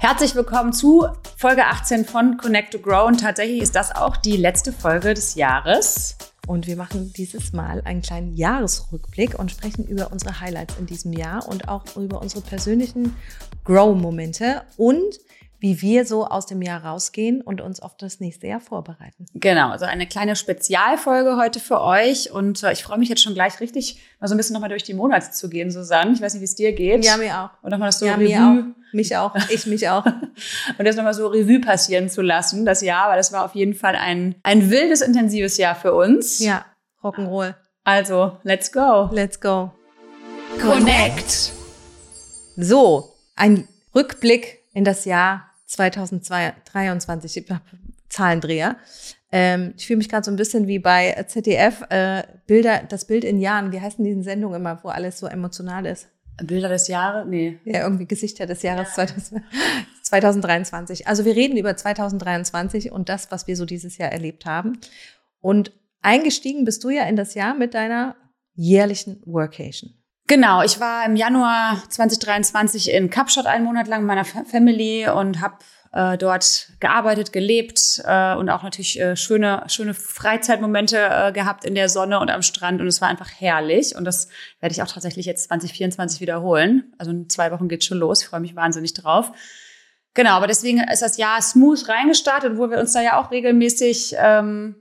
Herzlich 0.00 0.36
willkommen 0.36 0.72
zu 0.72 1.08
Folge 1.36 1.64
18 1.66 2.04
von 2.04 2.36
Connect 2.36 2.72
to 2.72 2.78
Grow 2.78 3.08
und 3.08 3.20
tatsächlich 3.20 3.60
ist 3.60 3.74
das 3.74 3.92
auch 3.94 4.16
die 4.16 4.36
letzte 4.36 4.72
Folge 4.72 5.12
des 5.12 5.34
Jahres. 5.34 6.16
Und 6.46 6.68
wir 6.68 6.76
machen 6.76 7.12
dieses 7.16 7.52
Mal 7.52 7.82
einen 7.84 8.00
kleinen 8.00 8.36
Jahresrückblick 8.36 9.36
und 9.36 9.50
sprechen 9.50 9.84
über 9.88 10.12
unsere 10.12 10.38
Highlights 10.38 10.76
in 10.78 10.86
diesem 10.86 11.12
Jahr 11.12 11.48
und 11.48 11.68
auch 11.68 11.84
über 11.96 12.22
unsere 12.22 12.42
persönlichen 12.42 13.16
Grow-Momente 13.64 14.62
und 14.76 15.18
wie 15.60 15.82
wir 15.82 16.04
so 16.04 16.26
aus 16.26 16.46
dem 16.46 16.62
Jahr 16.62 16.84
rausgehen 16.84 17.40
und 17.40 17.60
uns 17.60 17.80
auf 17.80 17.96
das 17.96 18.20
nächste 18.20 18.46
Jahr 18.46 18.60
vorbereiten. 18.60 19.26
Genau, 19.34 19.70
also 19.70 19.86
eine 19.86 20.06
kleine 20.06 20.36
Spezialfolge 20.36 21.36
heute 21.36 21.58
für 21.58 21.80
euch 21.80 22.30
und 22.30 22.62
äh, 22.62 22.72
ich 22.72 22.84
freue 22.84 22.98
mich 22.98 23.08
jetzt 23.08 23.22
schon 23.22 23.34
gleich 23.34 23.58
richtig, 23.60 24.00
mal 24.20 24.28
so 24.28 24.34
ein 24.34 24.38
bisschen 24.38 24.54
nochmal 24.54 24.68
durch 24.68 24.84
die 24.84 24.94
Monate 24.94 25.30
zu 25.32 25.48
gehen, 25.48 25.70
Susanne. 25.70 26.12
Ich 26.12 26.20
weiß 26.20 26.34
nicht, 26.34 26.40
wie 26.40 26.44
es 26.44 26.54
dir 26.54 26.72
geht. 26.72 27.04
Ja, 27.04 27.16
mir 27.16 27.40
auch. 27.40 27.50
Und 27.62 27.70
nochmal 27.70 27.88
das 27.88 27.98
so 27.98 28.06
ja, 28.06 28.14
Revue. 28.14 28.28
mir 28.28 28.40
auch. 28.40 28.92
Mich 28.92 29.16
auch. 29.16 29.34
Ich 29.50 29.66
mich 29.66 29.88
auch. 29.88 30.06
und 30.06 30.86
jetzt 30.86 30.96
nochmal 30.96 31.14
so 31.14 31.26
Revue 31.26 31.60
passieren 31.60 32.08
zu 32.08 32.22
lassen, 32.22 32.64
das 32.64 32.80
Jahr, 32.80 33.10
weil 33.10 33.16
das 33.16 33.32
war 33.32 33.44
auf 33.44 33.54
jeden 33.54 33.74
Fall 33.74 33.96
ein, 33.96 34.36
ein 34.42 34.70
wildes, 34.70 35.00
intensives 35.00 35.56
Jahr 35.56 35.74
für 35.74 35.92
uns. 35.92 36.38
Ja, 36.38 36.64
Rock'n'Roll. 37.02 37.54
Also, 37.84 38.36
let's 38.42 38.70
go. 38.70 39.08
Let's 39.12 39.40
go. 39.40 39.72
Connect. 40.60 41.52
So, 42.56 43.14
ein 43.34 43.68
Rückblick 43.94 44.58
in 44.74 44.84
das 44.84 45.04
Jahr 45.04 45.47
2023. 45.68 47.36
Ich 47.36 47.50
habe 47.50 47.60
Zahlendreher. 48.08 48.76
Ähm, 49.30 49.74
ich 49.76 49.86
fühle 49.86 49.98
mich 49.98 50.08
gerade 50.08 50.24
so 50.24 50.30
ein 50.30 50.36
bisschen 50.36 50.66
wie 50.66 50.78
bei 50.78 51.24
ZDF, 51.28 51.82
äh, 51.90 52.22
Bilder, 52.46 52.82
das 52.88 53.06
Bild 53.06 53.24
in 53.24 53.38
Jahren. 53.38 53.72
Wie 53.72 53.80
heißen 53.80 54.04
diese 54.04 54.22
Sendungen 54.22 54.60
immer, 54.60 54.82
wo 54.82 54.88
alles 54.88 55.18
so 55.18 55.26
emotional 55.26 55.86
ist? 55.86 56.08
Bilder 56.42 56.68
des 56.68 56.88
Jahres? 56.88 57.26
Nee. 57.28 57.58
Ja, 57.64 57.82
irgendwie 57.82 58.06
Gesichter 58.06 58.46
des 58.46 58.62
Jahres 58.62 58.88
ja. 58.96 59.06
2000, 59.06 59.42
2023. 60.02 61.06
Also 61.06 61.24
wir 61.24 61.36
reden 61.36 61.56
über 61.56 61.76
2023 61.76 62.90
und 62.92 63.08
das, 63.08 63.30
was 63.30 63.46
wir 63.46 63.56
so 63.56 63.66
dieses 63.66 63.98
Jahr 63.98 64.10
erlebt 64.10 64.46
haben. 64.46 64.78
Und 65.40 65.72
eingestiegen 66.00 66.64
bist 66.64 66.82
du 66.84 66.90
ja 66.90 67.04
in 67.04 67.16
das 67.16 67.34
Jahr 67.34 67.54
mit 67.54 67.74
deiner 67.74 68.16
jährlichen 68.54 69.20
Workation. 69.26 69.97
Genau, 70.28 70.62
ich 70.62 70.78
war 70.78 71.06
im 71.06 71.16
Januar 71.16 71.82
2023 71.88 72.92
in 72.92 73.08
Kapstadt 73.08 73.46
einen 73.46 73.64
Monat 73.64 73.88
lang 73.88 74.02
mit 74.02 74.08
meiner 74.08 74.26
Family 74.26 75.08
und 75.08 75.40
habe 75.40 75.56
äh, 75.92 76.18
dort 76.18 76.68
gearbeitet, 76.80 77.32
gelebt 77.32 78.02
äh, 78.04 78.34
und 78.34 78.50
auch 78.50 78.62
natürlich 78.62 79.00
äh, 79.00 79.16
schöne, 79.16 79.64
schöne 79.68 79.94
Freizeitmomente 79.94 80.98
äh, 80.98 81.32
gehabt 81.32 81.64
in 81.64 81.74
der 81.74 81.88
Sonne 81.88 82.20
und 82.20 82.30
am 82.30 82.42
Strand. 82.42 82.82
Und 82.82 82.88
es 82.88 83.00
war 83.00 83.08
einfach 83.08 83.30
herrlich. 83.38 83.96
Und 83.96 84.04
das 84.04 84.28
werde 84.60 84.74
ich 84.74 84.82
auch 84.82 84.88
tatsächlich 84.88 85.24
jetzt 85.24 85.44
2024 85.44 86.20
wiederholen. 86.20 86.92
Also 86.98 87.10
in 87.10 87.30
zwei 87.30 87.50
Wochen 87.50 87.68
geht's 87.68 87.86
schon 87.86 87.98
los. 87.98 88.20
Ich 88.20 88.28
freue 88.28 88.40
mich 88.40 88.54
wahnsinnig 88.54 88.92
drauf. 88.92 89.32
Genau, 90.12 90.32
aber 90.32 90.46
deswegen 90.46 90.80
ist 90.80 91.00
das 91.00 91.16
Jahr 91.16 91.40
smooth 91.40 91.88
reingestartet, 91.88 92.58
wo 92.58 92.68
wir 92.68 92.78
uns 92.78 92.92
da 92.92 93.00
ja 93.00 93.18
auch 93.18 93.30
regelmäßig 93.30 94.14
ähm, 94.18 94.76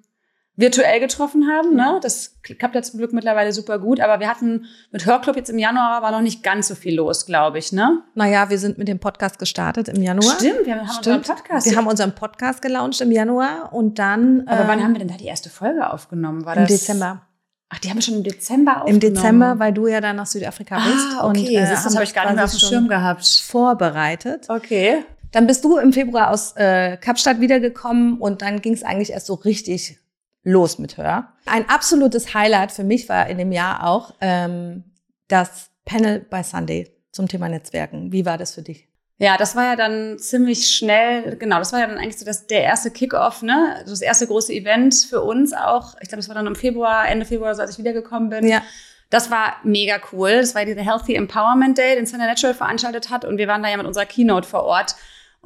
virtuell 0.57 0.99
getroffen 0.99 1.47
haben. 1.47 1.75
Ne? 1.75 1.99
Das 2.01 2.35
klappt 2.41 2.75
ja 2.75 2.81
zum 2.81 2.97
Glück 2.97 3.13
mittlerweile 3.13 3.53
super 3.53 3.77
gut. 3.77 3.99
Aber 4.01 4.19
wir 4.19 4.27
hatten 4.27 4.65
mit 4.91 5.05
Hörclub 5.05 5.35
jetzt 5.35 5.49
im 5.49 5.59
Januar 5.59 6.01
war 6.01 6.11
noch 6.11 6.21
nicht 6.21 6.43
ganz 6.43 6.67
so 6.67 6.75
viel 6.75 6.95
los, 6.95 7.27
glaube 7.27 7.59
ich. 7.59 7.71
Ne? 7.71 8.01
Naja, 8.15 8.49
wir 8.49 8.57
sind 8.57 8.79
mit 8.79 8.87
dem 8.87 8.99
Podcast 8.99 9.37
gestartet 9.37 9.87
im 9.87 10.01
Januar. 10.01 10.35
Stimmt, 10.35 10.65
wir 10.65 10.75
haben 10.75 10.87
Stimmt. 10.87 11.17
unseren 11.17 11.35
Podcast. 11.35 11.69
Wir 11.69 11.77
haben 11.77 11.87
unseren 11.87 12.15
Podcast 12.15 12.61
gelauncht 12.63 12.99
im 13.01 13.11
Januar 13.11 13.71
und 13.71 13.99
dann. 13.99 14.47
Aber 14.47 14.65
äh, 14.65 14.67
wann 14.67 14.83
haben 14.83 14.93
wir 14.93 14.99
denn 14.99 15.07
da 15.07 15.15
die 15.15 15.27
erste 15.27 15.49
Folge 15.49 15.89
aufgenommen? 15.93 16.43
War 16.43 16.57
Im 16.57 16.63
das 16.63 16.71
Dezember. 16.71 17.21
Ach, 17.69 17.79
die 17.79 17.89
haben 17.89 17.97
wir 17.97 18.01
schon 18.01 18.15
im 18.15 18.23
Dezember 18.23 18.81
aufgenommen. 18.81 19.03
Im 19.03 19.13
Dezember, 19.13 19.59
weil 19.59 19.73
du 19.73 19.87
ja 19.87 20.01
dann 20.01 20.15
nach 20.15 20.25
Südafrika 20.25 20.77
bist. 20.77 21.05
Ah, 21.19 21.27
okay, 21.27 21.39
und, 21.39 21.47
äh, 21.49 21.69
das 21.69 21.85
haben 21.85 21.93
habe 21.93 22.03
ich 22.03 22.13
gar 22.15 22.25
nicht 22.25 22.35
mehr 22.35 22.45
auf 22.45 22.51
dem 22.51 22.59
Schirm 22.59 22.87
gehabt. 22.87 23.27
Vorbereitet. 23.45 24.49
Okay. 24.49 25.03
Dann 25.33 25.45
bist 25.45 25.63
du 25.65 25.77
im 25.77 25.93
Februar 25.93 26.31
aus 26.31 26.53
äh, 26.55 26.97
Kapstadt 26.97 27.41
wiedergekommen 27.41 28.17
und 28.17 28.41
dann 28.41 28.61
ging 28.61 28.73
es 28.73 28.81
eigentlich 28.81 29.11
erst 29.11 29.27
so 29.27 29.35
richtig 29.35 29.99
los 30.47 30.79
mit 30.79 30.97
Hör. 30.97 31.27
Ein 31.45 31.69
absolutes 31.69 32.33
Highlight 32.33 32.71
für 32.71 32.83
mich 32.83 33.09
war 33.09 33.27
in 33.27 33.37
dem 33.37 33.51
Jahr 33.51 33.85
auch 33.85 34.13
ähm, 34.21 34.83
das 35.27 35.69
Panel 35.85 36.25
bei 36.29 36.41
Sunday 36.41 36.89
zum 37.11 37.27
Thema 37.27 37.49
Netzwerken. 37.49 38.11
Wie 38.11 38.25
war 38.25 38.37
das 38.37 38.55
für 38.55 38.61
dich? 38.61 38.87
Ja, 39.19 39.35
das 39.35 39.55
war 39.55 39.65
ja 39.65 39.75
dann 39.75 40.19
ziemlich 40.19 40.69
schnell, 40.69 41.37
genau, 41.37 41.57
das 41.57 41.73
war 41.73 41.79
ja 41.79 41.87
dann 41.87 41.97
eigentlich 41.97 42.19
so 42.19 42.25
das, 42.25 42.45
der 42.45 42.61
erste 42.61 42.91
Kickoff, 42.91 43.41
ne? 43.41 43.83
Das 43.85 44.01
erste 44.01 44.27
große 44.27 44.53
Event 44.53 44.93
für 45.09 45.21
uns 45.21 45.53
auch. 45.53 45.95
Ich 46.01 46.07
glaube, 46.07 46.17
das 46.17 46.27
war 46.27 46.35
dann 46.35 46.45
im 46.45 46.55
Februar, 46.55 47.07
Ende 47.09 47.25
Februar, 47.25 47.53
so 47.55 47.61
als 47.61 47.71
ich 47.71 47.79
wiedergekommen 47.79 48.29
bin. 48.29 48.47
Ja. 48.47 48.61
Das 49.09 49.31
war 49.31 49.55
mega 49.63 49.99
cool. 50.11 50.37
Das 50.41 50.53
war 50.53 50.65
dieser 50.65 50.81
Healthy 50.81 51.15
Empowerment 51.15 51.77
Day, 51.77 51.95
den 51.95 52.05
Center 52.05 52.25
Natural 52.25 52.53
veranstaltet 52.53 53.09
hat. 53.09 53.25
Und 53.25 53.37
wir 53.37 53.47
waren 53.47 53.63
da 53.63 53.69
ja 53.69 53.77
mit 53.77 53.87
unserer 53.87 54.05
Keynote 54.05 54.47
vor 54.47 54.63
Ort. 54.63 54.95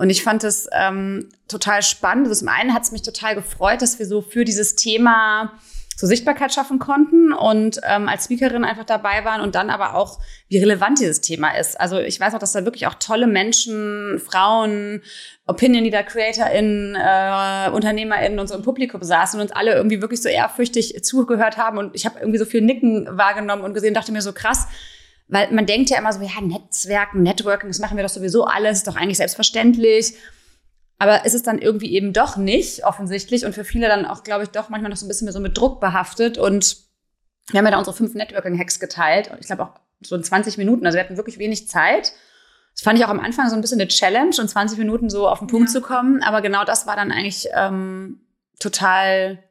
Und 0.01 0.09
ich 0.09 0.23
fand 0.23 0.41
das 0.41 0.67
ähm, 0.71 1.29
total 1.47 1.83
spannend. 1.83 2.27
Also 2.27 2.39
zum 2.39 2.47
einen 2.47 2.73
hat 2.73 2.81
es 2.81 2.91
mich 2.91 3.03
total 3.03 3.35
gefreut, 3.35 3.83
dass 3.83 3.99
wir 3.99 4.07
so 4.07 4.23
für 4.23 4.45
dieses 4.45 4.75
Thema 4.75 5.53
so 5.95 6.07
Sichtbarkeit 6.07 6.51
schaffen 6.51 6.79
konnten 6.79 7.31
und 7.33 7.79
ähm, 7.87 8.09
als 8.09 8.25
Speakerin 8.25 8.63
einfach 8.63 8.85
dabei 8.85 9.23
waren 9.25 9.41
und 9.41 9.53
dann 9.53 9.69
aber 9.69 9.93
auch, 9.93 10.17
wie 10.49 10.57
relevant 10.57 10.97
dieses 10.97 11.21
Thema 11.21 11.55
ist. 11.55 11.79
Also 11.79 11.99
ich 11.99 12.19
weiß 12.19 12.33
auch, 12.33 12.39
dass 12.39 12.53
da 12.53 12.65
wirklich 12.65 12.87
auch 12.87 12.95
tolle 12.95 13.27
Menschen, 13.27 14.19
Frauen, 14.19 15.03
Opinion 15.45 15.83
Leader, 15.83 16.01
CreatorInnen, 16.01 16.95
äh, 16.95 17.69
UnternehmerInnen 17.69 18.39
und 18.39 18.47
so 18.47 18.55
im 18.55 18.63
Publikum 18.63 19.03
saßen 19.03 19.39
und 19.39 19.49
uns 19.49 19.55
alle 19.55 19.75
irgendwie 19.75 20.01
wirklich 20.01 20.23
so 20.23 20.29
ehrfürchtig 20.29 21.03
zugehört 21.03 21.57
haben 21.57 21.77
und 21.77 21.95
ich 21.95 22.07
habe 22.07 22.17
irgendwie 22.19 22.39
so 22.39 22.45
viel 22.45 22.61
Nicken 22.61 23.07
wahrgenommen 23.11 23.61
und 23.61 23.75
gesehen, 23.75 23.93
dachte 23.93 24.11
mir 24.11 24.23
so 24.23 24.33
krass, 24.33 24.67
weil 25.31 25.49
man 25.51 25.65
denkt 25.65 25.89
ja 25.89 25.97
immer 25.97 26.11
so, 26.11 26.21
ja, 26.21 26.41
Netzwerken, 26.41 27.23
Networking, 27.23 27.69
das 27.69 27.79
machen 27.79 27.95
wir 27.95 28.03
doch 28.03 28.11
sowieso 28.11 28.43
alles, 28.43 28.79
ist 28.79 28.87
doch 28.87 28.97
eigentlich 28.97 29.17
selbstverständlich. 29.17 30.13
Aber 30.99 31.23
ist 31.25 31.33
es 31.33 31.41
dann 31.41 31.57
irgendwie 31.57 31.93
eben 31.93 32.11
doch 32.11 32.35
nicht, 32.35 32.85
offensichtlich. 32.85 33.45
Und 33.45 33.55
für 33.55 33.63
viele 33.63 33.87
dann 33.87 34.05
auch, 34.05 34.23
glaube 34.23 34.43
ich, 34.43 34.49
doch 34.49 34.67
manchmal 34.67 34.89
noch 34.89 34.97
so 34.97 35.05
ein 35.05 35.07
bisschen 35.07 35.31
so 35.31 35.39
mit 35.39 35.57
Druck 35.57 35.79
behaftet. 35.79 36.37
Und 36.37 36.75
wir 37.49 37.57
haben 37.57 37.65
ja 37.65 37.71
da 37.71 37.77
unsere 37.79 37.95
fünf 37.95 38.13
Networking-Hacks 38.13 38.81
geteilt. 38.81 39.31
Und 39.31 39.39
ich 39.39 39.47
glaube 39.47 39.63
auch 39.63 39.71
so 40.01 40.17
in 40.17 40.23
20 40.23 40.57
Minuten. 40.57 40.85
Also 40.85 40.97
wir 40.97 41.03
hatten 41.03 41.15
wirklich 41.15 41.39
wenig 41.39 41.69
Zeit. 41.69 42.11
Das 42.73 42.83
fand 42.83 42.99
ich 42.99 43.05
auch 43.05 43.09
am 43.09 43.21
Anfang 43.21 43.49
so 43.49 43.55
ein 43.55 43.61
bisschen 43.61 43.79
eine 43.79 43.87
Challenge, 43.87 44.35
in 44.37 44.47
20 44.49 44.77
Minuten 44.77 45.09
so 45.09 45.29
auf 45.29 45.39
den 45.39 45.47
Punkt 45.47 45.69
ja. 45.69 45.73
zu 45.73 45.81
kommen. 45.81 46.21
Aber 46.23 46.41
genau 46.41 46.65
das 46.65 46.87
war 46.87 46.97
dann 46.97 47.11
eigentlich 47.11 47.47
ähm, 47.55 48.19
total 48.59 49.41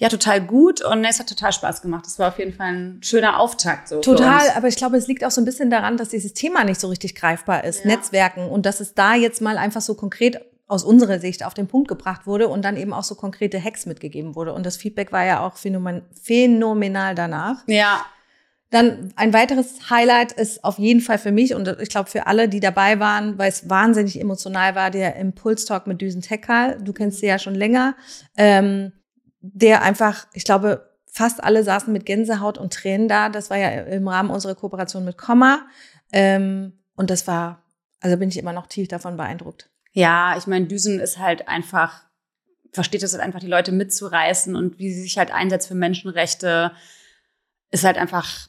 ja, 0.00 0.08
total 0.08 0.40
gut 0.40 0.82
und 0.82 1.04
es 1.04 1.18
hat 1.20 1.28
total 1.28 1.52
Spaß 1.52 1.82
gemacht. 1.82 2.06
Das 2.06 2.18
war 2.18 2.28
auf 2.28 2.38
jeden 2.38 2.54
Fall 2.54 2.72
ein 2.72 3.02
schöner 3.02 3.38
Auftakt. 3.38 3.86
So 3.86 4.00
total, 4.00 4.48
aber 4.56 4.66
ich 4.66 4.76
glaube, 4.76 4.96
es 4.96 5.06
liegt 5.06 5.22
auch 5.26 5.30
so 5.30 5.42
ein 5.42 5.44
bisschen 5.44 5.68
daran, 5.68 5.98
dass 5.98 6.08
dieses 6.08 6.32
Thema 6.32 6.64
nicht 6.64 6.80
so 6.80 6.88
richtig 6.88 7.14
greifbar 7.14 7.64
ist, 7.64 7.84
ja. 7.84 7.90
Netzwerken 7.90 8.48
und 8.48 8.64
dass 8.64 8.80
es 8.80 8.94
da 8.94 9.14
jetzt 9.14 9.42
mal 9.42 9.58
einfach 9.58 9.82
so 9.82 9.94
konkret 9.94 10.40
aus 10.68 10.84
unserer 10.84 11.18
Sicht 11.18 11.44
auf 11.44 11.52
den 11.52 11.66
Punkt 11.66 11.88
gebracht 11.88 12.26
wurde 12.26 12.48
und 12.48 12.64
dann 12.64 12.78
eben 12.78 12.94
auch 12.94 13.04
so 13.04 13.14
konkrete 13.14 13.62
Hacks 13.62 13.84
mitgegeben 13.84 14.36
wurde. 14.36 14.54
Und 14.54 14.64
das 14.64 14.78
Feedback 14.78 15.12
war 15.12 15.26
ja 15.26 15.46
auch 15.46 15.58
phänomen 15.58 16.00
phänomenal 16.22 17.14
danach. 17.14 17.62
Ja. 17.66 18.02
Dann 18.70 19.12
ein 19.16 19.34
weiteres 19.34 19.90
Highlight 19.90 20.32
ist 20.32 20.64
auf 20.64 20.78
jeden 20.78 21.02
Fall 21.02 21.18
für 21.18 21.32
mich 21.32 21.54
und 21.54 21.68
ich 21.78 21.90
glaube 21.90 22.08
für 22.08 22.26
alle, 22.26 22.48
die 22.48 22.60
dabei 22.60 23.00
waren, 23.00 23.36
weil 23.36 23.50
es 23.50 23.68
wahnsinnig 23.68 24.18
emotional 24.18 24.74
war, 24.76 24.90
der 24.90 25.16
Impulstalk 25.16 25.86
mit 25.86 26.00
Düsen 26.00 26.22
Tekal. 26.22 26.78
Du 26.80 26.94
kennst 26.94 27.20
sie 27.20 27.26
ja 27.26 27.38
schon 27.38 27.54
länger. 27.54 27.96
Ähm, 28.38 28.92
der 29.40 29.82
einfach, 29.82 30.26
ich 30.32 30.44
glaube, 30.44 30.90
fast 31.06 31.42
alle 31.42 31.64
saßen 31.64 31.92
mit 31.92 32.06
Gänsehaut 32.06 32.58
und 32.58 32.72
Tränen 32.72 33.08
da. 33.08 33.28
Das 33.28 33.50
war 33.50 33.56
ja 33.56 33.68
im 33.68 34.06
Rahmen 34.06 34.30
unserer 34.30 34.54
Kooperation 34.54 35.04
mit 35.04 35.18
Komma. 35.18 35.66
Ähm, 36.12 36.78
und 36.94 37.10
das 37.10 37.26
war, 37.26 37.62
also 38.00 38.16
bin 38.16 38.28
ich 38.28 38.38
immer 38.38 38.52
noch 38.52 38.66
tief 38.66 38.88
davon 38.88 39.16
beeindruckt. 39.16 39.70
Ja, 39.92 40.36
ich 40.36 40.46
meine, 40.46 40.66
Düsen 40.66 41.00
ist 41.00 41.18
halt 41.18 41.48
einfach, 41.48 42.04
versteht 42.72 43.02
es 43.02 43.12
halt 43.12 43.22
einfach, 43.22 43.40
die 43.40 43.48
Leute 43.48 43.72
mitzureißen 43.72 44.54
und 44.54 44.78
wie 44.78 44.92
sie 44.92 45.02
sich 45.02 45.18
halt 45.18 45.32
einsetzt 45.32 45.68
für 45.68 45.74
Menschenrechte, 45.74 46.72
ist 47.70 47.84
halt 47.84 47.98
einfach 47.98 48.48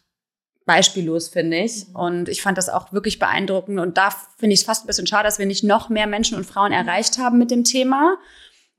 beispiellos, 0.65 1.29
finde 1.29 1.57
ich. 1.57 1.87
Mhm. 1.87 1.95
Und 1.95 2.29
ich 2.29 2.41
fand 2.41 2.57
das 2.57 2.69
auch 2.69 2.93
wirklich 2.93 3.17
beeindruckend. 3.17 3.79
Und 3.79 3.97
da 3.97 4.11
finde 4.37 4.53
ich 4.53 4.61
es 4.61 4.65
fast 4.65 4.83
ein 4.83 4.87
bisschen 4.87 5.07
schade, 5.07 5.23
dass 5.23 5.39
wir 5.39 5.45
nicht 5.45 5.63
noch 5.63 5.89
mehr 5.89 6.07
Menschen 6.07 6.37
und 6.37 6.45
Frauen 6.45 6.71
erreicht 6.71 7.17
haben 7.17 7.37
mit 7.37 7.51
dem 7.51 7.63
Thema. 7.63 8.17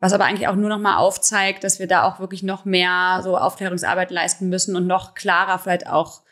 Was 0.02 0.12
aber 0.12 0.24
eigentlich 0.24 0.48
auch 0.48 0.56
nur 0.56 0.68
noch 0.68 0.80
mal 0.80 0.96
aufzeigt, 0.96 1.62
dass 1.62 1.78
wir 1.78 1.86
da 1.86 2.02
auch 2.02 2.18
wirklich 2.18 2.42
noch 2.42 2.64
mehr 2.64 3.20
so 3.22 3.38
Aufklärungsarbeit 3.38 4.10
leisten 4.10 4.48
müssen 4.48 4.74
und 4.74 4.88
noch 4.88 5.14
klarer 5.14 5.60
vielleicht 5.60 5.86
auch 5.86 6.22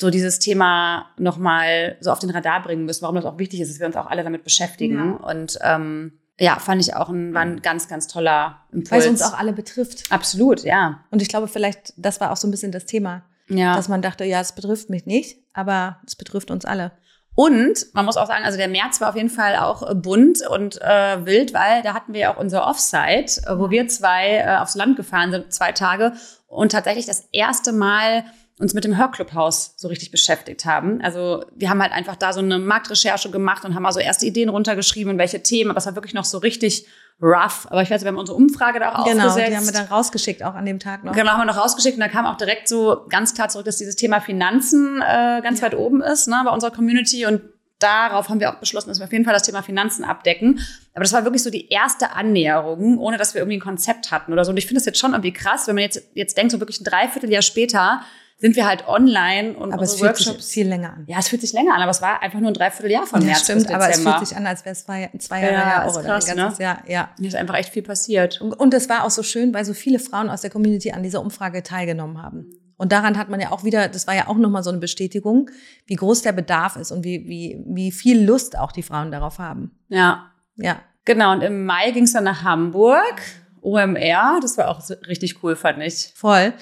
so 0.00 0.10
dieses 0.10 0.40
Thema 0.40 1.06
noch 1.16 1.36
mal 1.36 1.96
so 2.00 2.10
auf 2.10 2.18
den 2.18 2.30
Radar 2.30 2.60
bringen 2.60 2.86
müssen, 2.86 3.02
warum 3.02 3.14
das 3.14 3.24
auch 3.24 3.38
wichtig 3.38 3.60
ist, 3.60 3.70
dass 3.70 3.78
wir 3.78 3.86
uns 3.86 3.94
auch 3.94 4.06
alle 4.06 4.24
damit 4.24 4.42
beschäftigen. 4.42 4.96
Ja. 5.20 5.30
Und 5.30 5.60
ähm, 5.62 6.18
ja, 6.40 6.58
fand 6.58 6.80
ich 6.80 6.96
auch 6.96 7.08
ein, 7.08 7.32
war 7.34 7.42
ein 7.42 7.62
ganz, 7.62 7.86
ganz 7.86 8.08
toller 8.08 8.62
Impuls. 8.72 8.90
Weil 8.90 9.00
es 9.00 9.06
uns 9.06 9.22
auch 9.22 9.38
alle 9.38 9.52
betrifft. 9.52 10.10
Absolut, 10.10 10.64
ja. 10.64 11.04
Und 11.12 11.22
ich 11.22 11.28
glaube, 11.28 11.46
vielleicht, 11.46 11.94
das 11.96 12.20
war 12.20 12.32
auch 12.32 12.36
so 12.36 12.48
ein 12.48 12.50
bisschen 12.50 12.72
das 12.72 12.86
Thema. 12.86 13.22
Ja. 13.48 13.76
Dass 13.76 13.88
man 13.88 14.02
dachte, 14.02 14.24
ja, 14.24 14.40
es 14.40 14.56
betrifft 14.56 14.90
mich 14.90 15.06
nicht, 15.06 15.38
aber 15.52 16.00
es 16.04 16.16
betrifft 16.16 16.50
uns 16.50 16.64
alle. 16.64 16.90
Und 17.38 17.86
man 17.94 18.04
muss 18.04 18.16
auch 18.16 18.26
sagen, 18.26 18.44
also 18.44 18.58
der 18.58 18.66
März 18.66 19.00
war 19.00 19.10
auf 19.10 19.14
jeden 19.14 19.30
Fall 19.30 19.54
auch 19.54 19.88
äh, 19.88 19.94
bunt 19.94 20.44
und 20.48 20.82
äh, 20.82 21.24
wild, 21.24 21.54
weil 21.54 21.82
da 21.82 21.94
hatten 21.94 22.12
wir 22.12 22.20
ja 22.22 22.34
auch 22.34 22.36
unser 22.36 22.66
Offsite, 22.66 23.40
äh, 23.46 23.56
wo 23.56 23.70
wir 23.70 23.86
zwei 23.86 24.38
äh, 24.38 24.56
aufs 24.56 24.74
Land 24.74 24.96
gefahren 24.96 25.30
sind, 25.30 25.54
zwei 25.54 25.70
Tage 25.70 26.14
und 26.48 26.72
tatsächlich 26.72 27.06
das 27.06 27.28
erste 27.30 27.70
Mal 27.70 28.24
uns 28.58 28.74
mit 28.74 28.82
dem 28.82 28.98
Hörclubhaus 28.98 29.74
so 29.76 29.86
richtig 29.86 30.10
beschäftigt 30.10 30.64
haben. 30.64 31.00
Also 31.00 31.44
wir 31.54 31.70
haben 31.70 31.80
halt 31.80 31.92
einfach 31.92 32.16
da 32.16 32.32
so 32.32 32.40
eine 32.40 32.58
Marktrecherche 32.58 33.30
gemacht 33.30 33.64
und 33.64 33.76
haben 33.76 33.86
also 33.86 34.00
erste 34.00 34.26
Ideen 34.26 34.48
runtergeschrieben 34.48 35.16
welche 35.16 35.40
Themen, 35.40 35.70
aber 35.70 35.78
es 35.78 35.86
war 35.86 35.94
wirklich 35.94 36.14
noch 36.14 36.24
so 36.24 36.38
richtig 36.38 36.88
rough. 37.20 37.66
Aber 37.70 37.82
ich 37.82 37.90
weiß, 37.90 38.02
wir 38.02 38.08
haben 38.08 38.18
unsere 38.18 38.36
Umfrage 38.36 38.78
da 38.78 38.90
auch 38.90 39.04
genau, 39.04 39.26
aufgesetzt. 39.26 39.36
Genau, 39.36 39.48
die 39.48 39.56
haben 39.56 39.66
wir 39.66 39.72
dann 39.72 39.86
rausgeschickt, 39.86 40.42
auch 40.42 40.54
an 40.54 40.64
dem 40.64 40.78
Tag 40.78 41.04
noch. 41.04 41.12
Genau, 41.12 41.32
haben 41.32 41.40
wir 41.40 41.46
noch 41.46 41.56
rausgeschickt 41.56 41.96
und 41.96 42.00
da 42.00 42.08
kam 42.08 42.26
auch 42.26 42.36
direkt 42.36 42.68
so 42.68 43.04
ganz 43.08 43.34
klar 43.34 43.48
zurück, 43.48 43.66
dass 43.66 43.76
dieses 43.76 43.96
Thema 43.96 44.20
Finanzen 44.20 45.02
äh, 45.02 45.40
ganz 45.42 45.60
ja. 45.60 45.66
weit 45.66 45.74
oben 45.76 46.00
ist 46.00 46.28
ne, 46.28 46.40
bei 46.44 46.52
unserer 46.52 46.70
Community 46.70 47.26
und 47.26 47.42
darauf 47.78 48.28
haben 48.28 48.40
wir 48.40 48.50
auch 48.50 48.58
beschlossen, 48.58 48.88
dass 48.88 48.98
wir 48.98 49.04
auf 49.04 49.12
jeden 49.12 49.24
Fall 49.24 49.34
das 49.34 49.44
Thema 49.44 49.62
Finanzen 49.62 50.04
abdecken. 50.04 50.60
Aber 50.94 51.04
das 51.04 51.12
war 51.12 51.24
wirklich 51.24 51.42
so 51.42 51.50
die 51.50 51.68
erste 51.68 52.12
Annäherung, 52.12 52.98
ohne 52.98 53.18
dass 53.18 53.34
wir 53.34 53.40
irgendwie 53.40 53.58
ein 53.58 53.62
Konzept 53.62 54.10
hatten 54.10 54.32
oder 54.32 54.44
so. 54.44 54.50
Und 54.50 54.56
ich 54.56 54.66
finde 54.66 54.80
das 54.80 54.86
jetzt 54.86 54.98
schon 54.98 55.12
irgendwie 55.12 55.32
krass, 55.32 55.66
wenn 55.68 55.76
man 55.76 55.82
jetzt, 55.82 56.02
jetzt 56.14 56.36
denkt, 56.36 56.52
so 56.52 56.60
wirklich 56.60 56.80
ein 56.80 56.84
Dreivierteljahr 56.84 57.42
später 57.42 58.02
sind 58.40 58.54
wir 58.54 58.66
halt 58.66 58.86
online 58.86 59.56
und 59.56 59.72
aber 59.72 59.82
es 59.82 59.94
fühlt 59.94 60.10
Workshops. 60.10 60.44
sich 60.44 60.54
viel 60.54 60.68
länger 60.68 60.92
an. 60.92 61.04
Ja, 61.08 61.18
es 61.18 61.28
fühlt 61.28 61.42
sich 61.42 61.52
länger 61.52 61.74
an, 61.74 61.82
aber 61.82 61.90
es 61.90 62.00
war 62.00 62.22
einfach 62.22 62.38
nur 62.38 62.48
ein 62.48 62.54
Dreivierteljahr 62.54 63.04
von 63.04 63.24
März 63.24 63.42
stimmt, 63.42 63.58
bis 63.58 63.66
Dezember. 63.66 63.84
aber 63.84 63.92
es 63.92 64.00
fühlt 64.00 64.28
sich 64.28 64.36
an, 64.36 64.46
als 64.46 64.64
wäre 64.64 64.72
es 64.74 64.84
zwei, 64.84 65.10
zwei 65.18 65.42
Jahre 65.42 65.54
ja, 65.54 65.92
oder 65.92 66.02
krass, 66.02 66.28
ein 66.28 66.36
ganzes 66.36 66.58
ne? 66.60 66.64
Jahr. 66.64 66.82
Ja, 66.86 67.10
Hier 67.18 67.28
ist 67.28 67.34
einfach 67.34 67.56
echt 67.56 67.72
viel 67.72 67.82
passiert. 67.82 68.40
Und, 68.40 68.52
und 68.52 68.72
es 68.74 68.88
war 68.88 69.04
auch 69.04 69.10
so 69.10 69.24
schön, 69.24 69.52
weil 69.52 69.64
so 69.64 69.74
viele 69.74 69.98
Frauen 69.98 70.30
aus 70.30 70.42
der 70.42 70.50
Community 70.50 70.92
an 70.92 71.02
dieser 71.02 71.20
Umfrage 71.20 71.64
teilgenommen 71.64 72.22
haben. 72.22 72.50
Und 72.76 72.92
daran 72.92 73.18
hat 73.18 73.28
man 73.28 73.40
ja 73.40 73.50
auch 73.50 73.64
wieder, 73.64 73.88
das 73.88 74.06
war 74.06 74.14
ja 74.14 74.28
auch 74.28 74.36
nochmal 74.36 74.62
so 74.62 74.70
eine 74.70 74.78
Bestätigung, 74.78 75.50
wie 75.86 75.96
groß 75.96 76.22
der 76.22 76.30
Bedarf 76.30 76.76
ist 76.76 76.92
und 76.92 77.02
wie, 77.02 77.28
wie, 77.28 77.60
wie 77.66 77.90
viel 77.90 78.24
Lust 78.24 78.56
auch 78.56 78.70
die 78.70 78.84
Frauen 78.84 79.10
darauf 79.10 79.40
haben. 79.40 79.72
Ja. 79.88 80.30
Ja. 80.54 80.80
Genau, 81.04 81.32
und 81.32 81.40
im 81.40 81.64
Mai 81.64 81.90
ging 81.90 82.04
es 82.04 82.12
dann 82.12 82.24
nach 82.24 82.44
Hamburg, 82.44 83.20
OMR, 83.62 84.38
das 84.40 84.56
war 84.58 84.68
auch 84.68 84.80
richtig 85.08 85.42
cool, 85.42 85.56
fand 85.56 85.82
ich. 85.82 86.12
Voll. 86.14 86.52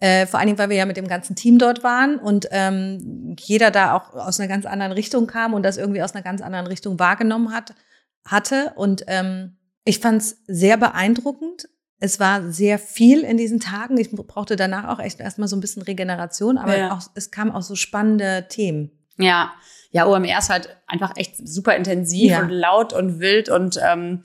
Äh, 0.00 0.26
vor 0.26 0.38
allen 0.38 0.48
Dingen, 0.48 0.58
weil 0.58 0.70
wir 0.70 0.76
ja 0.76 0.86
mit 0.86 0.96
dem 0.96 1.08
ganzen 1.08 1.36
Team 1.36 1.58
dort 1.58 1.84
waren 1.84 2.18
und 2.18 2.48
ähm, 2.50 3.36
jeder 3.38 3.70
da 3.70 3.94
auch 3.94 4.12
aus 4.14 4.40
einer 4.40 4.48
ganz 4.48 4.66
anderen 4.66 4.92
Richtung 4.92 5.26
kam 5.26 5.54
und 5.54 5.62
das 5.62 5.76
irgendwie 5.76 6.02
aus 6.02 6.14
einer 6.14 6.22
ganz 6.22 6.42
anderen 6.42 6.66
Richtung 6.66 6.98
wahrgenommen 6.98 7.52
hat, 7.52 7.74
hatte. 8.26 8.72
Und 8.76 9.04
ähm, 9.06 9.56
ich 9.84 10.00
fand 10.00 10.20
es 10.22 10.42
sehr 10.46 10.76
beeindruckend. 10.76 11.68
Es 12.00 12.18
war 12.18 12.42
sehr 12.50 12.78
viel 12.78 13.20
in 13.20 13.36
diesen 13.36 13.60
Tagen. 13.60 13.96
Ich 13.96 14.10
brauchte 14.10 14.56
danach 14.56 14.88
auch 14.88 15.00
echt 15.00 15.20
erstmal 15.20 15.48
so 15.48 15.56
ein 15.56 15.60
bisschen 15.60 15.82
Regeneration, 15.82 16.58
aber 16.58 16.76
ja. 16.76 16.92
auch, 16.92 17.00
es 17.14 17.30
kamen 17.30 17.52
auch 17.52 17.62
so 17.62 17.76
spannende 17.76 18.46
Themen. 18.48 18.90
Ja, 19.16 19.52
ja, 19.90 20.06
OMR 20.06 20.38
ist 20.38 20.50
halt 20.50 20.76
einfach 20.88 21.12
echt 21.16 21.36
super 21.36 21.76
intensiv 21.76 22.32
ja. 22.32 22.40
und 22.40 22.50
laut 22.50 22.92
und 22.92 23.20
wild 23.20 23.48
und 23.48 23.78
ähm, 23.80 24.22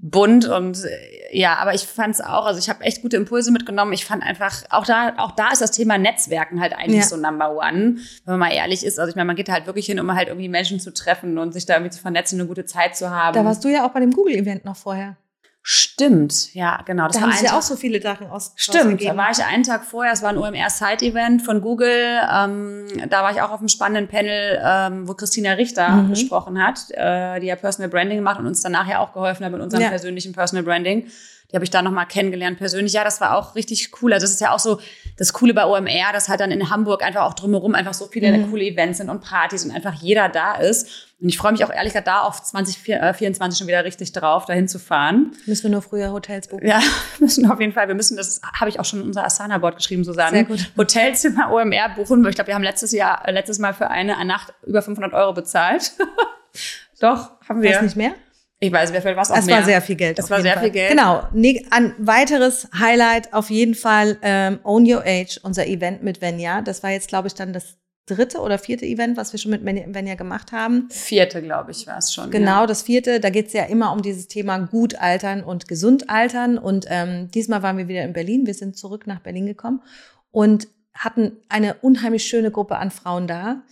bunt 0.00 0.46
und 0.46 0.84
ja, 1.32 1.56
aber 1.56 1.74
ich 1.74 1.82
fand 1.82 2.14
es 2.14 2.20
auch, 2.20 2.46
also 2.46 2.58
ich 2.58 2.68
habe 2.68 2.84
echt 2.84 3.02
gute 3.02 3.16
Impulse 3.16 3.50
mitgenommen. 3.50 3.92
Ich 3.92 4.04
fand 4.04 4.22
einfach, 4.22 4.62
auch 4.70 4.86
da, 4.86 5.14
auch 5.16 5.32
da 5.32 5.50
ist 5.50 5.60
das 5.60 5.72
Thema 5.72 5.98
Netzwerken 5.98 6.60
halt 6.60 6.72
eigentlich 6.74 7.00
ja. 7.00 7.06
so 7.06 7.16
Number 7.16 7.56
One, 7.56 7.96
wenn 8.24 8.38
man 8.38 8.38
mal 8.38 8.52
ehrlich 8.52 8.84
ist. 8.84 9.00
Also 9.00 9.10
ich 9.10 9.16
meine, 9.16 9.26
man 9.26 9.36
geht 9.36 9.48
halt 9.48 9.66
wirklich 9.66 9.86
hin, 9.86 9.98
um 9.98 10.14
halt 10.14 10.28
irgendwie 10.28 10.48
Menschen 10.48 10.78
zu 10.78 10.92
treffen 10.92 11.38
und 11.38 11.52
sich 11.52 11.66
da 11.66 11.74
irgendwie 11.74 11.90
zu 11.90 12.00
vernetzen, 12.00 12.38
eine 12.38 12.48
gute 12.48 12.64
Zeit 12.66 12.96
zu 12.96 13.10
haben. 13.10 13.34
Da 13.34 13.44
warst 13.44 13.64
du 13.64 13.68
ja 13.68 13.86
auch 13.86 13.90
bei 13.90 14.00
dem 14.00 14.12
Google-Event 14.12 14.64
noch 14.64 14.76
vorher. 14.76 15.16
Stimmt, 15.66 16.52
ja, 16.52 16.82
genau. 16.84 17.06
Das 17.06 17.16
da 17.16 17.22
haben 17.22 17.32
sie 17.32 17.46
ja 17.46 17.56
auch 17.56 17.62
so 17.62 17.74
viele 17.74 17.98
Sachen 18.02 18.26
aus. 18.26 18.52
Stimmt, 18.54 19.02
da 19.02 19.16
war 19.16 19.30
ich 19.30 19.42
einen 19.42 19.62
Tag 19.62 19.86
vorher, 19.86 20.12
es 20.12 20.20
war 20.20 20.28
ein 20.28 20.36
OMR-Side-Event 20.36 21.40
von 21.40 21.62
Google. 21.62 22.20
Ähm, 22.30 22.86
da 23.08 23.22
war 23.22 23.32
ich 23.32 23.40
auch 23.40 23.50
auf 23.50 23.60
einem 23.60 23.68
spannenden 23.68 24.06
Panel, 24.06 24.60
ähm, 24.62 25.08
wo 25.08 25.14
Christina 25.14 25.52
Richter 25.52 25.88
mhm. 25.88 26.10
gesprochen 26.10 26.62
hat, 26.62 26.90
äh, 26.90 27.40
die 27.40 27.46
ja 27.46 27.56
Personal 27.56 27.88
Branding 27.88 28.18
gemacht 28.18 28.38
und 28.38 28.46
uns 28.46 28.60
danach 28.60 28.86
ja 28.86 28.98
auch 28.98 29.14
geholfen 29.14 29.42
hat 29.42 29.52
mit 29.52 29.62
unserem 29.62 29.84
ja. 29.84 29.88
persönlichen 29.88 30.34
Personal 30.34 30.64
Branding. 30.64 31.06
Die 31.50 31.56
habe 31.56 31.64
ich 31.64 31.70
da 31.70 31.80
nochmal 31.80 32.06
kennengelernt 32.06 32.58
persönlich. 32.58 32.92
Ja, 32.92 33.04
das 33.04 33.22
war 33.22 33.34
auch 33.34 33.54
richtig 33.54 33.90
cool. 34.02 34.12
Also 34.12 34.24
das 34.24 34.32
ist 34.32 34.40
ja 34.42 34.52
auch 34.52 34.58
so 34.58 34.80
das 35.16 35.32
Coole 35.32 35.54
bei 35.54 35.64
OMR, 35.64 36.12
dass 36.12 36.28
halt 36.28 36.40
dann 36.40 36.50
in 36.50 36.68
Hamburg 36.68 37.02
einfach 37.02 37.22
auch 37.22 37.34
drumherum 37.34 37.74
einfach 37.74 37.94
so 37.94 38.06
viele 38.06 38.36
mhm. 38.36 38.50
coole 38.50 38.64
Events 38.64 38.98
sind 38.98 39.08
und 39.08 39.22
Partys 39.22 39.64
und 39.64 39.70
einfach 39.70 39.94
jeder 39.94 40.28
da 40.28 40.56
ist. 40.56 41.13
Und 41.24 41.30
ich 41.30 41.38
freue 41.38 41.52
mich 41.52 41.64
auch 41.64 41.70
ehrlich 41.72 41.94
gesagt 41.94 42.06
da 42.06 42.20
auf 42.20 42.42
2024 42.42 43.58
schon 43.58 43.66
wieder 43.66 43.82
richtig 43.82 44.12
drauf, 44.12 44.44
dahin 44.44 44.68
zu 44.68 44.78
fahren. 44.78 45.32
Müssen 45.46 45.62
wir 45.62 45.70
nur 45.70 45.80
früher 45.80 46.12
Hotels 46.12 46.48
buchen? 46.48 46.66
Ja, 46.66 46.82
müssen 47.18 47.50
auf 47.50 47.58
jeden 47.60 47.72
Fall. 47.72 47.88
Wir 47.88 47.94
müssen, 47.94 48.18
das 48.18 48.42
habe 48.60 48.68
ich 48.68 48.78
auch 48.78 48.84
schon 48.84 49.00
in 49.00 49.06
unser 49.06 49.24
Asana-Board 49.24 49.76
geschrieben, 49.76 50.04
Susanne. 50.04 50.32
Sehr 50.36 50.44
gut. 50.44 50.70
Hotelzimmer 50.76 51.50
OMR 51.50 51.94
buchen. 51.96 52.22
Ich 52.26 52.34
glaube, 52.34 52.48
wir 52.48 52.54
haben 52.54 52.62
letztes 52.62 52.92
Jahr, 52.92 53.22
letztes 53.32 53.58
Mal 53.58 53.72
für 53.72 53.88
eine 53.88 54.22
Nacht 54.26 54.52
über 54.66 54.82
500 54.82 55.14
Euro 55.14 55.32
bezahlt. 55.32 55.92
Doch, 57.00 57.30
haben 57.48 57.62
wir. 57.62 57.74
Was 57.74 57.80
nicht 57.80 57.96
mehr? 57.96 58.12
Ich 58.58 58.70
weiß, 58.70 58.92
wer 58.92 59.00
viel 59.00 59.16
was 59.16 59.30
auch 59.30 59.38
Es 59.38 59.46
mehr. 59.46 59.56
war 59.56 59.64
sehr 59.64 59.80
viel 59.80 59.96
Geld. 59.96 60.18
Es 60.18 60.28
war 60.28 60.42
sehr 60.42 60.52
Fall. 60.52 60.64
viel 60.64 60.72
Geld. 60.72 60.90
Genau. 60.90 61.26
Ein 61.70 61.94
weiteres 61.96 62.68
Highlight 62.78 63.32
auf 63.32 63.48
jeden 63.48 63.74
Fall 63.74 64.18
ähm, 64.20 64.60
Own 64.62 64.84
Your 64.84 65.02
Age, 65.06 65.40
unser 65.42 65.66
Event 65.66 66.02
mit 66.02 66.20
Venja. 66.20 66.60
Das 66.60 66.82
war 66.82 66.90
jetzt, 66.90 67.08
glaube 67.08 67.28
ich, 67.28 67.34
dann 67.34 67.54
das 67.54 67.78
dritte 68.06 68.40
oder 68.40 68.58
vierte 68.58 68.84
Event, 68.84 69.16
was 69.16 69.32
wir 69.32 69.38
schon 69.38 69.50
mit 69.50 69.64
Venja 69.64 70.14
gemacht 70.14 70.52
haben. 70.52 70.88
Vierte, 70.90 71.40
glaube 71.42 71.70
ich, 71.70 71.86
war 71.86 71.98
es 71.98 72.12
schon. 72.12 72.30
Genau, 72.30 72.60
ja. 72.60 72.66
das 72.66 72.82
vierte. 72.82 73.20
Da 73.20 73.30
geht 73.30 73.46
es 73.46 73.52
ja 73.52 73.64
immer 73.64 73.92
um 73.92 74.02
dieses 74.02 74.28
Thema 74.28 74.58
gut 74.58 74.96
altern 74.96 75.42
und 75.42 75.68
gesund 75.68 76.10
altern. 76.10 76.58
Und 76.58 76.86
ähm, 76.88 77.30
diesmal 77.30 77.62
waren 77.62 77.78
wir 77.78 77.88
wieder 77.88 78.02
in 78.02 78.12
Berlin. 78.12 78.46
Wir 78.46 78.54
sind 78.54 78.76
zurück 78.76 79.06
nach 79.06 79.20
Berlin 79.20 79.46
gekommen 79.46 79.82
und 80.30 80.68
hatten 80.92 81.32
eine 81.48 81.74
unheimlich 81.74 82.24
schöne 82.24 82.50
Gruppe 82.50 82.76
an 82.76 82.90
Frauen 82.90 83.26
da 83.26 83.62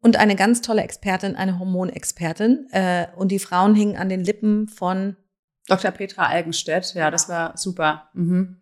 und 0.00 0.16
eine 0.16 0.36
ganz 0.36 0.60
tolle 0.60 0.82
Expertin, 0.82 1.36
eine 1.36 1.58
Hormonexpertin. 1.58 2.68
Äh, 2.72 3.06
und 3.16 3.30
die 3.30 3.38
Frauen 3.38 3.74
hingen 3.74 3.96
an 3.96 4.08
den 4.08 4.24
Lippen 4.24 4.68
von 4.68 5.16
Dr. 5.68 5.90
Petra 5.90 6.26
Algenstedt, 6.26 6.94
ja, 6.94 7.10
das 7.10 7.28
war 7.28 7.56
super. 7.56 8.08
Mhm. 8.14 8.56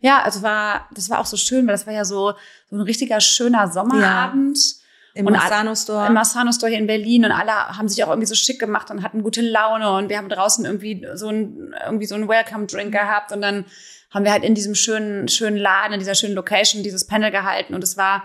Ja, 0.00 0.22
also 0.22 0.42
war, 0.42 0.88
das 0.94 1.08
war 1.08 1.18
auch 1.18 1.26
so 1.26 1.36
schön, 1.36 1.66
weil 1.66 1.74
das 1.74 1.86
war 1.86 1.94
ja 1.94 2.04
so, 2.04 2.34
so 2.68 2.76
ein 2.76 2.82
richtiger 2.82 3.20
schöner 3.20 3.70
Sommerabend. 3.70 4.58
Ja. 4.58 4.80
Im 5.14 5.24
Massano 5.24 5.74
Store. 5.74 6.06
Im 6.06 6.14
Massano 6.14 6.52
Store 6.52 6.70
hier 6.70 6.78
in 6.78 6.86
Berlin 6.86 7.24
und 7.24 7.32
alle 7.32 7.52
haben 7.76 7.88
sich 7.88 8.04
auch 8.04 8.08
irgendwie 8.08 8.28
so 8.28 8.36
schick 8.36 8.60
gemacht 8.60 8.90
und 8.90 9.02
hatten 9.02 9.22
gute 9.22 9.40
Laune 9.40 9.90
und 9.92 10.08
wir 10.08 10.18
haben 10.18 10.28
draußen 10.28 10.64
irgendwie 10.64 11.04
so 11.14 11.28
ein, 11.28 11.74
irgendwie 11.84 12.06
so 12.06 12.14
ein 12.14 12.28
Welcome 12.28 12.66
Drink 12.66 12.92
gehabt 12.92 13.32
und 13.32 13.40
dann 13.40 13.64
haben 14.10 14.24
wir 14.24 14.32
halt 14.32 14.44
in 14.44 14.54
diesem 14.54 14.74
schönen, 14.74 15.26
schönen 15.28 15.56
Laden, 15.56 15.94
in 15.94 15.98
dieser 15.98 16.14
schönen 16.14 16.34
Location 16.34 16.84
dieses 16.84 17.06
Panel 17.06 17.32
gehalten 17.32 17.74
und 17.74 17.82
es 17.82 17.96
war, 17.96 18.22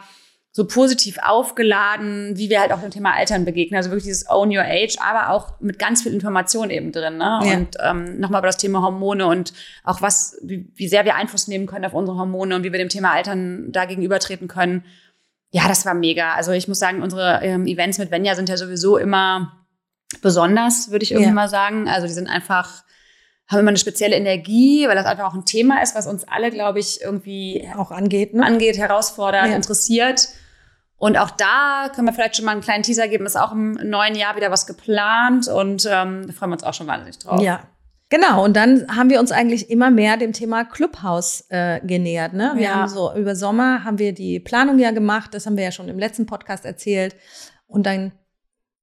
so 0.56 0.66
positiv 0.66 1.18
aufgeladen, 1.22 2.38
wie 2.38 2.50
wir 2.50 2.62
halt 2.62 2.72
auch 2.72 2.80
dem 2.80 2.90
Thema 2.90 3.14
Altern 3.14 3.44
begegnen. 3.44 3.76
Also 3.76 3.90
wirklich 3.90 4.06
dieses 4.06 4.30
Own 4.30 4.56
Your 4.56 4.64
Age, 4.64 4.96
aber 5.02 5.32
auch 5.32 5.60
mit 5.60 5.78
ganz 5.78 6.02
viel 6.02 6.14
Information 6.14 6.70
eben 6.70 6.94
drin. 6.94 7.18
Ne? 7.18 7.40
Ja. 7.44 7.58
Und 7.58 7.76
ähm, 7.84 8.22
nochmal 8.22 8.40
über 8.40 8.48
das 8.48 8.56
Thema 8.56 8.82
Hormone 8.82 9.28
und 9.28 9.52
auch 9.84 10.02
was, 10.02 10.38
wie, 10.44 10.72
wie 10.74 10.88
sehr 10.88 11.04
wir 11.04 11.16
Einfluss 11.16 11.50
nehmen 11.50 11.66
können 11.66 11.84
auf 11.84 11.94
unsere 11.94 12.18
Hormone 12.18 12.56
und 12.56 12.64
wie 12.64 12.72
wir 12.72 12.80
dem 12.80 12.88
Thema 12.88 13.12
Altern 13.12 13.74
da 13.74 13.84
gegenübertreten 13.84 14.48
können. 14.48 14.86
Ja, 15.52 15.68
das 15.68 15.86
war 15.86 15.94
mega. 15.94 16.36
Also 16.36 16.54
ich 16.54 16.70
muss 16.70 16.80
sagen, 16.80 17.04
unsere 17.04 17.42
ähm, 17.44 17.68
Events 17.68 17.98
mit 17.98 18.10
Venja 18.10 18.36
sind 18.36 18.48
ja 18.48 18.56
sowieso 18.56 18.96
immer 18.96 19.66
besonders, 20.22 20.90
würde 20.90 21.04
ich 21.04 21.12
irgendwie 21.12 21.28
ja. 21.28 21.36
mal 21.36 21.50
sagen. 21.50 21.90
Also 21.90 22.08
die 22.08 22.14
sind 22.14 22.30
einfach 22.30 22.86
haben 23.48 23.60
immer 23.60 23.70
eine 23.70 23.78
spezielle 23.78 24.16
Energie, 24.16 24.88
weil 24.88 24.96
das 24.96 25.06
einfach 25.06 25.26
auch 25.26 25.36
ein 25.36 25.46
Thema 25.46 25.84
ist, 25.84 25.96
was 25.96 26.08
uns 26.08 26.26
alle, 26.26 26.50
glaube 26.50 26.80
ich, 26.80 27.02
irgendwie 27.02 27.68
auch 27.78 27.92
angeht, 27.92 28.34
ne? 28.34 28.44
angeht, 28.44 28.78
herausfordert, 28.78 29.48
ja. 29.50 29.56
interessiert. 29.56 30.30
Und 30.98 31.18
auch 31.18 31.32
da 31.32 31.90
können 31.94 32.08
wir 32.08 32.14
vielleicht 32.14 32.38
schon 32.38 32.46
mal 32.46 32.54
einen 32.54 32.62
kleinen 32.62 32.84
Teaser 32.84 33.08
geben. 33.08 33.26
Ist 33.26 33.36
auch 33.36 33.52
im 33.52 33.74
neuen 33.74 34.16
Jahr 34.16 34.36
wieder 34.36 34.52
was 34.52 34.66
geplant 34.66 35.48
und 35.48 35.86
ähm, 35.92 36.28
da 36.28 36.34
freuen 36.34 36.52
wir 36.52 36.54
uns 36.54 36.64
auch 36.64 36.74
schon 36.74 36.88
wahnsinnig 36.88 37.20
drauf. 37.20 37.42
Ja. 37.42 37.62
Genau, 38.10 38.46
und 38.46 38.56
dann 38.56 38.86
haben 38.96 39.10
wir 39.10 39.20
uns 39.20 39.32
eigentlich 39.32 39.72
immer 39.72 39.90
mehr 39.90 40.16
dem 40.16 40.32
Thema 40.32 40.64
Clubhaus 40.64 41.46
äh, 41.50 41.80
genähert. 41.82 42.34
Ne? 42.34 42.52
Wir 42.56 42.64
ja. 42.66 42.76
haben 42.76 42.88
so 42.88 43.12
über 43.16 43.36
Sommer 43.36 43.84
haben 43.84 43.98
wir 43.98 44.14
die 44.14 44.40
Planung 44.40 44.78
ja 44.78 44.92
gemacht, 44.92 45.34
das 45.34 45.48
haben 45.48 45.58
wir 45.58 45.64
ja 45.64 45.72
schon 45.72 45.90
im 45.90 45.98
letzten 45.98 46.28
Podcast 46.28 46.66
erzählt. 46.66 47.16
Und 47.66 47.88
dann 47.88 48.12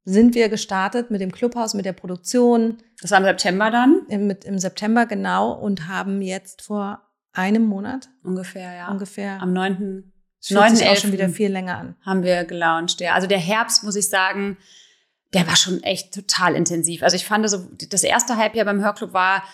sind 0.05 0.35
wir 0.35 0.49
gestartet 0.49 1.13
mit 1.13 1.21
dem 1.21 1.31
Clubhaus, 1.31 1.75
mit 1.75 1.85
der 1.85 1.93
Produktion. 1.93 2.79
Das 3.01 3.13
war 3.13 3.19
im 3.19 3.25
September 3.25 3.71
dann? 3.71 4.03
Im, 4.09 4.27
mit, 4.27 4.45
Im 4.45 4.59
September 4.59 5.07
genau 5.07 5.53
und 5.53 5.87
haben 5.87 6.21
jetzt 6.21 6.63
vor 6.63 7.01
einem 7.33 7.65
Monat 7.65 8.11
ungefähr, 8.25 8.75
ja. 8.75 8.91
Ungefähr. 8.91 9.41
Am 9.41 9.53
9. 9.53 10.12
Es 10.43 10.49
fühlt 10.49 10.77
sich 10.77 10.89
auch 10.89 10.97
schon 10.97 11.13
wieder 11.13 11.29
viel 11.29 11.53
länger 11.53 11.79
an. 11.79 11.95
Haben 12.05 12.25
wir 12.25 12.45
gelauncht, 12.45 13.01
ja. 13.01 13.15
Also 13.15 13.29
der 13.29 13.39
Herbst, 13.39 13.85
muss 13.85 13.95
ich 13.95 14.09
sagen, 14.09 14.57
der 15.33 15.47
war 15.47 15.55
schon 15.55 15.83
echt 15.85 16.13
total 16.13 16.57
intensiv. 16.57 17.05
Also 17.05 17.15
ich 17.15 17.25
fand 17.25 17.49
so, 17.49 17.69
das 17.89 18.03
erste 18.03 18.37
Halbjahr 18.37 18.65
beim 18.65 18.83
Hörclub 18.83 19.13
war, 19.13 19.45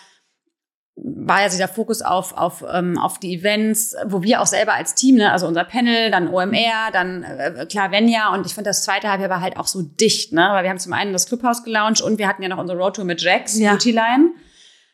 war 0.95 1.43
ja 1.43 1.47
dieser 1.47 1.67
Fokus 1.67 2.01
auf, 2.01 2.33
auf, 2.33 2.65
ähm, 2.73 2.97
auf 2.97 3.19
die 3.19 3.35
Events, 3.35 3.95
wo 4.05 4.23
wir 4.23 4.41
auch 4.41 4.47
selber 4.47 4.73
als 4.73 4.95
Team, 4.95 5.15
ne, 5.15 5.31
also 5.31 5.47
unser 5.47 5.63
Panel, 5.63 6.09
dann 6.11 6.27
OMR, 6.27 6.91
dann 6.91 7.23
äh, 7.23 7.65
klar 7.69 7.91
Venja 7.91 8.33
und 8.33 8.45
ich 8.45 8.53
finde 8.53 8.71
das 8.71 8.83
zweite 8.83 9.09
Halbjahr 9.09 9.29
war 9.29 9.39
halt 9.39 9.55
auch 9.55 9.67
so 9.67 9.81
dicht, 9.81 10.33
ne, 10.33 10.49
weil 10.51 10.63
wir 10.63 10.69
haben 10.71 10.79
zum 10.79 10.91
einen 10.91 11.13
das 11.13 11.27
Clubhaus 11.27 11.63
gelauncht 11.63 12.01
und 12.01 12.17
wir 12.17 12.27
hatten 12.27 12.41
ja 12.43 12.49
noch 12.49 12.57
unsere 12.57 12.77
Roadtour 12.77 13.05
mit 13.05 13.21
Jax, 13.21 13.57
ja. 13.57 13.71
Beauty 13.71 13.91
Line, 13.91 14.31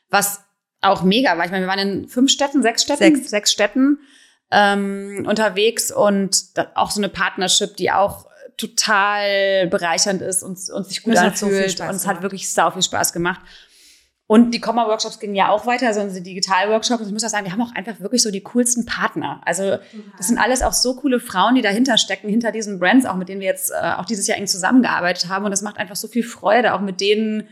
was 0.09 0.41
auch 0.81 1.01
mega 1.01 1.37
war. 1.37 1.45
Ich 1.45 1.51
meine, 1.51 1.65
wir 1.65 1.69
waren 1.69 1.79
in 1.79 2.07
fünf 2.07 2.29
Städten, 2.29 2.61
sechs 2.61 2.83
Städten, 2.83 3.15
sechs, 3.15 3.29
sechs 3.31 3.51
Städten 3.51 3.97
ähm, 4.51 5.25
unterwegs 5.27 5.91
und 5.91 6.45
auch 6.75 6.91
so 6.91 6.99
eine 6.99 7.09
Partnership, 7.09 7.75
die 7.77 7.91
auch 7.91 8.27
total 8.57 9.67
bereichernd 9.67 10.21
ist 10.21 10.43
und, 10.43 10.57
und 10.69 10.87
sich 10.87 11.03
gut 11.03 11.17
anfühlt. 11.17 11.77
So 11.77 11.83
und 11.83 11.95
es 11.95 12.07
hat 12.07 12.21
wirklich 12.21 12.51
sau 12.51 12.71
viel 12.71 12.83
Spaß 12.83 13.13
gemacht. 13.13 13.41
Und 14.27 14.51
die 14.51 14.59
Komma-Workshops 14.59 15.19
gingen 15.19 15.35
ja 15.35 15.49
auch 15.49 15.67
weiter, 15.67 15.85
also 15.85 16.01
unsere 16.01 16.23
Digital-Workshops. 16.23 17.01
Und 17.01 17.07
ich 17.07 17.13
muss 17.13 17.23
auch 17.23 17.29
sagen, 17.29 17.45
wir 17.45 17.51
haben 17.51 17.61
auch 17.61 17.75
einfach 17.75 17.99
wirklich 17.99 18.23
so 18.23 18.31
die 18.31 18.41
coolsten 18.41 18.85
Partner. 18.85 19.39
Also 19.45 19.77
das 20.17 20.27
sind 20.27 20.39
alles 20.39 20.63
auch 20.63 20.73
so 20.73 20.95
coole 20.95 21.19
Frauen, 21.19 21.53
die 21.53 21.61
dahinter 21.61 21.99
stecken, 21.99 22.27
hinter 22.27 22.51
diesen 22.51 22.79
Brands, 22.79 23.05
auch 23.05 23.17
mit 23.17 23.29
denen 23.29 23.41
wir 23.41 23.47
jetzt 23.47 23.71
äh, 23.71 23.91
auch 23.97 24.05
dieses 24.05 24.25
Jahr 24.25 24.39
eng 24.39 24.47
zusammengearbeitet 24.47 25.29
haben. 25.29 25.45
Und 25.45 25.51
das 25.51 25.61
macht 25.61 25.77
einfach 25.77 25.95
so 25.95 26.07
viel 26.07 26.23
Freude, 26.23 26.73
auch 26.73 26.81
mit 26.81 27.01
denen 27.01 27.47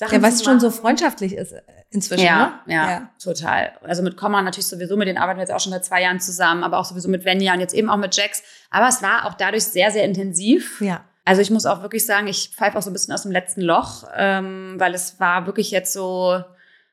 Sachen 0.00 0.14
Ja, 0.14 0.26
was 0.26 0.42
schon 0.42 0.58
so 0.60 0.70
freundschaftlich 0.70 1.34
ist 1.34 1.52
äh, 1.52 1.60
inzwischen, 1.90 2.24
ja, 2.24 2.62
ne? 2.64 2.74
Ja, 2.74 2.90
ja, 2.90 3.10
total. 3.22 3.72
Also 3.82 4.02
mit 4.02 4.16
Komma 4.16 4.40
natürlich 4.40 4.66
sowieso, 4.66 4.96
mit 4.96 5.06
denen 5.06 5.18
arbeiten 5.18 5.36
wir 5.38 5.42
jetzt 5.42 5.52
auch 5.52 5.60
schon 5.60 5.72
seit 5.72 5.84
zwei 5.84 6.00
Jahren 6.00 6.20
zusammen, 6.20 6.64
aber 6.64 6.78
auch 6.78 6.86
sowieso 6.86 7.10
mit 7.10 7.26
Venya 7.26 7.52
und 7.52 7.60
jetzt 7.60 7.74
eben 7.74 7.90
auch 7.90 7.98
mit 7.98 8.16
Jax. 8.16 8.42
Aber 8.70 8.88
es 8.88 9.02
war 9.02 9.26
auch 9.26 9.34
dadurch 9.34 9.64
sehr, 9.64 9.90
sehr 9.90 10.04
intensiv. 10.04 10.80
Ja. 10.80 11.04
Also 11.26 11.42
ich 11.42 11.50
muss 11.50 11.66
auch 11.66 11.82
wirklich 11.82 12.06
sagen, 12.06 12.28
ich 12.28 12.48
pfeife 12.48 12.78
auch 12.78 12.82
so 12.82 12.88
ein 12.88 12.94
bisschen 12.94 13.12
aus 13.12 13.24
dem 13.24 13.30
letzten 13.30 13.60
Loch, 13.60 14.04
ähm, 14.16 14.76
weil 14.78 14.94
es 14.94 15.20
war 15.20 15.44
wirklich 15.44 15.70
jetzt 15.70 15.92
so 15.92 16.42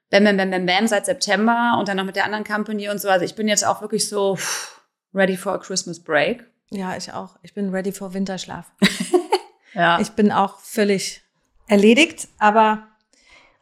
bam, 0.09 0.25
bam, 0.25 0.35
bam, 0.35 0.51
bam, 0.51 0.65
bam 0.65 0.87
seit 0.87 1.05
September 1.05 1.77
und 1.79 1.87
dann 1.87 1.95
noch 1.95 2.03
mit 2.03 2.17
der 2.17 2.25
anderen 2.25 2.43
Company 2.43 2.89
und 2.89 2.99
so. 2.99 3.07
Also 3.07 3.23
ich 3.23 3.35
bin 3.35 3.47
jetzt 3.47 3.65
auch 3.65 3.81
wirklich 3.81 4.09
so 4.09 4.37
ready 5.13 5.37
for 5.37 5.53
a 5.53 5.59
Christmas 5.59 6.03
break. 6.03 6.43
Ja, 6.71 6.97
ich 6.97 7.13
auch. 7.13 7.37
Ich 7.41 7.53
bin 7.53 7.69
ready 7.69 7.93
for 7.93 8.13
Winterschlaf. 8.13 8.69
ja. 9.73 9.97
Ich 10.01 10.09
bin 10.09 10.33
auch 10.33 10.59
völlig 10.59 11.21
erledigt, 11.69 12.27
aber 12.37 12.89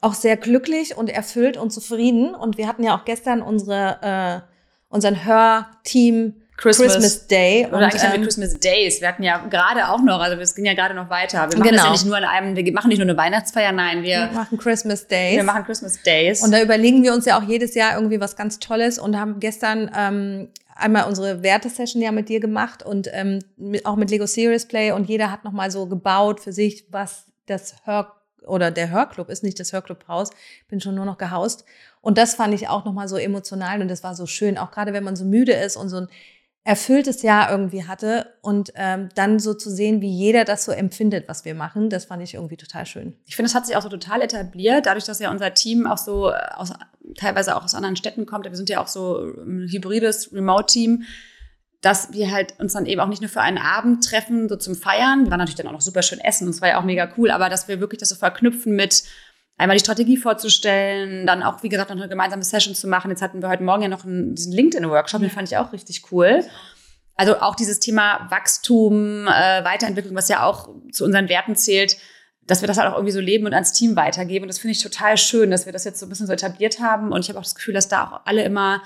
auch 0.06 0.14
sehr 0.14 0.38
glücklich 0.38 0.96
und 0.96 1.10
erfüllt 1.10 1.58
und 1.58 1.72
zufrieden. 1.72 2.36
Und 2.36 2.58
wir 2.58 2.68
hatten 2.68 2.84
ja 2.84 2.96
auch 2.96 3.06
gestern 3.06 3.42
unsere, 3.42 4.44
äh, 4.44 4.94
unseren 4.94 5.26
Hörteam 5.26 6.36
Christmas, 6.58 6.94
Christmas 6.94 7.28
Day. 7.28 7.66
Oder 7.66 7.78
und, 7.78 7.84
eigentlich 7.84 8.04
haben 8.04 8.12
wir 8.12 8.20
ähm, 8.20 8.24
Christmas 8.24 8.60
Days. 8.60 9.02
Wir 9.02 9.08
hatten 9.08 9.24
ja 9.24 9.40
gerade 9.50 9.90
auch 9.90 10.02
noch, 10.02 10.22
also 10.22 10.40
es 10.40 10.54
ging 10.54 10.66
ja 10.66 10.76
gerade 10.76 10.94
noch 10.94 11.10
weiter. 11.10 11.50
Wir 11.50 11.58
machen 11.58 11.70
genau. 11.70 11.78
das 11.78 11.84
ja 11.86 11.92
nicht 11.92 12.06
nur 12.06 12.18
an 12.18 12.24
einem, 12.24 12.56
wir 12.56 12.72
machen 12.72 12.90
nicht 12.90 13.00
nur 13.00 13.08
eine 13.08 13.18
Weihnachtsfeier, 13.18 13.72
nein, 13.72 14.04
wir, 14.04 14.30
wir 14.30 14.32
machen 14.32 14.58
Christmas 14.60 15.08
Days. 15.08 15.38
Wir 15.38 15.44
machen 15.44 15.66
Christmas 15.66 16.02
Days. 16.04 16.44
Und 16.44 16.52
da 16.52 16.62
überlegen 16.62 17.04
wir 17.04 17.12
uns 17.14 17.26
ja 17.26 17.38
auch 17.38 17.44
jedes 17.44 17.74
Jahr 17.74 17.96
irgendwie 17.96 18.22
was 18.22 18.36
ganz 18.36 18.60
Tolles 18.60 19.00
und 19.00 19.20
haben 19.20 19.40
gestern 19.40 19.92
ähm, 19.98 20.50
einmal 20.76 21.08
unsere 21.08 21.42
Wertesession 21.42 22.02
ja 22.02 22.12
mit 22.12 22.30
dir 22.30 22.40
gemacht 22.40 22.84
und 22.84 23.10
ähm, 23.12 23.40
auch 23.84 23.96
mit 23.96 24.12
Lego 24.12 24.28
Serious 24.28 24.66
Play 24.66 24.92
und 24.92 25.10
jeder 25.10 25.32
hat 25.32 25.44
nochmal 25.44 25.72
so 25.72 25.88
gebaut 25.88 26.40
für 26.40 26.54
sich, 26.54 26.86
was 26.92 27.26
das 27.48 27.76
Hör 27.86 28.14
oder 28.48 28.72
der 28.72 28.90
Hörclub 28.90 29.30
ist, 29.30 29.44
nicht 29.44 29.60
das 29.60 29.74
Hörclubhaus, 29.74 30.30
bin 30.68 30.82
schon 30.82 30.96
nur 30.96 31.06
noch 31.06 31.18
gehaust. 31.18 31.66
Und 32.02 32.18
das 32.18 32.36
fand 32.36 32.54
ich 32.54 32.68
auch 32.68 32.86
nochmal 32.86 33.08
so 33.08 33.18
emotional 33.18 33.82
und 33.82 33.88
das 33.88 34.04
war 34.04 34.16
so 34.16 34.26
schön, 34.26 34.58
auch 34.58 34.72
gerade 34.72 34.94
wenn 34.94 35.04
man 35.04 35.16
so 35.16 35.26
müde 35.26 35.54
ist 35.54 35.76
und 35.76 35.90
so 35.90 35.98
ein 35.98 36.08
erfülltes 36.66 37.22
Jahr 37.22 37.52
irgendwie 37.52 37.86
hatte 37.86 38.34
und 38.42 38.74
ähm, 38.76 39.10
dann 39.14 39.38
so 39.38 39.54
zu 39.54 39.70
sehen, 39.70 40.02
wie 40.02 40.10
jeder 40.10 40.46
das 40.46 40.66
so 40.66 40.72
empfindet, 40.72 41.28
was 41.28 41.46
wir 41.46 41.54
machen, 41.54 41.92
das 41.92 42.06
fand 42.06 42.24
ich 42.24 42.34
irgendwie 42.34 42.58
total 42.58 42.88
schön. 42.88 43.14
Ich 43.26 43.36
finde, 43.36 43.50
es 43.50 43.56
hat 43.56 43.68
sich 43.68 43.78
auch 43.78 43.84
so 43.84 43.90
total 43.90 44.24
etabliert, 44.24 44.88
dadurch, 44.88 45.06
dass 45.06 45.20
ja 45.20 45.30
unser 45.30 45.54
Team 45.54 45.86
auch 45.86 46.00
so 46.00 46.32
äh, 46.32 46.34
aus, 46.56 46.74
teilweise 47.18 47.56
auch 47.56 47.64
aus 47.64 47.76
anderen 47.76 47.96
Städten 47.96 48.26
kommt. 48.26 48.46
Wir 48.46 48.56
sind 48.56 48.68
ja 48.68 48.82
auch 48.82 48.88
so 48.88 49.32
ein 49.46 49.68
hybrides 49.72 50.34
Remote-Team, 50.34 51.04
dass 51.82 52.14
wir 52.14 52.32
halt 52.32 52.60
uns 52.60 52.74
dann 52.74 52.86
eben 52.86 53.02
auch 53.02 53.08
nicht 53.08 53.22
nur 53.22 53.30
für 53.30 53.42
einen 53.42 53.58
Abend 53.58 54.04
treffen, 54.04 54.50
so 54.50 54.56
zum 54.56 54.76
Feiern. 54.76 55.26
Wir 55.26 55.32
waren 55.32 55.40
natürlich 55.40 55.56
dann 55.56 55.68
auch 55.68 55.74
noch 55.74 55.82
super 55.82 56.02
schön 56.02 56.20
essen 56.20 56.48
und 56.48 56.56
es 56.56 56.62
war 56.62 56.70
ja 56.70 56.80
auch 56.80 56.84
mega 56.84 57.10
cool, 57.18 57.32
aber 57.32 57.50
dass 57.50 57.68
wir 57.68 57.80
wirklich 57.80 58.00
das 58.00 58.10
so 58.10 58.16
verknüpfen 58.16 58.76
mit 58.76 59.04
einmal 59.58 59.78
die 59.78 59.84
Strategie 59.84 60.18
vorzustellen, 60.18 61.26
dann 61.26 61.44
auch, 61.44 61.64
wie 61.64 61.70
gesagt, 61.70 61.90
noch 61.90 61.98
eine 61.98 62.10
gemeinsame 62.10 62.44
Session 62.44 62.76
zu 62.76 62.88
machen. 62.88 63.12
Jetzt 63.12 63.22
hatten 63.22 63.42
wir 63.42 63.50
heute 63.50 63.64
Morgen 63.64 63.84
ja 63.84 63.88
noch 63.88 64.04
einen, 64.04 64.36
diesen 64.36 64.52
LinkedIn-Workshop, 64.52 65.22
den 65.22 65.30
fand 65.30 65.50
ich 65.50 65.58
auch 65.58 65.72
richtig 65.72 66.12
cool. 66.12 66.44
Also 67.16 67.40
auch 67.40 67.56
dieses 67.56 67.80
Thema 67.80 68.28
Wachstum, 68.30 69.28
äh, 69.28 69.64
Weiterentwicklung, 69.64 70.16
was 70.16 70.28
ja 70.28 70.44
auch 70.44 70.70
zu 70.92 71.06
unseren 71.06 71.30
Werten 71.30 71.56
zählt, 71.56 71.98
dass 72.46 72.62
wir 72.62 72.68
das 72.68 72.78
halt 72.78 72.90
auch 72.90 72.96
irgendwie 72.96 73.14
so 73.14 73.22
leben 73.22 73.46
und 73.46 73.54
ans 73.54 73.72
Team 73.72 73.96
weitergeben. 73.96 74.44
Und 74.44 74.50
das 74.50 74.60
finde 74.60 74.74
ich 74.74 74.84
total 74.84 75.18
schön, 75.18 75.50
dass 75.50 75.66
wir 75.66 75.74
das 75.74 75.86
jetzt 75.86 76.00
so 76.00 76.06
ein 76.06 76.10
bisschen 76.10 76.28
so 76.28 76.34
etabliert 76.34 76.80
haben. 76.80 77.12
Und 77.12 77.22
ich 77.22 77.30
habe 77.30 77.40
auch 77.40 77.44
das 77.44 77.56
Gefühl, 77.56 77.74
dass 77.74 77.88
da 77.88 78.04
auch 78.04 78.26
alle 78.26 78.44
immer 78.44 78.84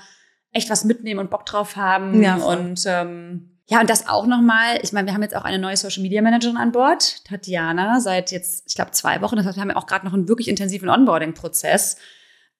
echt 0.52 0.70
was 0.70 0.84
mitnehmen 0.84 1.20
und 1.20 1.30
Bock 1.30 1.46
drauf 1.46 1.76
haben. 1.76 2.22
Ja, 2.22 2.36
und 2.36 2.82
ähm, 2.86 3.50
ja, 3.70 3.80
und 3.80 3.88
das 3.88 4.08
auch 4.08 4.26
nochmal, 4.26 4.80
ich 4.82 4.92
meine, 4.92 5.06
wir 5.06 5.14
haben 5.14 5.22
jetzt 5.22 5.36
auch 5.36 5.44
eine 5.44 5.60
neue 5.60 5.76
Social 5.76 6.02
Media 6.02 6.20
Managerin 6.22 6.56
an 6.56 6.72
Bord, 6.72 7.24
Tatjana, 7.24 8.00
seit 8.00 8.32
jetzt, 8.32 8.64
ich 8.66 8.74
glaube, 8.74 8.90
zwei 8.90 9.20
Wochen. 9.20 9.36
Das 9.36 9.46
heißt, 9.46 9.56
wir 9.56 9.60
haben 9.60 9.70
ja 9.70 9.76
auch 9.76 9.86
gerade 9.86 10.04
noch 10.04 10.12
einen 10.12 10.26
wirklich 10.26 10.48
intensiven 10.48 10.88
Onboarding-Prozess. 10.88 11.96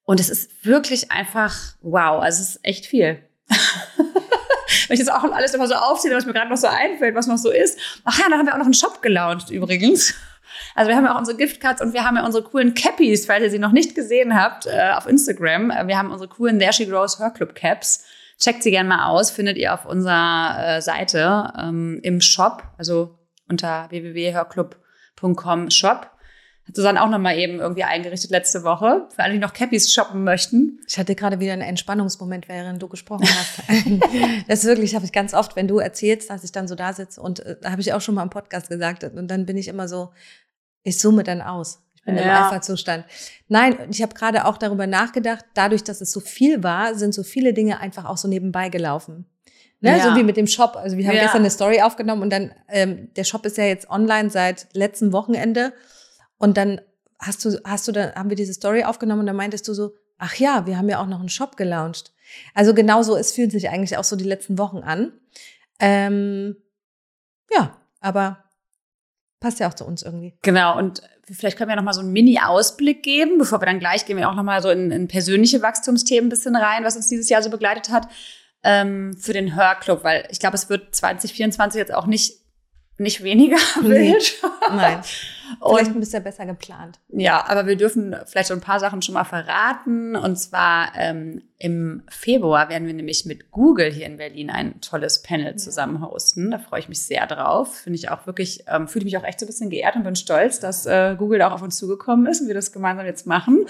Und 0.04 0.20
es 0.20 0.30
ist 0.30 0.64
wirklich 0.64 1.10
einfach 1.10 1.74
wow, 1.80 2.22
also 2.22 2.40
es 2.40 2.50
ist 2.50 2.64
echt 2.64 2.86
viel. 2.86 3.24
Wenn 3.48 4.94
ich 4.94 5.00
jetzt 5.00 5.12
auch 5.12 5.24
alles 5.24 5.52
immer 5.52 5.66
so 5.66 5.74
aufziehe, 5.74 6.14
was 6.14 6.26
mir 6.26 6.32
gerade 6.32 6.48
noch 6.48 6.56
so 6.56 6.68
einfällt, 6.68 7.16
was 7.16 7.26
noch 7.26 7.38
so 7.38 7.50
ist. 7.50 7.78
Ach 8.04 8.16
ja, 8.18 8.28
dann 8.28 8.38
haben 8.38 8.46
wir 8.46 8.54
auch 8.54 8.58
noch 8.58 8.64
einen 8.66 8.74
Shop 8.74 9.02
gelauncht 9.02 9.50
übrigens. 9.50 10.14
Also 10.74 10.88
wir 10.88 10.96
haben 10.96 11.04
ja 11.04 11.14
auch 11.14 11.18
unsere 11.18 11.36
Giftcards 11.36 11.80
und 11.80 11.92
wir 11.92 12.04
haben 12.04 12.16
ja 12.16 12.24
unsere 12.24 12.44
coolen 12.44 12.74
Cappies, 12.74 13.26
falls 13.26 13.42
ihr 13.42 13.50
sie 13.50 13.58
noch 13.58 13.72
nicht 13.72 13.94
gesehen 13.94 14.40
habt, 14.40 14.66
äh, 14.66 14.92
auf 14.96 15.06
Instagram. 15.06 15.72
Wir 15.86 15.98
haben 15.98 16.10
unsere 16.10 16.28
coolen 16.28 16.58
There 16.58 16.72
She 16.72 16.86
Grows 16.86 17.18
Her 17.18 17.30
Club 17.30 17.54
Caps. 17.54 18.04
Checkt 18.38 18.62
sie 18.62 18.70
gerne 18.70 18.88
mal 18.88 19.08
aus, 19.08 19.30
findet 19.30 19.58
ihr 19.58 19.74
auf 19.74 19.84
unserer 19.84 20.76
äh, 20.76 20.80
Seite 20.80 21.52
ähm, 21.58 22.00
im 22.02 22.20
Shop, 22.22 22.62
also 22.78 23.18
unter 23.48 23.86
www.hörclub.com 23.90 25.70
Shop. 25.70 26.10
Hat 26.66 26.76
Susanne 26.76 27.02
auch 27.02 27.08
nochmal 27.08 27.38
eben 27.38 27.58
irgendwie 27.58 27.84
eingerichtet 27.84 28.30
letzte 28.30 28.62
Woche, 28.62 29.08
für 29.14 29.22
alle, 29.22 29.32
die 29.32 29.38
noch 29.38 29.52
Cappies 29.52 29.92
shoppen 29.92 30.24
möchten. 30.24 30.78
Ich 30.86 30.98
hatte 30.98 31.14
gerade 31.14 31.40
wieder 31.40 31.52
einen 31.52 31.62
Entspannungsmoment, 31.62 32.48
während 32.48 32.82
du 32.82 32.88
gesprochen 32.88 33.26
hast. 33.26 33.62
das 34.48 34.60
ist 34.60 34.66
wirklich, 34.66 34.94
habe 34.94 35.04
ich 35.04 35.12
ganz 35.12 35.34
oft, 35.34 35.56
wenn 35.56 35.68
du 35.68 35.78
erzählst, 35.78 36.30
dass 36.30 36.44
ich 36.44 36.52
dann 36.52 36.68
so 36.68 36.74
da 36.74 36.92
sitze 36.92 37.20
und 37.20 37.40
äh, 37.40 37.56
da 37.60 37.70
habe 37.70 37.80
ich 37.80 37.92
auch 37.92 38.00
schon 38.00 38.14
mal 38.14 38.22
im 38.22 38.30
Podcast 38.30 38.68
gesagt 38.68 39.04
und 39.04 39.28
dann 39.28 39.46
bin 39.46 39.56
ich 39.56 39.68
immer 39.68 39.88
so, 39.88 40.10
ich 40.82 40.98
zoome 40.98 41.24
dann 41.24 41.42
aus. 41.42 41.82
Ich 41.94 42.04
bin 42.04 42.16
ja. 42.16 42.22
im 42.22 42.30
Alpha-Zustand. 42.30 43.04
Nein, 43.48 43.76
ich 43.90 44.00
habe 44.00 44.14
gerade 44.14 44.46
auch 44.46 44.56
darüber 44.56 44.86
nachgedacht, 44.86 45.44
dadurch, 45.54 45.84
dass 45.84 46.00
es 46.00 46.12
so 46.12 46.20
viel 46.20 46.62
war, 46.62 46.94
sind 46.94 47.12
so 47.12 47.22
viele 47.22 47.52
Dinge 47.52 47.78
einfach 47.80 48.06
auch 48.06 48.16
so 48.16 48.26
nebenbei 48.26 48.70
gelaufen. 48.70 49.26
Ne? 49.80 49.98
Ja. 49.98 50.10
So 50.10 50.16
wie 50.16 50.22
mit 50.22 50.36
dem 50.36 50.46
Shop. 50.46 50.76
Also 50.76 50.96
wir 50.96 51.06
haben 51.06 51.16
ja. 51.16 51.22
gestern 51.22 51.40
eine 51.40 51.50
Story 51.50 51.80
aufgenommen 51.80 52.22
und 52.22 52.30
dann, 52.30 52.52
ähm, 52.68 53.08
der 53.16 53.24
Shop 53.24 53.44
ist 53.46 53.56
ja 53.56 53.64
jetzt 53.64 53.90
online 53.90 54.30
seit 54.30 54.68
letztem 54.72 55.12
Wochenende. 55.12 55.72
Und 56.40 56.56
dann 56.56 56.80
hast 57.18 57.44
du, 57.44 57.60
hast 57.64 57.86
du, 57.86 57.92
dann 57.92 58.14
haben 58.14 58.30
wir 58.30 58.36
diese 58.36 58.54
Story 58.54 58.82
aufgenommen 58.82 59.20
und 59.20 59.26
dann 59.26 59.36
meintest 59.36 59.68
du 59.68 59.74
so, 59.74 59.92
ach 60.18 60.34
ja, 60.36 60.66
wir 60.66 60.78
haben 60.78 60.88
ja 60.88 61.00
auch 61.00 61.06
noch 61.06 61.20
einen 61.20 61.28
Shop 61.28 61.56
gelauncht. 61.56 62.12
Also 62.54 62.72
genauso, 62.74 63.16
es 63.16 63.32
fühlt 63.32 63.52
sich 63.52 63.68
eigentlich 63.68 63.96
auch 63.98 64.04
so 64.04 64.16
die 64.16 64.24
letzten 64.24 64.56
Wochen 64.58 64.78
an. 64.78 65.12
Ähm, 65.78 66.56
ja, 67.52 67.76
aber 68.00 68.42
passt 69.38 69.60
ja 69.60 69.68
auch 69.68 69.74
zu 69.74 69.84
uns 69.84 70.02
irgendwie. 70.02 70.34
Genau, 70.42 70.78
und 70.78 71.02
vielleicht 71.30 71.58
können 71.58 71.68
wir 71.68 71.76
noch 71.76 71.82
mal 71.82 71.92
so 71.92 72.00
einen 72.00 72.12
Mini-Ausblick 72.12 73.02
geben, 73.02 73.38
bevor 73.38 73.60
wir 73.60 73.66
dann 73.66 73.78
gleich 73.78 74.06
gehen 74.06 74.16
wir 74.16 74.30
auch 74.30 74.34
noch 74.34 74.42
mal 74.42 74.62
so 74.62 74.70
in, 74.70 74.90
in 74.90 75.08
persönliche 75.08 75.60
Wachstumsthemen 75.60 76.26
ein 76.26 76.30
bisschen 76.30 76.56
rein, 76.56 76.84
was 76.84 76.96
uns 76.96 77.08
dieses 77.08 77.28
Jahr 77.28 77.42
so 77.42 77.50
begleitet 77.50 77.90
hat, 77.90 78.08
ähm, 78.62 79.16
für 79.18 79.34
den 79.34 79.54
Hörclub, 79.54 80.04
weil 80.04 80.26
ich 80.30 80.40
glaube, 80.40 80.56
es 80.56 80.70
wird 80.70 80.94
2024 80.94 81.78
jetzt 81.78 81.94
auch 81.94 82.06
nicht, 82.06 82.40
nicht 83.00 83.22
weniger 83.22 83.56
wild. 83.80 84.42
Nein. 84.70 85.00
Vielleicht 85.58 85.90
ein 85.90 86.00
bisschen 86.00 86.22
besser 86.22 86.46
geplant. 86.46 87.00
Ja, 87.08 87.44
aber 87.48 87.66
wir 87.66 87.76
dürfen 87.76 88.14
vielleicht 88.26 88.48
so 88.48 88.54
ein 88.54 88.60
paar 88.60 88.78
Sachen 88.78 89.02
schon 89.02 89.14
mal 89.14 89.24
verraten. 89.24 90.14
Und 90.14 90.36
zwar 90.36 90.92
ähm, 90.96 91.42
im 91.58 92.04
Februar 92.08 92.68
werden 92.68 92.86
wir 92.86 92.94
nämlich 92.94 93.26
mit 93.26 93.50
Google 93.50 93.90
hier 93.90 94.06
in 94.06 94.16
Berlin 94.16 94.48
ein 94.50 94.80
tolles 94.80 95.22
Panel 95.22 95.56
zusammen 95.56 96.06
hosten. 96.06 96.52
Da 96.52 96.58
freue 96.58 96.80
ich 96.80 96.88
mich 96.88 97.02
sehr 97.02 97.26
drauf. 97.26 97.78
Finde 97.78 97.98
ich 97.98 98.10
auch 98.10 98.26
wirklich, 98.26 98.64
ähm, 98.68 98.86
fühle 98.86 99.04
mich 99.04 99.16
auch 99.18 99.24
echt 99.24 99.40
so 99.40 99.46
ein 99.46 99.48
bisschen 99.48 99.70
geehrt 99.70 99.96
und 99.96 100.04
bin 100.04 100.14
stolz, 100.14 100.60
dass 100.60 100.86
äh, 100.86 101.16
Google 101.18 101.40
da 101.40 101.48
auch 101.48 101.54
auf 101.54 101.62
uns 101.62 101.76
zugekommen 101.76 102.26
ist 102.26 102.42
und 102.42 102.46
wir 102.46 102.54
das 102.54 102.72
gemeinsam 102.72 103.06
jetzt 103.06 103.26
machen. 103.26 103.66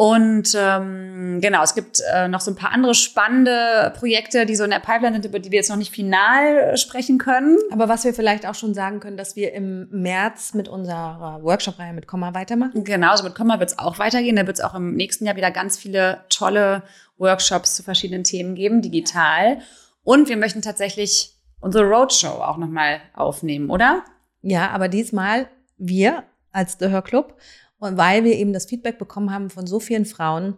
Und 0.00 0.54
ähm, 0.56 1.40
genau, 1.40 1.60
es 1.64 1.74
gibt 1.74 2.00
äh, 2.14 2.28
noch 2.28 2.40
so 2.40 2.52
ein 2.52 2.54
paar 2.54 2.70
andere 2.70 2.94
spannende 2.94 3.92
Projekte, 3.98 4.46
die 4.46 4.54
so 4.54 4.62
in 4.62 4.70
der 4.70 4.78
Pipeline 4.78 5.14
sind, 5.14 5.24
über 5.24 5.40
die 5.40 5.50
wir 5.50 5.56
jetzt 5.56 5.70
noch 5.70 5.76
nicht 5.76 5.90
final 5.90 6.76
sprechen 6.76 7.18
können. 7.18 7.58
Aber 7.72 7.88
was 7.88 8.04
wir 8.04 8.14
vielleicht 8.14 8.46
auch 8.46 8.54
schon 8.54 8.74
sagen 8.74 9.00
können, 9.00 9.16
dass 9.16 9.34
wir 9.34 9.52
im 9.52 9.88
März 9.90 10.54
mit 10.54 10.68
unserer 10.68 11.40
Workshop-Reihe 11.42 11.94
mit 11.94 12.06
Komma 12.06 12.32
weitermachen. 12.32 12.84
Genau, 12.84 13.16
so 13.16 13.24
mit 13.24 13.34
Komma 13.34 13.58
wird 13.58 13.70
es 13.70 13.78
auch 13.80 13.98
weitergehen. 13.98 14.36
Da 14.36 14.46
wird 14.46 14.60
es 14.60 14.64
auch 14.64 14.76
im 14.76 14.94
nächsten 14.94 15.26
Jahr 15.26 15.34
wieder 15.34 15.50
ganz 15.50 15.76
viele 15.76 16.24
tolle 16.28 16.84
Workshops 17.16 17.74
zu 17.74 17.82
verschiedenen 17.82 18.22
Themen 18.22 18.54
geben, 18.54 18.82
digital. 18.82 19.58
Und 20.04 20.28
wir 20.28 20.36
möchten 20.36 20.62
tatsächlich 20.62 21.34
unsere 21.58 21.82
Roadshow 21.82 22.40
auch 22.40 22.56
nochmal 22.56 23.00
aufnehmen, 23.14 23.68
oder? 23.68 24.04
Ja, 24.42 24.70
aber 24.70 24.86
diesmal 24.86 25.48
wir 25.76 26.22
als 26.52 26.76
The 26.78 26.86
Her 26.86 27.02
Club 27.02 27.36
und 27.78 27.96
weil 27.96 28.24
wir 28.24 28.34
eben 28.34 28.52
das 28.52 28.66
Feedback 28.66 28.98
bekommen 28.98 29.32
haben 29.32 29.50
von 29.50 29.66
so 29.66 29.80
vielen 29.80 30.04
Frauen, 30.04 30.56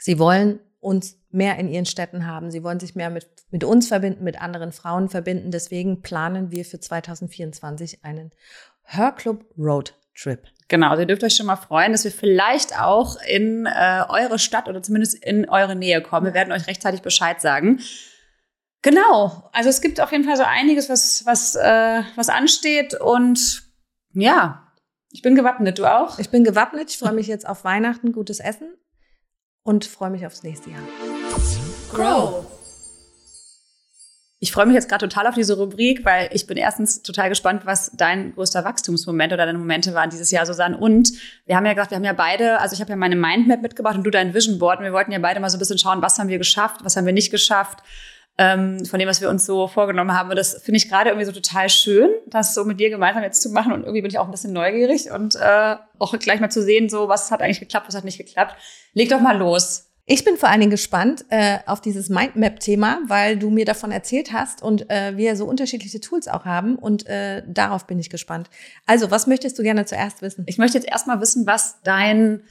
sie 0.00 0.18
wollen 0.18 0.60
uns 0.80 1.18
mehr 1.30 1.58
in 1.58 1.68
ihren 1.68 1.86
Städten 1.86 2.26
haben. 2.26 2.50
Sie 2.50 2.62
wollen 2.62 2.80
sich 2.80 2.94
mehr 2.94 3.10
mit, 3.10 3.28
mit 3.50 3.64
uns 3.64 3.88
verbinden, 3.88 4.24
mit 4.24 4.40
anderen 4.40 4.72
Frauen 4.72 5.08
verbinden. 5.08 5.50
Deswegen 5.50 6.00
planen 6.00 6.50
wir 6.50 6.64
für 6.64 6.80
2024 6.80 8.04
einen 8.04 8.30
Hörclub 8.84 9.44
Road 9.58 9.94
Trip. 10.16 10.42
Genau, 10.68 10.90
also 10.90 11.02
ihr 11.02 11.06
dürft 11.06 11.24
euch 11.24 11.36
schon 11.36 11.46
mal 11.46 11.56
freuen, 11.56 11.92
dass 11.92 12.04
wir 12.04 12.10
vielleicht 12.10 12.80
auch 12.80 13.16
in 13.28 13.66
äh, 13.66 14.04
eure 14.08 14.38
Stadt 14.38 14.68
oder 14.68 14.82
zumindest 14.82 15.14
in 15.22 15.48
eure 15.48 15.76
Nähe 15.76 16.00
kommen. 16.00 16.26
Wir 16.26 16.34
werden 16.34 16.52
euch 16.52 16.66
rechtzeitig 16.66 17.02
Bescheid 17.02 17.40
sagen. 17.40 17.80
Genau, 18.82 19.48
also 19.52 19.68
es 19.68 19.80
gibt 19.80 20.00
auf 20.00 20.12
jeden 20.12 20.24
Fall 20.24 20.36
so 20.36 20.44
einiges, 20.44 20.88
was, 20.88 21.26
was, 21.26 21.54
äh, 21.56 22.02
was 22.14 22.28
ansteht 22.28 22.94
und 22.94 23.64
ja, 24.12 24.65
Ich 25.12 25.22
bin 25.22 25.34
gewappnet, 25.34 25.78
du 25.78 25.86
auch? 25.86 26.18
Ich 26.18 26.30
bin 26.30 26.44
gewappnet. 26.44 26.90
Ich 26.90 26.98
freue 26.98 27.12
mich 27.12 27.26
jetzt 27.26 27.48
auf 27.48 27.64
Weihnachten, 27.64 28.12
gutes 28.12 28.40
Essen 28.40 28.74
und 29.62 29.84
freue 29.84 30.10
mich 30.10 30.26
aufs 30.26 30.42
nächste 30.42 30.70
Jahr. 30.70 30.82
Grow. 31.92 32.44
Ich 34.38 34.52
freue 34.52 34.66
mich 34.66 34.74
jetzt 34.74 34.88
gerade 34.88 35.08
total 35.08 35.28
auf 35.28 35.34
diese 35.34 35.56
Rubrik, 35.56 36.04
weil 36.04 36.28
ich 36.32 36.46
bin 36.46 36.58
erstens 36.58 37.02
total 37.02 37.30
gespannt, 37.30 37.62
was 37.64 37.90
dein 37.94 38.34
größter 38.34 38.64
Wachstumsmoment 38.64 39.32
oder 39.32 39.46
deine 39.46 39.58
Momente 39.58 39.94
waren 39.94 40.10
dieses 40.10 40.30
Jahr, 40.30 40.44
Susanne. 40.44 40.76
Und 40.76 41.12
wir 41.46 41.56
haben 41.56 41.64
ja 41.64 41.72
gesagt, 41.72 41.90
wir 41.90 41.96
haben 41.96 42.04
ja 42.04 42.12
beide, 42.12 42.60
also 42.60 42.74
ich 42.74 42.80
habe 42.80 42.90
ja 42.90 42.96
meine 42.96 43.16
Mindmap 43.16 43.62
mitgebracht 43.62 43.96
und 43.96 44.04
du 44.04 44.10
dein 44.10 44.34
Vision 44.34 44.58
Board. 44.58 44.80
Und 44.80 44.84
wir 44.84 44.92
wollten 44.92 45.12
ja 45.12 45.18
beide 45.18 45.40
mal 45.40 45.48
so 45.48 45.56
ein 45.56 45.60
bisschen 45.60 45.78
schauen, 45.78 46.02
was 46.02 46.18
haben 46.18 46.28
wir 46.28 46.38
geschafft, 46.38 46.80
was 46.84 46.96
haben 46.96 47.06
wir 47.06 47.14
nicht 47.14 47.30
geschafft, 47.30 47.78
ähm, 48.38 48.84
von 48.84 48.98
dem, 48.98 49.08
was 49.08 49.20
wir 49.20 49.30
uns 49.30 49.46
so 49.46 49.66
vorgenommen 49.66 50.12
haben. 50.12 50.30
Und 50.30 50.36
das 50.36 50.62
finde 50.62 50.76
ich 50.76 50.88
gerade 50.88 51.10
irgendwie 51.10 51.26
so 51.26 51.32
total 51.32 51.68
schön, 51.68 52.10
das 52.26 52.54
so 52.54 52.64
mit 52.64 52.78
dir 52.78 52.90
gemeinsam 52.90 53.22
jetzt 53.22 53.42
zu 53.42 53.50
machen. 53.50 53.72
Und 53.72 53.82
irgendwie 53.82 54.02
bin 54.02 54.10
ich 54.10 54.18
auch 54.18 54.26
ein 54.26 54.30
bisschen 54.30 54.52
neugierig 54.52 55.10
und 55.10 55.36
äh, 55.36 55.76
auch 55.98 56.18
gleich 56.18 56.40
mal 56.40 56.50
zu 56.50 56.62
sehen, 56.62 56.88
so 56.88 57.08
was 57.08 57.30
hat 57.30 57.40
eigentlich 57.40 57.60
geklappt, 57.60 57.88
was 57.88 57.94
hat 57.94 58.04
nicht 58.04 58.18
geklappt. 58.18 58.56
Leg 58.92 59.08
doch 59.08 59.20
mal 59.20 59.36
los. 59.36 59.84
Ich 60.08 60.22
bin 60.22 60.36
vor 60.36 60.48
allen 60.48 60.60
Dingen 60.60 60.70
gespannt 60.70 61.24
äh, 61.30 61.58
auf 61.66 61.80
dieses 61.80 62.08
Mindmap-Thema, 62.10 63.00
weil 63.08 63.36
du 63.36 63.50
mir 63.50 63.64
davon 63.64 63.90
erzählt 63.90 64.32
hast 64.32 64.62
und 64.62 64.88
äh, 64.88 65.16
wir 65.16 65.34
so 65.34 65.46
unterschiedliche 65.46 65.98
Tools 65.98 66.28
auch 66.28 66.44
haben 66.44 66.76
und 66.76 67.08
äh, 67.08 67.42
darauf 67.44 67.88
bin 67.88 67.98
ich 67.98 68.08
gespannt. 68.08 68.48
Also, 68.86 69.10
was 69.10 69.26
möchtest 69.26 69.58
du 69.58 69.64
gerne 69.64 69.84
zuerst 69.84 70.22
wissen? 70.22 70.44
Ich 70.46 70.58
möchte 70.58 70.78
jetzt 70.78 70.88
erstmal 70.88 71.20
wissen, 71.20 71.44
was 71.48 71.80
dein 71.82 72.42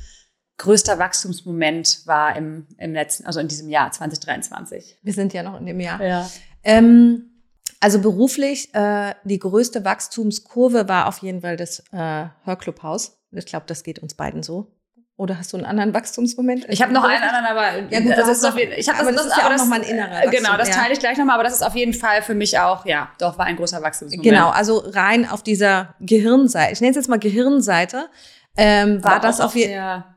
größter 0.58 1.00
Wachstumsmoment 1.00 2.02
war 2.06 2.36
im, 2.36 2.68
im 2.78 2.94
letzten, 2.94 3.26
also 3.26 3.40
in 3.40 3.48
diesem 3.48 3.70
Jahr 3.70 3.92
2023. 3.92 4.98
Wir 5.02 5.14
sind 5.14 5.34
ja 5.34 5.44
noch 5.44 5.60
in 5.60 5.66
dem 5.66 5.80
Jahr. 5.80 6.02
Ja. 6.02 6.30
Ähm, 6.64 7.32
also 7.80 8.00
beruflich, 8.00 8.74
äh, 8.74 9.14
die 9.26 9.40
größte 9.40 9.84
Wachstumskurve 9.84 10.88
war 10.88 11.08
auf 11.08 11.20
jeden 11.20 11.42
Fall 11.42 11.58
das 11.58 11.84
äh, 11.92 12.26
Hörclubhaus. 12.44 13.18
Ich 13.32 13.46
glaube, 13.46 13.66
das 13.68 13.84
geht 13.84 14.00
uns 14.00 14.14
beiden 14.14 14.44
so. 14.44 14.72
Oder 15.18 15.38
hast 15.38 15.54
du 15.54 15.58
einen 15.58 15.66
anderen 15.66 15.94
Wachstumsmoment? 15.94 16.66
Ich 16.68 16.82
habe 16.82 16.92
noch 16.92 17.04
einen 17.04 17.24
anderen, 17.24 17.46
aber 17.46 17.90
Ja, 17.90 18.00
gut, 18.02 18.18
das 18.18 18.28
ist 18.28 18.58
jeden, 18.58 18.74
ich 18.74 18.90
aber 18.90 19.14
das, 19.14 19.24
das 19.24 19.26
ist 19.28 19.38
ja 19.38 19.48
auch 19.48 19.58
noch 19.58 19.66
mal 19.66 19.82
ein 19.82 19.88
innerer 19.88 20.26
äh, 20.26 20.30
Genau, 20.30 20.50
Wachstum, 20.50 20.58
das 20.58 20.70
teile 20.72 20.94
ich 20.94 21.00
gleich 21.00 21.18
nochmal, 21.18 21.36
aber 21.36 21.44
das 21.44 21.54
ist 21.54 21.62
auf 21.62 21.76
jeden 21.76 21.94
Fall 21.94 22.22
für 22.22 22.34
mich 22.34 22.60
auch, 22.60 22.86
ja, 22.86 23.10
doch 23.20 23.38
war 23.38 23.46
ein 23.46 23.56
großer 23.56 23.82
Wachstumsmoment. 23.82 24.24
Genau, 24.24 24.50
also 24.50 24.80
rein 24.80 25.30
auf 25.30 25.42
dieser 25.42 25.96
Gehirnseite, 26.02 26.74
ich 26.74 26.82
nenne 26.82 26.92
es 26.92 26.98
jetzt 26.98 27.08
mal 27.08 27.20
Gehirnseite, 27.20 28.10
ähm, 28.58 29.04
war 29.04 29.14
Aber 29.14 29.28
das 29.28 29.40
auf 29.40 29.56
jeden 29.56 29.70
sehr 29.70 30.15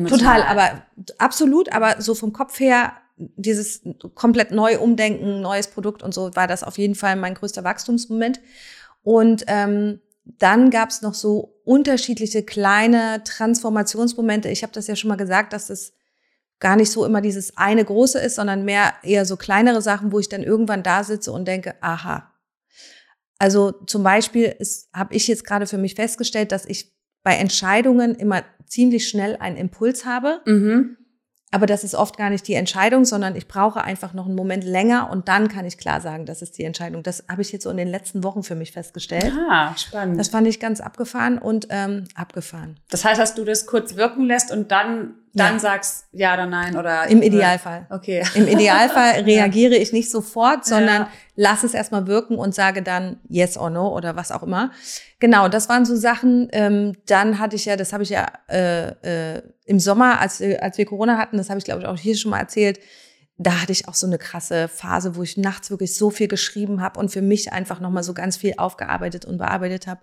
emotional. 0.00 0.40
Total, 0.40 0.42
aber 0.42 0.82
absolut, 1.18 1.72
aber 1.72 2.00
so 2.00 2.14
vom 2.14 2.32
Kopf 2.32 2.58
her, 2.60 2.92
dieses 3.16 3.82
komplett 4.14 4.50
neu 4.50 4.78
umdenken, 4.78 5.40
neues 5.40 5.68
Produkt 5.68 6.02
und 6.02 6.14
so, 6.14 6.34
war 6.34 6.46
das 6.46 6.62
auf 6.62 6.78
jeden 6.78 6.94
Fall 6.94 7.16
mein 7.16 7.34
größter 7.34 7.64
Wachstumsmoment. 7.64 8.40
Und 9.02 9.44
ähm, 9.46 10.00
dann 10.24 10.70
gab 10.70 10.90
es 10.90 11.02
noch 11.02 11.14
so 11.14 11.60
unterschiedliche 11.64 12.42
kleine 12.42 13.22
Transformationsmomente. 13.24 14.48
Ich 14.48 14.62
habe 14.62 14.72
das 14.72 14.86
ja 14.86 14.96
schon 14.96 15.08
mal 15.08 15.16
gesagt, 15.16 15.52
dass 15.52 15.70
es 15.70 15.92
gar 16.60 16.76
nicht 16.76 16.90
so 16.90 17.04
immer 17.04 17.20
dieses 17.20 17.56
eine 17.56 17.84
große 17.84 18.18
ist, 18.18 18.36
sondern 18.36 18.64
mehr 18.64 18.92
eher 19.02 19.24
so 19.24 19.36
kleinere 19.36 19.82
Sachen, 19.82 20.12
wo 20.12 20.18
ich 20.18 20.28
dann 20.28 20.42
irgendwann 20.42 20.82
da 20.82 21.04
sitze 21.04 21.32
und 21.32 21.48
denke, 21.48 21.74
aha. 21.80 22.30
Also 23.38 23.72
zum 23.72 24.02
Beispiel 24.02 24.56
habe 24.92 25.14
ich 25.14 25.26
jetzt 25.26 25.46
gerade 25.46 25.66
für 25.66 25.78
mich 25.78 25.94
festgestellt, 25.94 26.52
dass 26.52 26.66
ich 26.66 26.92
bei 27.22 27.34
Entscheidungen 27.36 28.14
immer 28.14 28.42
ziemlich 28.66 29.08
schnell 29.08 29.36
einen 29.36 29.56
Impuls 29.56 30.04
habe. 30.04 30.40
Mhm. 30.46 30.96
Aber 31.52 31.66
das 31.66 31.82
ist 31.82 31.96
oft 31.96 32.16
gar 32.16 32.30
nicht 32.30 32.46
die 32.46 32.54
Entscheidung, 32.54 33.04
sondern 33.04 33.34
ich 33.34 33.48
brauche 33.48 33.82
einfach 33.82 34.14
noch 34.14 34.26
einen 34.26 34.36
Moment 34.36 34.62
länger 34.62 35.10
und 35.10 35.26
dann 35.26 35.48
kann 35.48 35.64
ich 35.64 35.78
klar 35.78 36.00
sagen, 36.00 36.24
das 36.24 36.42
ist 36.42 36.56
die 36.58 36.62
Entscheidung. 36.62 37.02
Das 37.02 37.24
habe 37.28 37.42
ich 37.42 37.50
jetzt 37.50 37.64
so 37.64 37.70
in 37.70 37.76
den 37.76 37.88
letzten 37.88 38.22
Wochen 38.22 38.44
für 38.44 38.54
mich 38.54 38.70
festgestellt. 38.70 39.32
Ah, 39.50 39.74
spannend. 39.76 40.16
Das 40.18 40.28
Das, 40.28 40.32
fand 40.32 40.46
ich 40.46 40.60
ganz 40.60 40.80
abgefahren 40.80 41.38
und 41.38 41.66
ähm, 41.70 42.04
abgefahren. 42.14 42.78
heißt, 43.04 43.20
dass 43.20 43.34
du 43.34 43.44
das 43.44 43.66
kurz 43.66 43.96
wirken 43.96 44.26
lässt 44.26 44.52
und 44.52 44.70
dann, 44.70 45.14
dann 45.34 45.54
Ja. 45.54 45.58
sagst 45.60 46.06
ja 46.12 46.34
oder 46.34 46.46
nein 46.46 46.76
oder 46.76 47.06
Im 47.08 47.22
Idealfall. 47.22 47.86
Okay. 47.90 48.24
Im 48.34 48.48
Idealfall 48.48 49.20
reagiere 49.24 49.76
ich 49.76 49.92
nicht 49.92 50.10
sofort, 50.10 50.64
sondern 50.64 51.02
Ja. 51.02 51.10
lass 51.36 51.62
es 51.62 51.72
erstmal 51.74 52.06
wirken 52.06 52.36
und 52.36 52.54
sage 52.54 52.82
dann 52.82 53.20
yes 53.28 53.56
or 53.56 53.70
no 53.70 53.94
oder 53.96 54.16
was 54.16 54.32
auch 54.32 54.42
immer. 54.42 54.72
Genau, 55.20 55.48
das 55.48 55.68
waren 55.68 55.84
so 55.84 55.94
Sachen. 55.94 56.48
Ähm, 56.52 56.96
dann 57.06 57.38
hatte 57.38 57.54
ich 57.56 57.64
ja, 57.66 57.76
das 57.76 57.92
habe 57.92 58.02
ich 58.02 58.08
ja 58.10 58.26
äh, 58.48 59.36
äh, 59.36 59.42
im 59.66 59.78
Sommer, 59.78 60.20
als, 60.20 60.40
wir- 60.40 60.62
als 60.62 60.78
wir 60.78 60.86
Corona 60.86 61.16
hatten, 61.18 61.36
das 61.36 61.48
habe 61.48 61.58
ich 61.58 61.64
glaube 61.64 61.82
ich 61.82 61.86
auch 61.86 61.96
hier 61.96 62.16
schon 62.16 62.30
mal 62.32 62.40
erzählt, 62.40 62.80
da 63.42 63.62
hatte 63.62 63.72
ich 63.72 63.88
auch 63.88 63.94
so 63.94 64.06
eine 64.06 64.18
krasse 64.18 64.68
Phase, 64.68 65.16
wo 65.16 65.22
ich 65.22 65.36
nachts 65.38 65.70
wirklich 65.70 65.94
so 65.96 66.10
viel 66.10 66.28
geschrieben 66.28 66.82
habe 66.82 66.98
und 67.00 67.10
für 67.10 67.22
mich 67.22 67.52
einfach 67.52 67.80
nochmal 67.80 68.02
so 68.02 68.12
ganz 68.14 68.36
viel 68.36 68.54
aufgearbeitet 68.58 69.24
und 69.24 69.38
bearbeitet 69.38 69.86
habe. 69.86 70.00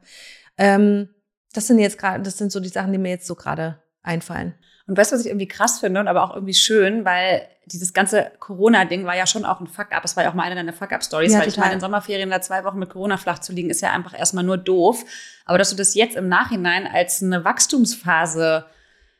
Ähm, 0.58 1.10
das 1.54 1.68
sind 1.68 1.80
jetzt 1.80 1.98
gerade, 2.00 2.24
das 2.24 2.38
sind 2.38 2.52
so 2.52 2.60
die 2.60 2.70
Sachen, 2.70 2.92
die 2.94 2.98
mir 2.98 3.10
jetzt 3.10 3.28
so 3.28 3.36
gerade 3.36 3.80
einfallen. 4.02 4.56
Und 4.88 4.97
weißt 4.97 5.12
du, 5.12 5.15
was 5.15 5.21
ich 5.21 5.28
irgendwie 5.28 5.47
krass 5.47 5.80
finde 5.80 6.00
und 6.00 6.08
aber 6.08 6.23
auch 6.23 6.34
irgendwie 6.34 6.54
schön, 6.54 7.04
weil 7.06 7.45
dieses 7.65 7.93
ganze 7.93 8.32
Corona-Ding 8.39 9.06
war 9.06 9.17
ja 9.17 9.28
schon 9.28 9.43
auch 9.43 9.60
ein 9.60 9.67
Fuck-up. 9.67 10.06
Es 10.06 10.15
war 10.15 10.23
ja 10.23 10.30
auch 10.30 10.34
mal 10.34 10.43
eine 10.43 10.56
deiner 10.56 10.71
Fuck-up-Stories, 10.71 11.34
Ja, 11.34 11.39
weil 11.39 11.50
ich 11.50 11.56
total. 11.56 11.65
meine, 11.65 11.76
in 11.76 11.82
Sommerferien 11.82 12.30
da 12.30 12.39
zwei 12.39 12.63
Wochen 12.63 12.80
mit 12.80 12.89
Corona 12.89 13.17
flach 13.17 13.39
zu 13.39 13.52
liegen, 13.52 13.69
ist 13.69 13.82
ja 13.82 13.91
einfach 13.91 14.17
erstmal 14.17 14.45
nur 14.45 14.58
doof. 14.58 15.04
Aber 15.45 15.58
dass 15.58 15.69
du 15.71 15.76
das 15.76 15.93
jetzt 15.93 16.15
im 16.15 16.30
Nachhinein 16.30 16.88
als 16.88 17.21
eine 17.21 17.43
Wachstumsphase 17.43 18.65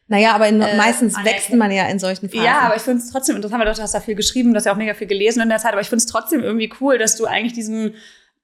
Naja, 0.08 0.32
aber 0.34 0.48
in, 0.48 0.62
Äh, 0.62 0.78
meistens 0.78 1.22
wächst 1.26 1.52
man 1.54 1.70
ja 1.70 1.86
in 1.88 2.00
solchen 2.00 2.30
Phasen. 2.30 2.46
Ja, 2.46 2.60
aber 2.62 2.78
ich 2.78 2.82
finde 2.82 3.04
es 3.04 3.12
trotzdem 3.12 3.36
interessant, 3.36 3.60
weil 3.62 3.74
du 3.74 3.82
hast 3.82 3.94
da 3.94 4.00
viel 4.00 4.16
geschrieben, 4.16 4.52
du 4.54 4.58
hast 4.58 4.64
ja 4.66 4.72
auch 4.72 4.78
mega 4.78 4.94
viel 4.94 5.08
gelesen 5.08 5.42
in 5.42 5.50
der 5.50 5.58
Zeit, 5.60 5.74
aber 5.74 5.82
ich 5.82 5.90
finde 5.90 6.04
es 6.04 6.06
trotzdem 6.06 6.42
irgendwie 6.42 6.72
cool, 6.80 6.98
dass 6.98 7.18
du 7.18 7.26
eigentlich 7.26 7.52
diesen 7.52 7.94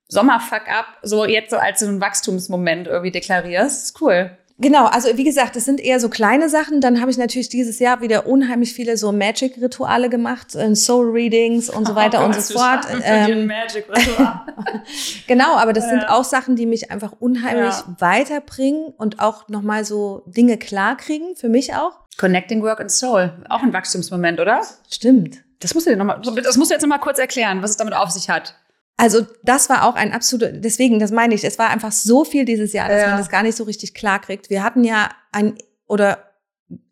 Sommerfuck-up 0.10 0.86
so 1.02 1.26
jetzt 1.26 1.52
so 1.52 1.58
als 1.58 1.80
so 1.80 1.88
einen 1.88 2.02
Wachstumsmoment 2.02 2.88
irgendwie 2.88 3.12
deklarierst. 3.12 3.78
Das 3.78 3.84
ist 3.86 4.02
cool. 4.02 4.38
Genau, 4.60 4.86
also 4.86 5.10
wie 5.18 5.24
gesagt, 5.24 5.56
das 5.56 5.66
sind 5.66 5.80
eher 5.82 6.00
so 6.00 6.10
kleine 6.10 6.48
Sachen. 6.48 6.80
Dann 6.80 7.02
habe 7.02 7.10
ich 7.10 7.18
natürlich 7.18 7.50
dieses 7.50 7.80
Jahr 7.80 8.02
wieder 8.02 8.28
unheimlich 8.28 8.74
viele 8.74 8.98
so 8.98 9.12
Magic-Rituale 9.12 10.10
gemacht, 10.10 10.54
äh, 10.56 10.76
Soul-Readings 10.76 11.70
und 11.70 11.88
so 11.88 11.96
weiter 11.96 12.22
Oh 12.22 12.26
und 12.26 12.36
so 12.40 12.54
fort. 12.60 12.86
Ähm, 13.04 13.52
genau, 15.28 15.56
aber 15.56 15.74
das 15.74 15.90
sind 15.90 16.04
Ja. 16.04 16.10
auch 16.18 16.24
Sachen, 16.24 16.56
die 16.56 16.66
mich 16.66 16.92
einfach 16.92 17.14
unheimlich 17.20 17.74
Ja. 17.74 17.96
weiterbringen 18.00 18.94
und 18.98 19.20
auch 19.20 19.48
nochmal 19.50 19.86
so 19.86 20.24
Dinge 20.28 20.58
klarkriegen, 20.58 21.36
für 21.36 21.50
mich 21.50 21.74
auch. 21.74 21.94
Connecting 22.18 22.62
Work 22.62 22.80
and 22.80 22.92
Soul. 22.92 23.34
Auch 23.50 23.64
ein 23.64 23.74
Wachstumsmoment, 23.74 24.40
oder? 24.40 24.62
Stimmt. 24.90 25.40
Das 25.60 25.74
musst 25.74 25.88
du 25.88 25.92
dir 25.92 25.98
noch 25.98 26.06
mal, 26.06 26.22
das 26.44 26.58
musst 26.58 26.70
du 26.72 26.76
jetzt 26.76 26.82
noch 26.84 26.90
mal 26.90 26.98
kurz 27.00 27.18
erklären, 27.20 27.62
was 27.64 27.72
es 27.72 27.78
damit 27.78 27.96
auf 27.96 28.12
sich 28.12 28.30
hat. 28.30 28.56
Also 28.98 29.26
das 29.44 29.70
war 29.70 29.86
auch 29.88 29.96
ein 29.96 30.14
absoluter, 30.14 30.52
deswegen, 30.52 31.00
das 31.00 31.12
meine 31.12 31.34
ich, 31.34 31.44
es 31.44 31.58
war 31.58 31.70
einfach 31.70 31.92
so 31.92 32.24
viel 32.24 32.46
dieses 32.46 32.74
Jahr, 32.74 32.90
dass 32.90 33.02
Ja. 33.02 33.08
man 33.10 33.18
das 33.18 33.30
gar 33.30 33.44
nicht 33.44 33.58
so 33.58 33.64
richtig 33.64 33.94
klar 33.94 34.20
kriegt. 34.20 34.50
Wir 34.50 34.64
hatten 34.64 34.84
ja 34.84 35.10
ein, 35.32 35.56
oder 35.88 36.20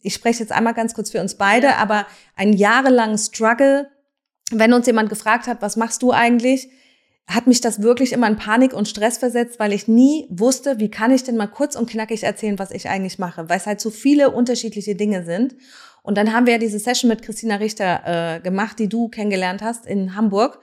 ich 0.01 0.13
spreche 0.15 0.39
jetzt 0.39 0.51
einmal 0.51 0.73
ganz 0.73 0.93
kurz 0.93 1.11
für 1.11 1.21
uns 1.21 1.35
beide, 1.35 1.67
Ja. 1.67 1.75
aber 1.77 2.07
ein 2.35 2.53
jahrelangen 2.53 3.17
Struggle, 3.17 3.89
wenn 4.51 4.73
uns 4.73 4.87
jemand 4.87 5.09
gefragt 5.09 5.47
hat, 5.47 5.61
was 5.61 5.77
machst 5.77 6.01
du 6.01 6.11
eigentlich, 6.11 6.69
hat 7.27 7.47
mich 7.47 7.61
das 7.61 7.81
wirklich 7.83 8.11
immer 8.13 8.27
in 8.27 8.35
Panik 8.35 8.73
und 8.73 8.89
Stress 8.89 9.17
versetzt, 9.19 9.59
weil 9.59 9.71
ich 9.71 9.87
nie 9.87 10.25
wusste, 10.29 10.79
wie 10.79 10.89
kann 10.89 11.11
ich 11.11 11.23
denn 11.23 11.37
mal 11.37 11.47
kurz 11.47 11.75
und 11.75 11.89
knackig 11.89 12.23
erzählen, 12.23 12.59
was 12.59 12.71
ich 12.71 12.89
eigentlich 12.89 13.19
mache, 13.19 13.47
weil 13.47 13.57
es 13.57 13.67
halt 13.67 13.79
so 13.79 13.89
viele 13.91 14.31
unterschiedliche 14.31 14.95
Dinge 14.95 15.23
sind. 15.23 15.55
Und 16.03 16.17
dann 16.17 16.33
haben 16.33 16.47
wir 16.47 16.53
ja 16.53 16.59
diese 16.59 16.79
Session 16.79 17.07
mit 17.09 17.21
Christina 17.21 17.55
Richter 17.57 18.01
äh, 18.37 18.39
gemacht, 18.41 18.79
die 18.79 18.89
du 18.89 19.07
kennengelernt 19.07 19.61
hast 19.61 19.85
in 19.85 20.15
Hamburg. 20.15 20.59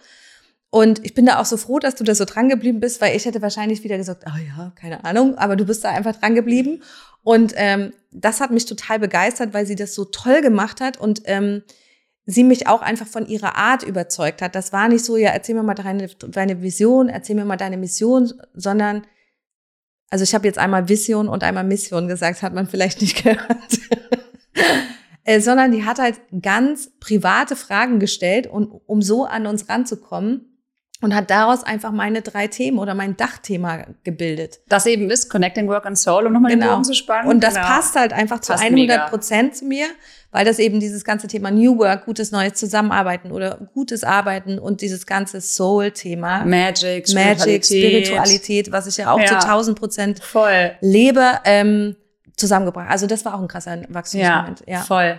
Und 0.70 1.04
ich 1.04 1.14
bin 1.14 1.24
da 1.24 1.40
auch 1.40 1.46
so 1.46 1.57
froh, 1.57 1.78
dass 1.78 1.94
du 1.94 2.04
da 2.04 2.14
so 2.14 2.26
dran 2.26 2.50
geblieben 2.50 2.81
bist, 2.81 3.00
weil 3.00 3.16
ich 3.16 3.24
hätte 3.24 3.40
wahrscheinlich 3.40 3.85
wieder 3.85 3.96
gesagt, 3.96 4.24
oh 4.26 4.38
ja, 4.38 4.72
keine 4.76 5.04
Ahnung, 5.04 5.38
aber 5.38 5.57
du 5.57 5.64
bist 5.64 5.85
da 5.85 5.90
einfach 5.90 6.16
dran 6.16 6.35
geblieben. 6.35 6.83
Und 7.22 7.54
ähm, 7.57 7.92
das 8.12 8.40
hat 8.40 8.50
mich 8.50 8.66
total 8.66 8.98
begeistert, 8.98 9.54
weil 9.54 9.66
sie 9.66 9.76
das 9.76 9.94
so 9.94 10.04
toll 10.04 10.42
gemacht 10.42 10.81
hat 10.81 10.98
und 10.98 11.22
ähm, 11.24 11.62
sie 12.26 12.44
mich 12.44 12.66
auch 12.66 12.83
einfach 12.83 13.07
von 13.07 13.26
ihrer 13.26 13.57
Art 13.57 13.83
überzeugt 13.83 14.42
hat. 14.42 14.54
Das 14.54 14.72
war 14.72 14.88
nicht 14.88 15.04
so, 15.04 15.16
ja, 15.16 15.31
erzähl 15.31 15.54
mir 15.54 15.62
mal 15.62 15.74
deine, 15.74 16.09
deine 16.09 16.61
Vision, 16.61 17.09
erzähl 17.09 17.37
mir 17.37 17.46
mal 17.46 17.57
deine 17.57 17.78
Mission, 17.78 18.31
sondern, 18.52 19.07
also 20.11 20.22
ich 20.22 20.35
habe 20.35 20.46
jetzt 20.46 20.59
einmal 20.59 20.90
Vision 20.90 21.28
und 21.28 21.42
einmal 21.42 21.64
Mission 21.64 22.09
gesagt, 22.09 22.42
hat 22.42 22.52
man 22.52 22.66
vielleicht 22.66 23.00
nicht 23.00 23.16
gehört. 23.24 23.81
äh, 25.24 25.40
sondern 25.40 25.72
die 25.72 25.87
hat 25.87 25.98
halt 25.98 26.20
ganz 26.42 26.90
private 27.00 27.57
Fragen 27.57 27.98
gestellt, 27.98 28.46
und, 28.46 28.66
um 28.87 29.00
so 29.00 29.24
an 29.24 29.46
uns 29.46 29.70
ranzukommen 29.70 30.47
und 31.00 31.14
hat 31.14 31.30
daraus 31.30 31.62
einfach 31.64 31.92
meine 31.92 32.22
drei 32.22 32.46
Themen 32.48 32.78
oder 32.78 32.94
mein 32.94 33.16
Dachthema 33.16 33.84
gebildet. 34.04 34.61
Das 34.68 34.87
eben 34.87 35.11
ist 35.11 35.28
Connecting 35.30 35.68
Work 35.68 35.87
and 35.87 35.96
Soul, 35.98 36.26
um 36.26 36.32
nochmal 36.32 36.50
den 36.50 36.61
Genau. 36.61 36.72
Bogen 36.72 36.84
zu 36.84 36.94
spannen. 36.94 37.30
Und 37.30 37.42
das 37.44 37.54
Genau. 37.54 37.66
passt 37.66 37.94
halt 37.94 38.12
einfach 38.12 38.40
zu 38.40 38.52
Passt 38.52 38.64
100 38.64 39.08
Prozent 39.11 39.56
zu 39.56 39.64
mir, 39.64 39.87
weil 40.32 40.44
das 40.44 40.58
eben 40.58 40.80
dieses 40.80 41.04
ganze 41.04 41.26
Thema 41.28 41.50
New 41.50 41.78
Work, 41.78 42.04
gutes 42.04 42.32
neues 42.32 42.54
Zusammenarbeiten 42.54 43.30
oder 43.32 43.68
gutes 43.74 44.02
Arbeiten 44.04 44.58
und 44.58 44.80
dieses 44.80 45.06
ganze 45.06 45.40
Soul-Thema, 45.40 46.44
Magic, 46.44 47.12
Magic, 47.14 47.64
Spiritualität, 47.64 48.72
was 48.72 48.87
ich 48.87 48.96
ja 48.96 49.12
auch 49.12 49.20
Ja. 49.20 49.26
zu 49.26 49.38
1000 49.38 49.78
Prozent 49.78 50.22
Voll. 50.22 50.72
lebe, 50.80 51.38
ähm, 51.44 51.96
zusammengebracht. 52.37 52.88
Also 52.90 53.06
das 53.06 53.24
war 53.24 53.34
auch 53.34 53.40
ein 53.40 53.48
krasser 53.48 53.78
Wachstumsmoment. 53.88 54.62
Ja, 54.66 54.80
voll. 54.82 55.18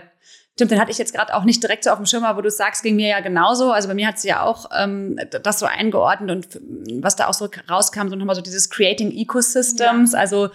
Stimmt, 0.60 0.72
den 0.72 0.80
hatte 0.82 0.90
ich 0.90 0.98
jetzt 0.98 1.14
gerade 1.14 1.34
auch 1.34 1.44
nicht 1.44 1.62
direkt 1.62 1.84
so 1.84 1.90
auf 1.90 1.96
dem 1.96 2.04
Schirm, 2.04 2.22
aber 2.22 2.36
wo 2.36 2.42
du 2.42 2.48
es 2.48 2.58
sagst, 2.58 2.82
ging 2.82 2.94
mir 2.94 3.08
ja 3.08 3.20
genauso. 3.20 3.72
Also 3.72 3.88
bei 3.88 3.94
mir 3.94 4.06
hat 4.06 4.18
sie 4.18 4.28
ja 4.28 4.42
auch 4.42 4.68
ähm, 4.78 5.18
das 5.42 5.58
so 5.58 5.64
eingeordnet 5.64 6.30
und 6.30 6.60
was 7.02 7.16
da 7.16 7.28
auch 7.28 7.32
so 7.32 7.48
rauskam, 7.70 8.08
so 8.08 8.14
nochmal 8.14 8.36
so 8.36 8.42
dieses 8.42 8.68
Creating 8.68 9.10
Ecosystems. 9.10 10.12
Also 10.12 10.50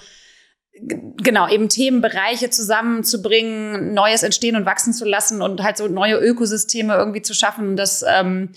genau, 0.80 1.50
eben 1.50 1.70
Themenbereiche 1.70 2.52
zusammenzubringen, 2.52 3.96
Neues 3.96 4.22
entstehen 4.22 4.56
und 4.56 4.68
wachsen 4.68 4.94
zu 4.94 5.06
lassen 5.06 5.42
und 5.42 5.64
halt 5.64 5.78
so 5.78 5.88
neue 5.88 6.18
Ökosysteme 6.18 6.94
irgendwie 6.94 7.24
zu 7.24 7.34
schaffen. 7.34 7.76
Das 7.76 8.06
ähm, 8.08 8.52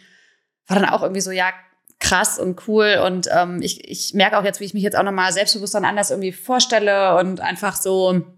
war 0.66 0.78
dann 0.78 0.90
auch 0.90 1.00
irgendwie 1.00 1.22
so, 1.22 1.30
ja, 1.30 1.50
krass 1.98 2.38
und 2.38 2.68
cool. 2.68 3.00
Und 3.06 3.26
ähm, 3.34 3.62
ich, 3.62 3.88
ich 3.88 4.12
merke 4.12 4.36
auch 4.36 4.44
jetzt, 4.44 4.60
wie 4.60 4.66
ich 4.66 4.74
mich 4.74 4.82
jetzt 4.82 4.98
auch 4.98 5.02
nochmal 5.02 5.32
selbstbewusst 5.32 5.74
dann 5.74 5.86
anders 5.86 6.10
irgendwie 6.10 6.32
vorstelle 6.32 7.16
und 7.16 7.40
einfach 7.40 7.74
so, 7.74 8.37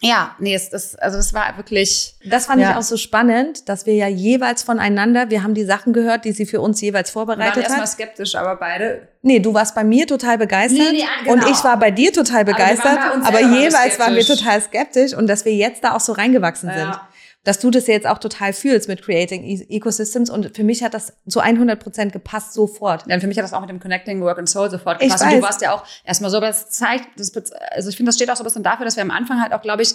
ja, 0.00 0.36
nee, 0.38 0.54
es, 0.54 0.70
das, 0.70 0.94
also 0.94 1.18
es 1.18 1.34
war 1.34 1.56
wirklich. 1.56 2.14
Das 2.24 2.46
fand 2.46 2.60
ja. 2.62 2.70
ich 2.70 2.76
auch 2.76 2.82
so 2.82 2.96
spannend, 2.96 3.68
dass 3.68 3.84
wir 3.84 3.94
ja 3.94 4.06
jeweils 4.06 4.62
voneinander, 4.62 5.30
wir 5.30 5.42
haben 5.42 5.54
die 5.54 5.64
Sachen 5.64 5.92
gehört, 5.92 6.24
die 6.24 6.32
sie 6.32 6.46
für 6.46 6.60
uns 6.60 6.80
jeweils 6.80 7.10
vorbereitet 7.10 7.56
wir 7.56 7.62
waren 7.62 7.72
hat. 7.72 7.80
erstmal 7.80 8.06
skeptisch, 8.06 8.34
aber 8.36 8.56
beide. 8.56 9.08
Nee, 9.22 9.40
du 9.40 9.54
warst 9.54 9.74
bei 9.74 9.82
mir 9.82 10.06
total 10.06 10.38
begeistert 10.38 10.78
Nee, 10.78 10.98
nee, 10.98 11.04
genau. 11.24 11.32
und 11.44 11.50
ich 11.50 11.64
war 11.64 11.76
bei 11.78 11.90
dir 11.90 12.12
total 12.12 12.44
begeistert, 12.44 12.96
aber, 12.96 13.38
selber 13.38 13.56
jeweils 13.58 13.98
waren 13.98 14.14
wir 14.14 14.24
total 14.24 14.60
skeptisch 14.62 15.14
und 15.14 15.26
dass 15.26 15.44
wir 15.44 15.54
jetzt 15.54 15.82
da 15.82 15.96
auch 15.96 16.00
so 16.00 16.12
reingewachsen 16.12 16.68
Ja. 16.68 16.76
sind. 16.76 17.00
Dass 17.44 17.60
du 17.60 17.70
das 17.70 17.86
jetzt 17.86 18.06
auch 18.06 18.18
total 18.18 18.52
fühlst 18.52 18.88
mit 18.88 19.02
Creating 19.02 19.42
E- 19.44 19.66
Ecosystems 19.70 20.28
und 20.28 20.54
für 20.56 20.64
mich 20.64 20.82
hat 20.82 20.92
das 20.92 21.14
zu 21.28 21.40
100 21.40 21.80
Prozent 21.80 22.12
gepasst 22.12 22.52
sofort. 22.52 23.04
Ja, 23.06 23.18
für 23.20 23.26
mich 23.28 23.38
hat 23.38 23.44
das 23.44 23.52
auch 23.54 23.60
mit 23.60 23.70
dem 23.70 23.80
Connecting 23.80 24.20
Work 24.22 24.38
and 24.38 24.50
Soul 24.50 24.70
sofort 24.70 24.98
gepasst. 25.00 25.22
Und 25.22 25.30
du 25.40 25.42
warst 25.42 25.62
ja 25.62 25.72
auch 25.72 25.84
erstmal 26.04 26.30
so, 26.30 26.38
aber 26.38 26.48
es 26.48 26.68
zeigt, 26.70 27.06
das, 27.16 27.32
also 27.70 27.88
ich 27.90 27.96
finde, 27.96 28.08
das 28.10 28.16
steht 28.16 28.30
auch 28.30 28.36
so 28.36 28.42
ein 28.42 28.44
bisschen 28.44 28.64
dafür, 28.64 28.84
dass 28.84 28.96
wir 28.96 29.02
am 29.02 29.10
Anfang 29.12 29.40
halt 29.40 29.52
auch, 29.52 29.62
glaube 29.62 29.82
ich, 29.82 29.90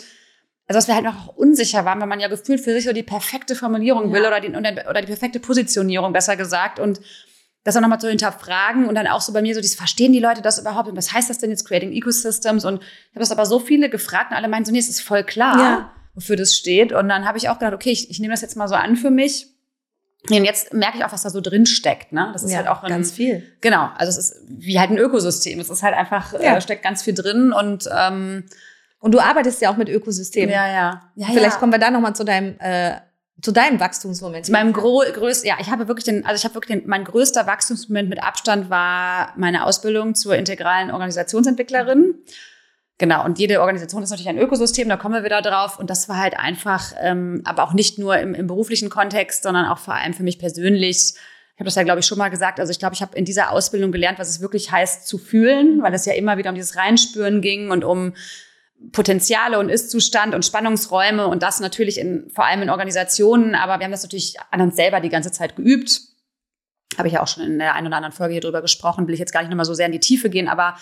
also 0.68 0.78
dass 0.78 0.88
wir 0.88 0.96
halt 0.96 1.04
noch 1.04 1.36
unsicher 1.36 1.84
waren, 1.84 2.00
weil 2.00 2.08
man 2.08 2.22
ja 2.22 2.30
gefühlt 2.30 2.62
für 2.62 2.72
sich 2.74 2.86
so 2.86 2.94
die 2.94 3.04
perfekte 3.04 3.56
Formulierung 3.56 4.14
will 4.14 4.26
oder 4.26 4.40
die, 4.40 4.50
oder 4.50 5.02
die 5.02 5.08
perfekte 5.08 5.40
Positionierung, 5.42 6.14
besser 6.14 6.38
gesagt. 6.38 6.80
Und 6.80 7.02
das 7.66 7.74
dann 7.76 7.82
nochmal 7.84 8.00
zu 8.00 8.08
hinterfragen 8.10 8.88
und 8.88 8.96
dann 8.96 9.08
auch 9.08 9.22
so 9.22 9.32
bei 9.34 9.42
mir 9.42 9.54
so, 9.54 9.62
dieses, 9.62 9.76
verstehen 9.76 10.12
die 10.14 10.20
Leute 10.20 10.42
das 10.42 10.60
überhaupt? 10.60 10.88
Und 10.90 10.98
was 10.98 11.12
heißt 11.14 11.30
das 11.30 11.38
denn 11.38 11.50
jetzt, 11.50 11.66
Creating 11.66 11.92
Ecosystems? 11.92 12.64
Und 12.66 12.82
ich 12.82 13.10
habe 13.12 13.20
das 13.20 13.32
aber 13.32 13.46
so 13.46 13.60
viele 13.60 13.90
gefragt 13.90 14.32
und 14.32 14.38
alle 14.38 14.48
meinen 14.48 14.66
so, 14.66 14.72
nee, 14.72 14.80
es 14.80 14.90
ist 14.90 15.02
voll 15.02 15.24
klar, 15.24 15.60
Ja. 15.60 15.92
Wofür 16.16 16.36
das 16.36 16.56
steht. 16.56 16.92
Und 16.92 17.10
dann 17.10 17.26
habe 17.26 17.38
ich 17.38 17.50
auch 17.50 17.60
gedacht, 17.60 17.74
okay, 17.74 17.92
ich, 17.92 18.10
ich 18.10 18.20
nehme 18.20 18.34
das 18.34 18.42
jetzt 18.42 18.56
mal 18.56 18.68
so 18.68 18.76
an 18.76 18.96
für 18.96 19.12
mich. 19.12 19.48
Und 20.30 20.46
jetzt 20.46 20.74
merke 20.74 20.98
ich 20.98 21.04
auch, 21.04 21.12
was 21.12 21.24
da 21.24 21.30
so 21.30 21.42
drin 21.42 21.66
steckt. 21.66 22.14
Ne? 22.14 22.30
Das 22.32 22.44
ist 22.44 22.56
halt 22.56 22.68
auch 22.68 22.82
ein, 22.84 22.90
ganz 22.90 23.12
viel. 23.12 23.44
Genau, 23.60 23.90
also 23.98 24.10
es 24.10 24.18
ist 24.18 24.42
wie 24.48 24.80
halt 24.80 24.90
ein 24.90 24.98
Ökosystem. 24.98 25.60
Es 25.60 25.70
ist 25.70 25.84
halt 25.84 25.96
einfach, 25.96 26.34
Ja. 26.34 26.56
äh, 26.56 26.62
steckt 26.62 26.82
ganz 26.84 27.04
viel 27.04 27.14
drin 27.14 27.52
und 27.52 27.90
ähm, 27.94 28.46
Und 29.00 29.12
du 29.14 29.20
arbeitest 29.20 29.62
ja 29.62 29.70
auch 29.70 29.76
mit 29.76 29.90
Ökosystemen. 29.90 30.50
ja, 30.50 30.66
ja. 30.68 31.12
ja 31.16 31.28
Vielleicht 31.28 31.56
ja. 31.56 31.60
kommen 31.60 31.74
wir 31.74 31.80
da 31.80 31.92
nochmal 31.92 32.16
zu 32.16 32.24
deinem 32.24 32.56
äh, 32.60 32.94
zu 33.42 33.52
deinem 33.52 33.82
Wachstumsmoment. 33.82 34.46
zu 34.46 34.54
meinem 34.54 34.72
größten, 34.72 35.46
ja, 35.50 35.58
ich 35.60 35.70
habe 35.70 35.90
wirklich 35.90 36.06
den, 36.06 36.26
also 36.26 36.38
ich 36.40 36.46
habe 36.46 36.56
wirklich 36.56 36.80
den, 36.80 36.88
mein 36.88 37.04
größter 37.04 37.46
Wachstumsmoment 37.46 38.08
mit 38.08 38.24
Abstand 38.24 38.70
war 38.70 39.34
meine 39.36 39.66
Ausbildung 39.66 40.16
zur 40.16 40.38
integralen 40.38 40.92
Organisationsentwicklerin. 40.92 42.16
Genau, 43.00 43.26
und 43.26 43.40
jede 43.40 43.60
Organisation 43.62 44.04
ist 44.04 44.12
natürlich 44.12 44.30
ein 44.30 44.38
Ökosystem, 44.38 44.88
da 44.88 44.98
kommen 44.98 45.16
wir 45.16 45.24
wieder 45.24 45.42
drauf. 45.42 45.80
Und 45.80 45.90
das 45.90 46.08
war 46.10 46.18
halt 46.18 46.38
einfach, 46.38 46.94
ähm, 47.02 47.42
aber 47.44 47.64
auch 47.64 47.74
nicht 47.74 47.98
nur 47.98 48.18
im, 48.18 48.36
im 48.36 48.48
beruflichen 48.48 48.90
Kontext, 48.90 49.44
sondern 49.44 49.66
auch 49.66 49.80
vor 49.80 49.96
allem 49.96 50.14
für 50.14 50.24
mich 50.24 50.38
persönlich. 50.38 51.14
Ich 51.56 51.60
habe 51.60 51.66
das 51.66 51.76
ja, 51.76 51.84
glaube 51.84 52.00
ich, 52.00 52.06
schon 52.06 52.18
mal 52.18 52.30
gesagt. 52.30 52.60
Also 52.60 52.72
ich 52.72 52.80
glaube, 52.80 52.96
ich 52.96 53.02
habe 53.02 53.18
in 53.18 53.26
dieser 53.26 53.52
Ausbildung 53.52 53.92
gelernt, 53.92 54.20
was 54.20 54.30
es 54.30 54.42
wirklich 54.42 54.72
heißt 54.72 55.08
zu 55.08 55.18
fühlen, 55.18 55.82
weil 55.82 55.94
es 55.94 56.06
ja 56.06 56.14
immer 56.14 56.38
wieder 56.38 56.50
um 56.50 56.56
dieses 56.56 56.76
Reinspüren 56.76 57.42
ging 57.42 57.72
und 57.72 57.84
um 57.84 58.14
Potenziale 58.92 59.60
und 59.60 59.70
Ist-Zustand 59.70 60.36
und 60.36 60.46
Spannungsräume 60.46 61.28
und 61.28 61.42
das 61.42 61.60
natürlich 61.60 62.00
in, 62.00 62.30
vor 62.30 62.46
allem 62.46 62.62
in 62.62 62.70
Organisationen. 62.70 63.56
Aber 63.56 63.80
wir 63.80 63.86
haben 63.86 63.92
das 63.92 64.04
natürlich 64.04 64.36
an 64.52 64.62
uns 64.62 64.76
selber 64.76 65.00
die 65.00 65.10
ganze 65.10 65.32
Zeit 65.32 65.56
geübt. 65.56 66.02
Habe 66.98 67.08
ich 67.08 67.16
ja 67.16 67.24
auch 67.24 67.28
schon 67.28 67.44
in 67.44 67.60
der 67.60 67.76
einen 67.76 67.88
oder 67.88 67.98
anderen 67.98 68.14
Folge 68.14 68.34
hier 68.34 68.42
drüber 68.42 68.62
gesprochen. 68.62 69.08
Will 69.08 69.14
ich 69.14 69.20
jetzt 69.20 69.32
gar 69.32 69.42
nicht 69.42 69.50
nochmal 69.50 69.66
so 69.66 69.74
sehr 69.74 69.88
in 69.88 69.92
die 69.92 70.00
Tiefe 70.00 70.30
gehen, 70.30 70.48
aber 70.48 70.76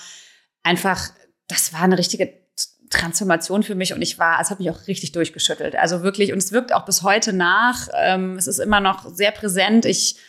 einfach, 0.63 1.09
das 1.47 1.73
war 1.73 1.81
eine 1.81 1.97
richtige 1.97 2.41
Transformation 2.89 3.63
für 3.63 3.75
mich 3.75 3.93
und 3.93 4.01
ich 4.01 4.19
war, 4.19 4.39
es 4.41 4.49
hat 4.49 4.59
mich 4.59 4.69
auch 4.69 4.87
richtig 4.87 5.13
durchgeschüttelt. 5.13 5.75
Also 5.75 6.03
wirklich, 6.03 6.33
und 6.33 6.39
es 6.39 6.51
wirkt 6.51 6.73
auch 6.73 6.85
bis 6.85 7.03
heute 7.03 7.33
nach. 7.33 7.87
Ähm, 7.93 8.35
es 8.37 8.47
ist 8.47 8.59
immer 8.59 8.81
noch 8.81 9.09
sehr 9.09 9.31
präsent. 9.31 9.85
Ich 9.85 10.19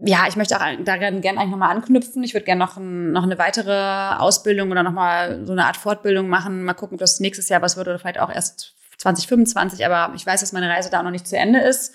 ja, 0.00 0.26
ich 0.28 0.36
möchte 0.36 0.56
auch 0.56 0.64
daran 0.84 1.20
gerne 1.20 1.40
eigentlich 1.40 1.50
nochmal 1.50 1.74
anknüpfen. 1.74 2.22
Ich 2.22 2.32
würde 2.32 2.44
gerne 2.44 2.60
noch, 2.60 2.76
ein, 2.76 3.10
noch 3.10 3.24
eine 3.24 3.36
weitere 3.36 4.14
Ausbildung 4.16 4.70
oder 4.70 4.84
nochmal 4.84 5.44
so 5.44 5.52
eine 5.52 5.64
Art 5.66 5.76
Fortbildung 5.76 6.28
machen. 6.28 6.62
Mal 6.62 6.74
gucken, 6.74 6.94
ob 6.94 7.00
das 7.00 7.18
nächstes 7.18 7.48
Jahr 7.48 7.62
was 7.62 7.76
wird 7.76 7.88
oder 7.88 7.98
vielleicht 7.98 8.20
auch 8.20 8.30
erst 8.30 8.76
2025. 8.98 9.84
Aber 9.84 10.14
ich 10.14 10.24
weiß, 10.24 10.40
dass 10.40 10.52
meine 10.52 10.70
Reise 10.70 10.88
da 10.88 11.02
noch 11.02 11.10
nicht 11.10 11.26
zu 11.26 11.36
Ende 11.36 11.58
ist. 11.60 11.94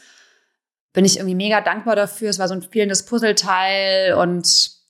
Bin 0.91 1.05
ich 1.05 1.15
irgendwie 1.15 1.35
mega 1.35 1.61
dankbar 1.61 1.95
dafür. 1.95 2.29
Es 2.29 2.39
war 2.39 2.49
so 2.49 2.55
ein 2.55 2.61
fehlendes 2.61 3.05
Puzzleteil 3.05 4.15
und 4.15 4.82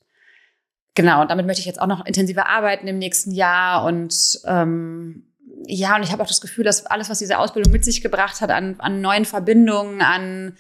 genau, 0.95 1.21
und 1.21 1.31
damit 1.31 1.45
möchte 1.45 1.59
ich 1.59 1.65
jetzt 1.65 1.81
auch 1.81 1.87
noch 1.87 2.05
intensiver 2.05 2.47
arbeiten 2.47 2.87
im 2.87 2.97
nächsten 2.97 3.31
Jahr. 3.31 3.85
Und 3.85 4.39
ähm, 4.45 5.27
ja, 5.65 5.95
und 5.95 6.03
ich 6.03 6.11
habe 6.11 6.23
auch 6.23 6.27
das 6.27 6.41
Gefühl, 6.41 6.63
dass 6.63 6.85
alles, 6.85 7.09
was 7.09 7.19
diese 7.19 7.37
Ausbildung 7.37 7.71
mit 7.71 7.85
sich 7.85 8.01
gebracht 8.01 8.41
hat, 8.41 8.51
an, 8.51 8.75
an 8.79 9.01
neuen 9.01 9.25
Verbindungen, 9.25 10.01
an 10.01 10.57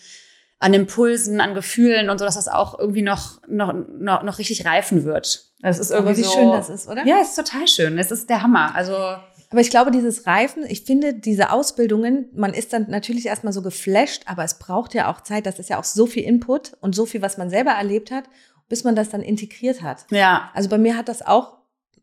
an 0.63 0.73
Impulsen, 0.73 1.41
an 1.41 1.53
Gefühlen 1.55 2.09
und 2.09 2.19
so, 2.19 2.25
dass 2.25 2.35
das 2.35 2.47
auch 2.47 2.79
irgendwie 2.79 3.01
noch, 3.01 3.41
noch, 3.49 3.73
noch, 3.73 4.23
noch 4.23 4.39
richtig 4.39 4.65
reifen 4.65 5.03
wird. 5.03 5.51
Das 5.61 5.77
ist 5.77 5.91
irgendwie 5.91 6.11
Aber 6.11 6.17
wie 6.17 6.23
so, 6.23 6.31
schön 6.31 6.51
das 6.51 6.69
ist, 6.69 6.87
oder? 6.87 7.05
Ja, 7.05 7.17
es 7.21 7.31
ist 7.31 7.35
total 7.35 7.67
schön. 7.67 7.97
Es 7.97 8.11
ist 8.11 8.29
der 8.29 8.41
Hammer. 8.41 8.73
Also 8.73 8.93
Aber 8.93 9.59
ich 9.59 9.69
glaube, 9.69 9.91
dieses 9.91 10.25
Reifen, 10.25 10.63
ich 10.65 10.83
finde, 10.85 11.15
diese 11.15 11.51
Ausbildungen, 11.51 12.29
man 12.33 12.53
ist 12.53 12.71
dann 12.71 12.85
natürlich 12.89 13.25
erstmal 13.25 13.51
so 13.51 13.61
geflasht, 13.61 14.23
aber 14.25 14.45
es 14.45 14.57
braucht 14.57 14.93
ja 14.93 15.11
auch 15.11 15.19
Zeit. 15.19 15.45
Das 15.45 15.59
ist 15.59 15.69
ja 15.69 15.79
auch 15.79 15.83
so 15.83 16.05
viel 16.05 16.23
Input 16.23 16.77
und 16.79 16.95
so 16.95 17.05
viel, 17.05 17.21
was 17.21 17.37
man 17.37 17.49
selber 17.49 17.71
erlebt 17.71 18.09
hat, 18.09 18.23
bis 18.73 18.83
man 18.83 18.95
das 18.95 19.09
dann 19.09 19.21
integriert 19.21 19.83
hat. 19.83 20.05
ja, 20.09 20.49
Also 20.55 20.67
bei 20.67 20.79
mir 20.79 20.97
hat 20.97 21.07
das 21.07 21.21
auch 21.21 21.57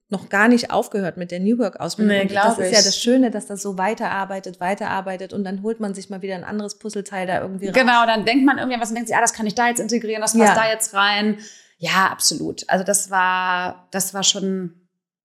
noch 0.09 0.29
gar 0.29 0.47
nicht 0.47 0.71
aufgehört 0.71 1.17
mit 1.17 1.33
der 1.33 1.41
New 1.41 1.59
Work-Ausbildung. 1.59 2.15
Nee, 2.15 2.23
Und 2.23 2.29
glaub 2.29 2.45
das 2.45 2.59
ist 2.61 2.67
ich. 2.69 2.73
ja 2.77 2.83
das 2.83 2.97
Schöne, 2.97 3.33
dass 3.33 3.47
das 3.47 3.61
so 3.61 3.77
weiterarbeitet, 3.77 4.61
weiterarbeitet 4.61 5.33
und 5.33 5.43
dann 5.43 5.63
holt 5.63 5.81
man 5.81 5.95
sich 5.95 6.11
mal 6.11 6.23
wieder 6.23 6.37
ein 6.37 6.45
anderes 6.45 6.79
Puzzleteil 6.79 7.27
da 7.27 7.41
irgendwie 7.41 7.67
raus. 7.67 7.75
genau. 7.75 8.07
Dann 8.07 8.25
denkt 8.25 8.45
man 8.45 8.59
irgendwie 8.59 8.81
was 8.81 8.91
und 8.91 8.95
denkt 8.95 9.09
sich, 9.09 9.17
ah, 9.17 9.21
das 9.21 9.33
kann 9.33 9.47
ich 9.49 9.57
da 9.57 9.67
jetzt 9.69 9.81
integrieren, 9.81 10.21
das 10.23 10.33
passt 10.39 10.55
Ja. 10.57 10.63
da 10.63 10.69
jetzt 10.71 10.95
rein. 10.95 11.39
Ja, 11.79 12.07
absolut. 12.13 12.69
Also 12.69 12.85
das 12.85 13.11
war, 13.11 13.89
das 13.91 14.15
war 14.15 14.23
schon 14.23 14.75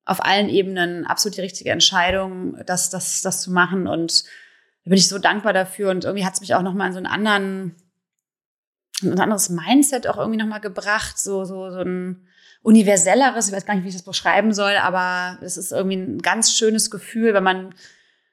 auf 0.03 0.23
allen 0.25 0.49
Ebenen 0.49 1.05
absolut 1.05 1.37
die 1.37 1.41
richtige 1.41 1.69
Entscheidung, 1.71 2.57
das, 2.65 2.89
das, 2.89 3.21
das 3.21 3.41
zu 3.41 3.51
machen. 3.51 3.87
Und 3.87 4.23
da 4.83 4.89
bin 4.89 4.97
ich 4.97 5.07
so 5.07 5.17
dankbar 5.19 5.53
dafür. 5.53 5.89
Und 5.91 6.05
irgendwie 6.05 6.25
hat 6.25 6.33
es 6.35 6.41
mich 6.41 6.53
auch 6.55 6.61
nochmal 6.61 6.87
in 6.87 6.93
so 6.93 6.97
einen 6.97 7.07
anderen, 7.07 7.75
ein 9.03 9.19
anderes 9.19 9.49
Mindset 9.49 10.07
auch 10.07 10.17
irgendwie 10.17 10.37
nochmal 10.37 10.61
gebracht. 10.61 11.17
So, 11.19 11.45
so, 11.45 11.69
so 11.69 11.79
ein 11.79 12.27
universelleres, 12.61 13.47
ich 13.47 13.53
weiß 13.53 13.65
gar 13.65 13.75
nicht, 13.75 13.83
wie 13.83 13.89
ich 13.89 13.95
das 13.95 14.03
beschreiben 14.03 14.53
soll, 14.53 14.75
aber 14.77 15.37
es 15.41 15.57
ist 15.57 15.71
irgendwie 15.71 15.97
ein 15.97 16.21
ganz 16.21 16.53
schönes 16.53 16.89
Gefühl, 16.89 17.33
wenn 17.33 17.43
man, 17.43 17.75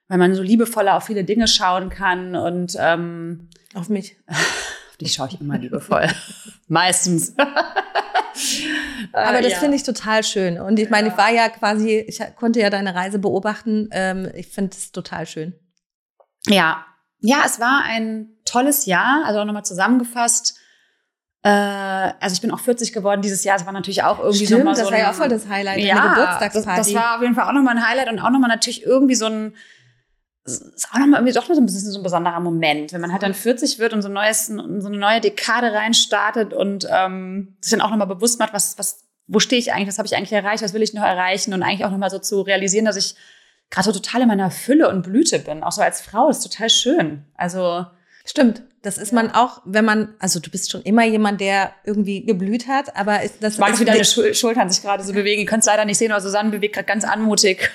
wenn 0.09 0.18
man 0.18 0.35
so 0.35 0.42
liebevoller 0.42 0.96
auf 0.96 1.05
viele 1.05 1.25
Dinge 1.25 1.48
schauen 1.48 1.90
kann. 1.90 2.35
Und 2.35 2.77
ähm, 2.79 3.48
Auf 3.75 3.88
mich. 3.88 4.16
auf 4.29 4.96
dich 5.01 5.12
schaue 5.14 5.29
ich 5.29 5.40
immer 5.40 5.59
liebevoll. 5.59 6.09
Meistens. 6.68 7.35
Aber 9.12 9.38
Äh, 9.38 9.42
das 9.42 9.53
ja. 9.53 9.59
finde 9.59 9.77
ich 9.77 9.83
total 9.83 10.22
schön. 10.25 10.59
Und 10.59 10.79
ich 10.79 10.88
meine, 10.88 11.09
ich 11.09 11.16
war 11.18 11.31
ja 11.31 11.48
quasi, 11.51 11.98
ich 11.98 12.20
konnte 12.37 12.61
ja 12.61 12.70
deine 12.70 12.94
Reise 12.94 13.18
beobachten. 13.18 13.88
Ähm, 13.92 14.31
ich 14.35 14.48
finde 14.48 14.70
es 14.75 14.92
total 14.92 15.27
schön. 15.27 15.53
Ja, 16.46 16.87
ja, 17.23 17.43
es 17.47 17.59
war 17.61 17.83
ein 17.85 18.29
tolles 18.45 18.85
Jahr. 18.87 19.23
Also 19.25 19.41
auch 19.41 19.45
nochmal 19.45 19.65
zusammengefasst. 19.65 20.59
Äh, 21.45 21.49
also 21.49 22.35
ich 22.35 22.41
bin 22.41 22.51
auch 22.53 22.61
40 22.61 22.93
geworden 22.93 23.23
dieses 23.23 23.43
Jahr. 23.45 23.57
Es 23.57 23.65
war 23.67 23.73
natürlich 23.73 24.03
auch 24.05 24.19
irgendwie 24.21 24.45
Stimmt, 24.47 24.61
nochmal 24.61 24.75
das 24.75 24.85
so 24.87 24.93
war 24.93 24.99
ja 24.99 25.05
ein- 25.07 25.11
auch 25.13 25.17
voll 25.17 25.29
das 25.29 25.49
Highlight, 25.49 25.79
ja, 25.81 25.95
Geburtstagsparty. 26.15 26.77
Das, 26.79 26.87
das 26.87 26.95
war 26.95 27.17
auf 27.17 27.23
jeden 27.23 27.35
Fall 27.35 27.49
auch 27.49 27.53
nochmal 27.53 27.77
ein 27.77 27.87
Highlight 27.89 28.09
und 28.11 28.19
auch 28.21 28.31
nochmal 28.31 28.49
natürlich 28.51 28.85
irgendwie 28.85 29.15
so 29.15 29.27
ein 29.27 29.55
ist 30.45 30.89
auch 30.91 30.99
nochmal 30.99 31.21
irgendwie 31.21 31.33
doch 31.35 31.47
so 31.47 31.53
ein 31.53 31.65
bisschen 31.67 31.93
so 31.93 32.01
ein 32.01 32.03
besonderer 32.03 32.41
Moment, 32.41 32.93
wenn 32.93 33.01
man 33.01 33.13
halt 33.13 33.23
dann 33.23 33.33
40 33.33 33.79
wird 33.79 33.93
und 33.93 34.03
so, 34.03 34.09
neues, 34.09 34.47
so 34.49 34.59
eine 34.61 34.97
neue 34.99 35.21
Dekade 35.21 35.73
reinstartet 35.73 36.53
und 36.53 36.85
ähm, 36.91 37.57
sich 37.61 37.71
dann 37.71 37.81
auch 37.81 37.91
nochmal 37.91 38.09
bewusst 38.09 38.41
macht, 38.41 38.53
was, 38.53 38.77
was, 38.77 39.05
wo 39.29 39.39
stehe 39.39 39.61
ich 39.61 39.73
eigentlich, 39.73 39.87
was 39.87 39.99
habe 39.99 40.07
ich 40.07 40.17
eigentlich 40.17 40.33
erreicht, 40.33 40.65
was 40.65 40.73
will 40.75 40.83
ich 40.83 40.95
noch 40.95 41.05
erreichen 41.05 41.55
und 41.55 41.63
eigentlich 41.63 41.85
auch 41.85 41.93
nochmal 41.93 42.11
so 42.11 42.19
zu 42.19 42.41
realisieren, 42.41 42.85
dass 42.87 42.97
ich 42.97 43.15
gerade 43.73 43.87
so 43.87 43.93
total 43.93 44.23
in 44.23 44.29
meiner 44.29 44.53
Fülle 44.53 44.89
und 44.89 45.03
Blüte 45.03 45.41
bin, 45.41 45.65
auch 45.65 45.73
so 45.73 45.83
als 45.83 46.01
Frau, 46.01 46.29
ist 46.29 46.41
total 46.41 46.71
schön. 46.71 47.25
Also 47.35 47.87
Stimmt. 48.25 48.63
Das 48.83 48.99
ist 48.99 49.13
man 49.13 49.31
auch, 49.31 49.63
wenn 49.65 49.85
man, 49.85 50.15
also 50.19 50.41
du 50.41 50.51
bist 50.51 50.73
schon 50.73 50.83
immer 50.83 51.05
jemand, 51.05 51.41
der 51.41 51.73
irgendwie 51.85 52.25
geblüht 52.25 52.67
hat, 52.67 52.97
aber 52.97 53.23
ist 53.23 53.37
das 53.41 53.55
ich 53.55 53.61
mag 53.61 53.79
wie 53.79 53.85
deine 53.85 54.05
Schul 54.05 54.35
Schultern 54.35 54.71
sich 54.71 54.83
gerade 54.83 55.05
so 55.05 55.13
bewegen. 55.13 55.41
Ihr 55.41 55.47
könnt 55.47 55.61
es 55.61 55.67
leider 55.67 55.85
nicht 55.85 55.99
sehen, 55.99 56.11
aber 56.11 56.21
Susanne 56.21 56.51
bewegt 56.51 56.75
gerade 56.75 56.87
ganz 56.87 57.05
anmutig. 57.05 57.71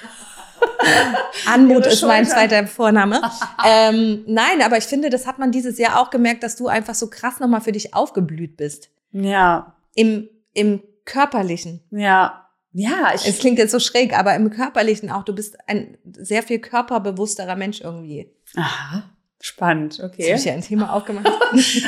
Anmut 1.46 1.86
ist 1.86 2.02
mein 2.04 2.26
zweiter 2.26 2.68
Vorname. 2.68 3.22
ähm, 3.66 4.24
nein, 4.28 4.62
aber 4.62 4.78
ich 4.78 4.84
finde, 4.84 5.10
das 5.10 5.26
hat 5.26 5.40
man 5.40 5.52
dieses 5.52 5.78
Jahr 5.78 6.02
auch 6.02 6.10
gemerkt, 6.10 6.44
dass 6.44 6.58
du 6.58 6.68
einfach 6.68 6.96
so 6.96 7.10
krass 7.10 7.40
nochmal 7.40 7.62
für 7.62 7.72
dich 7.72 7.94
aufgeblüht 7.94 8.58
bist. 8.58 8.90
Ja, 9.12 9.76
Im, 9.96 10.30
im 10.54 10.82
körperlichen. 11.06 11.84
ja, 11.92 12.47
ja. 12.80 13.12
Ich, 13.16 13.28
Es 13.28 13.40
klingt 13.40 13.58
jetzt 13.58 13.72
so 13.72 13.80
schräg, 13.80 14.18
aber 14.18 14.36
im 14.36 14.50
körperlichen 14.50 15.10
auch. 15.10 15.24
Du 15.24 15.34
bist 15.34 15.58
ein 15.68 15.98
sehr 16.18 16.44
viel 16.44 16.60
körperbewussterer 16.60 17.56
Mensch 17.56 17.82
irgendwie. 17.82 18.30
aha, 18.56 19.04
spannend. 19.42 19.98
Jetzt 19.98 20.06
Okay. 20.14 20.28
habe 20.30 20.40
ich 20.40 20.46
ja 20.46 20.54
ein 20.54 20.62
Thema 20.62 20.94
aufgemacht. 20.94 21.28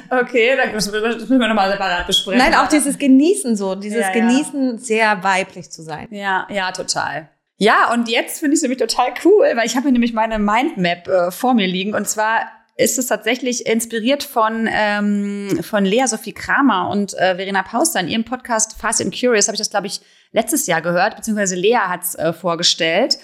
Okay, 0.10 0.56
dann 0.58 0.72
müssen 0.74 0.94
wir, 0.94 1.02
das 1.02 1.18
müssen 1.18 1.40
wir 1.40 1.48
nochmal 1.48 1.72
separat 1.72 2.08
besprechen. 2.08 2.40
Nein, 2.40 2.56
auch 2.56 2.68
dieses 2.68 2.98
Genießen 2.98 3.56
so, 3.56 3.76
dieses 3.76 4.00
Ja, 4.02 4.08
ja. 4.08 4.14
Genießen, 4.14 4.78
sehr 4.80 5.24
weiblich 5.24 5.70
zu 5.70 5.82
sein. 5.84 6.08
Ja, 6.12 6.48
ja, 6.50 6.72
total. 6.72 7.30
Ja, 7.58 7.92
und 7.94 8.08
jetzt 8.08 8.40
finde 8.40 8.54
ich 8.54 8.60
es 8.60 8.62
nämlich 8.62 8.80
total 8.80 9.14
cool, 9.26 9.52
weil 9.56 9.66
ich 9.66 9.76
habe 9.76 9.84
hier 9.84 9.92
nämlich 9.92 10.14
meine 10.14 10.40
Mindmap 10.40 11.08
äh, 11.08 11.30
vor 11.32 11.54
mir 11.54 11.68
liegen. 11.68 11.94
Und 11.94 12.08
zwar 12.08 12.42
ist 12.78 12.98
es 12.98 13.08
tatsächlich 13.08 13.66
inspiriert 13.68 14.24
von, 14.24 14.70
ähm, 14.72 15.60
von 15.62 15.84
Lea 15.84 16.06
Sophie 16.08 16.32
Kramer 16.32 16.90
und 16.90 17.14
äh, 17.16 17.36
Verena 17.36 17.62
Pauster. 17.64 18.00
In 18.00 18.08
ihrem 18.08 18.24
Podcast 18.24 18.78
Fast 18.80 19.02
and 19.02 19.14
Curious 19.14 19.48
habe 19.50 19.56
ich 19.56 19.60
das, 19.60 19.70
glaube 19.70 19.88
ich, 19.88 20.00
letztes 20.32 20.68
Jahr 20.68 20.82
gehört, 20.82 21.16
beziehungsweise 21.16 21.56
Lea 21.56 21.78
hat 21.78 22.04
es 22.04 22.16
äh, 22.16 22.34
vorgestellt, 22.34 23.18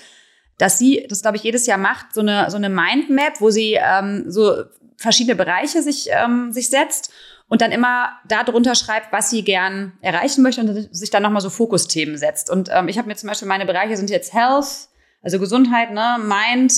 dass 0.58 0.80
sie 0.80 1.06
das, 1.10 1.22
glaube 1.22 1.38
ich, 1.38 1.44
jedes 1.44 1.66
Jahr 1.66 1.78
macht, 1.78 2.14
so 2.14 2.22
eine, 2.22 2.50
so 2.50 2.58
eine 2.58 2.70
Mindmap, 2.70 3.42
wo 3.42 3.50
sie 3.50 3.78
ähm, 3.80 4.26
so 4.28 4.64
verschiedene 4.98 5.36
Bereiche 5.36 5.82
sich, 5.82 6.08
ähm, 6.12 6.52
sich 6.52 6.70
setzt 6.70 7.12
und 7.48 7.62
dann 7.62 7.72
immer 7.72 8.14
darunter 8.28 8.76
schreibt, 8.76 9.12
was 9.12 9.30
sie 9.30 9.44
gern 9.44 9.94
erreichen 10.02 10.42
möchte 10.42 10.62
und 10.62 10.96
sich 10.96 11.10
dann 11.10 11.24
nochmal 11.24 11.42
so 11.42 11.50
Fokusthemen 11.50 12.18
setzt. 12.18 12.50
Und 12.50 12.70
ähm, 12.72 12.88
ich 12.88 12.98
habe 12.98 13.08
mir 13.08 13.16
zum 13.16 13.30
Beispiel, 13.30 13.48
meine 13.48 13.66
Bereiche 13.66 13.98
sind 13.98 14.10
jetzt 14.10 14.34
Health, 14.34 14.88
also 15.22 15.40
Gesundheit, 15.40 15.92
ne, 15.92 16.18
Mind, 16.20 16.74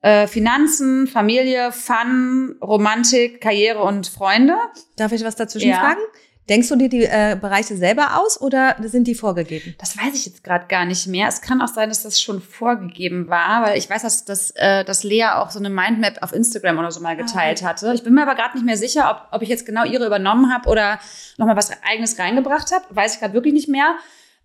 äh, 0.00 0.26
Finanzen, 0.26 1.06
Familie, 1.06 1.72
Fun, 1.72 2.56
Romantik, 2.62 3.40
Karriere 3.40 3.82
und 3.82 4.06
Freunde. 4.06 4.54
Darf 4.96 5.12
ich 5.12 5.24
was 5.24 5.36
dazwischen 5.36 5.70
ja. 5.70 5.80
fragen? 5.80 6.00
Denkst 6.48 6.68
du 6.68 6.76
dir 6.76 6.90
die 6.90 7.04
äh, 7.04 7.38
Bereiche 7.40 7.74
selber 7.74 8.20
aus 8.20 8.38
oder 8.38 8.76
sind 8.82 9.06
die 9.06 9.14
vorgegeben? 9.14 9.74
Das 9.78 9.96
weiß 9.96 10.14
ich 10.14 10.26
jetzt 10.26 10.44
gerade 10.44 10.66
gar 10.66 10.84
nicht 10.84 11.06
mehr. 11.06 11.26
Es 11.26 11.40
kann 11.40 11.62
auch 11.62 11.68
sein, 11.68 11.88
dass 11.88 12.02
das 12.02 12.20
schon 12.20 12.42
vorgegeben 12.42 13.28
war, 13.28 13.62
weil 13.62 13.78
ich 13.78 13.88
weiß, 13.88 14.02
dass, 14.02 14.26
dass, 14.26 14.50
äh, 14.50 14.84
dass 14.84 15.04
Lea 15.04 15.24
auch 15.36 15.50
so 15.50 15.58
eine 15.58 15.70
Mindmap 15.70 16.22
auf 16.22 16.34
Instagram 16.34 16.78
oder 16.78 16.90
so 16.90 17.00
mal 17.00 17.16
geteilt 17.16 17.62
ah. 17.62 17.68
hatte. 17.68 17.92
Ich 17.94 18.02
bin 18.02 18.12
mir 18.12 18.22
aber 18.22 18.34
gerade 18.34 18.56
nicht 18.58 18.66
mehr 18.66 18.76
sicher, 18.76 19.10
ob, 19.10 19.34
ob 19.34 19.42
ich 19.42 19.48
jetzt 19.48 19.64
genau 19.64 19.84
ihre 19.84 20.04
übernommen 20.04 20.52
habe 20.52 20.68
oder 20.68 20.98
nochmal 21.38 21.56
was 21.56 21.70
eigenes 21.82 22.18
reingebracht 22.18 22.72
habe. 22.72 22.84
Weiß 22.90 23.14
ich 23.14 23.20
gerade 23.20 23.32
wirklich 23.32 23.54
nicht 23.54 23.68
mehr. 23.68 23.96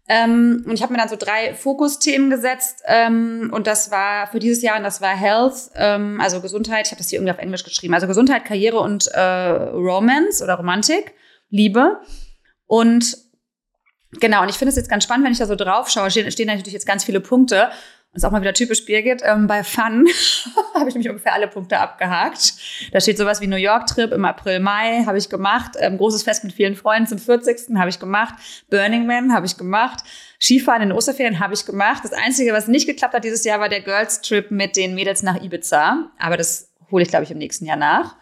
Ähm, 0.07 0.63
und 0.65 0.73
ich 0.73 0.81
habe 0.81 0.93
mir 0.93 0.99
dann 0.99 1.09
so 1.09 1.17
drei 1.17 1.53
Fokusthemen 1.53 2.29
gesetzt. 2.29 2.81
Ähm, 2.85 3.51
und 3.53 3.67
das 3.67 3.91
war 3.91 4.27
für 4.27 4.39
dieses 4.39 4.63
Jahr, 4.63 4.77
und 4.77 4.83
das 4.83 5.01
war 5.01 5.15
Health, 5.15 5.69
ähm, 5.75 6.19
also 6.21 6.39
Gesundheit. 6.39 6.87
Ich 6.87 6.91
habe 6.91 6.99
das 6.99 7.09
hier 7.09 7.19
irgendwie 7.19 7.33
auf 7.33 7.39
Englisch 7.39 7.65
geschrieben. 7.65 7.93
Also 7.93 8.07
Gesundheit, 8.07 8.45
Karriere 8.45 8.79
und 8.79 9.07
äh, 9.07 9.19
Romance 9.19 10.41
oder 10.41 10.55
Romantik. 10.55 11.13
Liebe. 11.49 12.01
Und 12.65 13.17
genau, 14.19 14.43
und 14.43 14.49
ich 14.49 14.55
finde 14.55 14.69
es 14.69 14.75
jetzt 14.75 14.89
ganz 14.89 15.03
spannend, 15.03 15.25
wenn 15.25 15.33
ich 15.33 15.39
da 15.39 15.45
so 15.45 15.55
drauf 15.55 15.89
schaue, 15.89 16.11
stehen, 16.11 16.31
stehen 16.31 16.47
natürlich 16.47 16.73
jetzt 16.73 16.87
ganz 16.87 17.03
viele 17.03 17.19
Punkte. 17.19 17.69
Und 18.11 18.17
ist 18.17 18.23
auch 18.23 18.31
mal 18.31 18.41
wieder 18.41 18.55
typisch 18.55 18.85
Birgit. 18.85 19.21
Ähm, 19.23 19.45
bei 19.45 19.63
Fun 19.63 20.07
habe 20.73 20.89
ich 20.89 20.95
nämlich 20.95 21.09
ungefähr 21.09 21.33
alle 21.33 21.47
Punkte 21.47 21.77
abgehakt. 21.77 22.55
Da 22.91 22.99
steht 22.99 23.19
sowas 23.19 23.39
wie 23.39 23.45
New 23.45 23.55
York-Trip 23.55 24.11
im 24.11 24.25
April, 24.25 24.59
Mai 24.59 25.03
habe 25.05 25.19
ich 25.19 25.29
gemacht. 25.29 25.73
Ähm, 25.77 25.97
großes 25.97 26.23
Fest 26.23 26.43
mit 26.43 26.53
vielen 26.53 26.75
Freunden 26.75 27.07
zum 27.07 27.19
40. 27.19 27.75
habe 27.77 27.89
ich 27.89 27.99
gemacht. 27.99 28.33
Burning 28.71 29.05
Man 29.05 29.31
habe 29.31 29.45
ich 29.45 29.57
gemacht. 29.57 30.03
Skifahren 30.39 30.81
in 30.81 30.91
Osterferien 30.91 31.39
habe 31.39 31.53
ich 31.53 31.67
gemacht. 31.67 32.03
Das 32.03 32.13
Einzige, 32.13 32.51
was 32.51 32.67
nicht 32.67 32.87
geklappt 32.87 33.13
hat 33.13 33.23
dieses 33.23 33.43
Jahr, 33.43 33.59
war 33.59 33.69
der 33.69 33.81
Girls-Trip 33.81 34.49
mit 34.49 34.75
den 34.75 34.95
Mädels 34.95 35.21
nach 35.21 35.39
Ibiza. 35.39 36.09
Aber 36.17 36.35
das 36.35 36.73
hole 36.89 37.03
ich, 37.03 37.09
glaube 37.09 37.25
ich, 37.25 37.31
im 37.31 37.37
nächsten 37.37 37.65
Jahr 37.65 37.77
nach. 37.77 38.15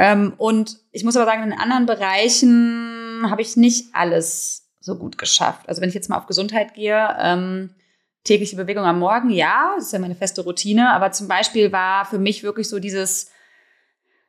Ähm, 0.00 0.34
und 0.36 0.78
ich 0.92 1.02
muss 1.02 1.16
aber 1.16 1.26
sagen, 1.26 1.42
in 1.42 1.58
anderen 1.58 1.86
Bereichen 1.86 3.26
habe 3.28 3.42
ich 3.42 3.56
nicht 3.56 3.92
alles 3.94 4.70
so 4.78 4.96
gut 4.96 5.18
geschafft. 5.18 5.68
Also 5.68 5.82
wenn 5.82 5.88
ich 5.88 5.94
jetzt 5.94 6.08
mal 6.08 6.18
auf 6.18 6.26
Gesundheit 6.26 6.74
gehe, 6.74 7.16
ähm, 7.20 7.74
tägliche 8.22 8.54
Bewegung 8.54 8.84
am 8.84 9.00
Morgen, 9.00 9.30
ja, 9.30 9.72
das 9.74 9.86
ist 9.86 9.92
ja 9.92 9.98
meine 9.98 10.14
feste 10.14 10.42
Routine, 10.42 10.92
aber 10.92 11.10
zum 11.10 11.26
Beispiel 11.26 11.72
war 11.72 12.04
für 12.04 12.20
mich 12.20 12.44
wirklich 12.44 12.68
so 12.68 12.78
dieses 12.78 13.32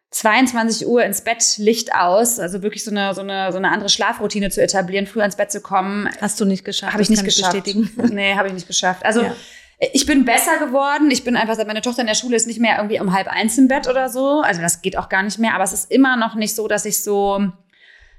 22 0.10 0.88
Uhr 0.88 1.04
ins 1.04 1.22
Bett, 1.24 1.44
Licht 1.58 1.94
aus, 1.94 2.40
also 2.40 2.64
wirklich 2.64 2.84
so 2.84 2.90
eine, 2.90 3.14
so 3.14 3.22
eine, 3.22 3.52
so 3.52 3.60
eine 3.60 3.70
andere 3.70 3.90
Schlafroutine 3.90 4.50
zu 4.50 4.64
etablieren, 4.64 5.06
früher 5.06 5.24
ins 5.24 5.36
Bett 5.36 5.52
zu 5.52 5.62
kommen. 5.62 6.10
Hast 6.20 6.42
du 6.42 6.46
nicht 6.46 6.66
geschafft? 6.66 6.94
Habe 6.94 7.04
ich 7.04 7.12
nicht 7.12 7.24
geschafft. 7.24 7.54
Bestätigen. 7.54 7.92
Nee, 8.12 8.34
habe 8.34 8.48
ich 8.48 8.56
nicht 8.56 8.66
geschafft. 8.66 9.06
Also 9.06 9.22
ja. 9.22 9.36
Ich 9.80 10.06
bin 10.06 10.26
besser 10.26 10.58
geworden. 10.58 11.10
Ich 11.10 11.24
bin 11.24 11.38
einfach, 11.38 11.56
seit 11.56 11.68
meine 11.68 11.82
Tochter 11.82 12.02
in 12.02 12.08
der 12.08 12.16
Schule 12.16 12.36
ist, 12.36 12.48
nicht 12.48 12.60
mehr 12.60 12.78
irgendwie 12.78 13.00
um 13.00 13.14
halb 13.14 13.28
eins 13.28 13.58
im 13.58 13.70
Bett 13.70 13.88
oder 13.88 14.10
so. 14.10 14.42
Also 14.42 14.62
das 14.62 14.82
geht 14.82 14.98
auch 14.98 15.08
gar 15.08 15.24
nicht 15.24 15.40
mehr. 15.40 15.56
Aber 15.56 15.64
es 15.64 15.72
ist 15.72 15.90
immer 15.90 16.18
noch 16.18 16.36
nicht 16.36 16.54
so, 16.54 16.68
dass 16.68 16.84
ich 16.84 17.02
so 17.02 17.52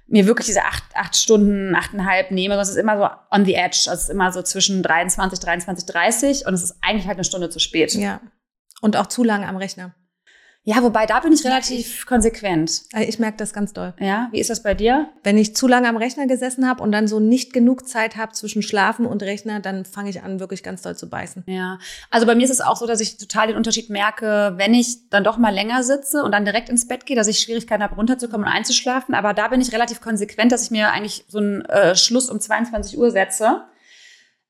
mir 0.07 0.27
wirklich 0.27 0.47
diese 0.47 0.65
acht, 0.65 0.85
acht 0.95 1.17
Stunden, 1.17 1.75
achteinhalb 1.75 2.31
nehme. 2.31 2.55
Es 2.57 2.71
ist 2.71 2.77
immer 2.77 2.99
so 2.99 3.09
on 3.31 3.45
the 3.45 3.55
edge. 3.55 3.85
Also 3.89 3.93
es 3.93 4.03
ist 4.05 4.11
immer 4.11 4.33
so 4.33 4.43
zwischen 4.43 4.83
23, 4.83 5.39
23, 5.39 5.87
30 5.87 6.47
und 6.47 6.55
es 6.55 6.63
ist 6.63 6.77
eigentlich 6.81 7.07
halt 7.07 7.17
eine 7.17 7.25
Stunde 7.25 7.51
zu 7.51 7.59
spät. 7.59 7.93
Ja. 7.95 8.21
Und 8.81 8.97
auch 8.97 9.07
zu 9.07 9.23
lange 9.23 9.47
am 9.47 9.57
Rechner. 9.57 9.95
Ja, 10.63 10.83
wobei 10.83 11.07
da 11.07 11.21
bin 11.21 11.33
ich 11.33 11.43
relativ 11.45 12.05
konsequent. 12.05 12.83
Äh, 12.93 13.05
ich 13.05 13.19
merke 13.19 13.39
das 13.39 13.55
ganz 13.55 13.73
doll. 13.73 13.95
Ja, 13.99 14.29
wie 14.31 14.41
ist 14.41 14.51
das 14.51 14.63
bei 14.63 14.75
dir? 14.75 15.09
Wenn 15.23 15.39
ich 15.39 15.57
zu 15.57 15.67
lange 15.67 15.89
am 15.89 15.97
Rechner 15.97 16.27
gesessen 16.27 16.69
habe 16.69 16.83
und 16.83 16.93
dann 16.93 17.09
so 17.09 17.19
nicht 17.19 17.55
genug 17.55 17.89
Zeit 17.89 18.17
habe 18.17 18.33
zwischen 18.33 18.63
Schlafen 18.63 19.07
und 19.07 19.23
Rechner, 19.23 19.61
dann 19.61 19.87
fange 19.87 20.11
ich 20.11 20.23
an, 20.23 20.39
wirklich 20.39 20.63
ganz 20.63 20.83
doll 20.83 20.95
zu 20.97 21.09
beißen. 21.09 21.45
Ja, 21.47 21.79
also 22.11 22.27
bei 22.27 22.35
mir 22.35 22.45
ist 22.45 22.51
es 22.51 22.61
auch 22.61 22.77
so, 22.77 22.87
dass 22.87 23.01
ich 23.01 23.17
total 23.17 23.47
den 23.47 23.57
Unterschied 23.57 23.89
merke, 23.89 24.53
wenn 24.57 24.75
ich 24.75 25.09
dann 25.09 25.25
doch 25.25 25.39
mal 25.39 25.55
länger 25.55 25.83
sitze 25.83 26.23
und 26.23 26.33
dann 26.33 26.45
direkt 26.45 26.69
ins 26.69 26.87
Bett 26.87 27.07
gehe, 27.07 27.17
dass 27.17 27.27
ich 27.27 27.39
Schwierigkeiten 27.39 27.83
habe, 27.83 27.95
runterzukommen 27.95 28.47
und 28.47 28.53
einzuschlafen. 28.53 29.15
Aber 29.15 29.33
da 29.33 29.49
bin 29.49 29.63
ich 29.63 29.73
relativ 29.73 30.03
konsequent, 30.03 30.53
dass 30.53 30.65
ich 30.65 30.71
mir 30.71 30.91
eigentlich 30.91 31.25
so 31.29 31.39
einen 31.39 31.63
äh, 31.63 31.97
Schluss 31.97 32.29
um 32.29 32.39
22 32.39 32.99
Uhr 32.99 33.11
setze 33.11 33.63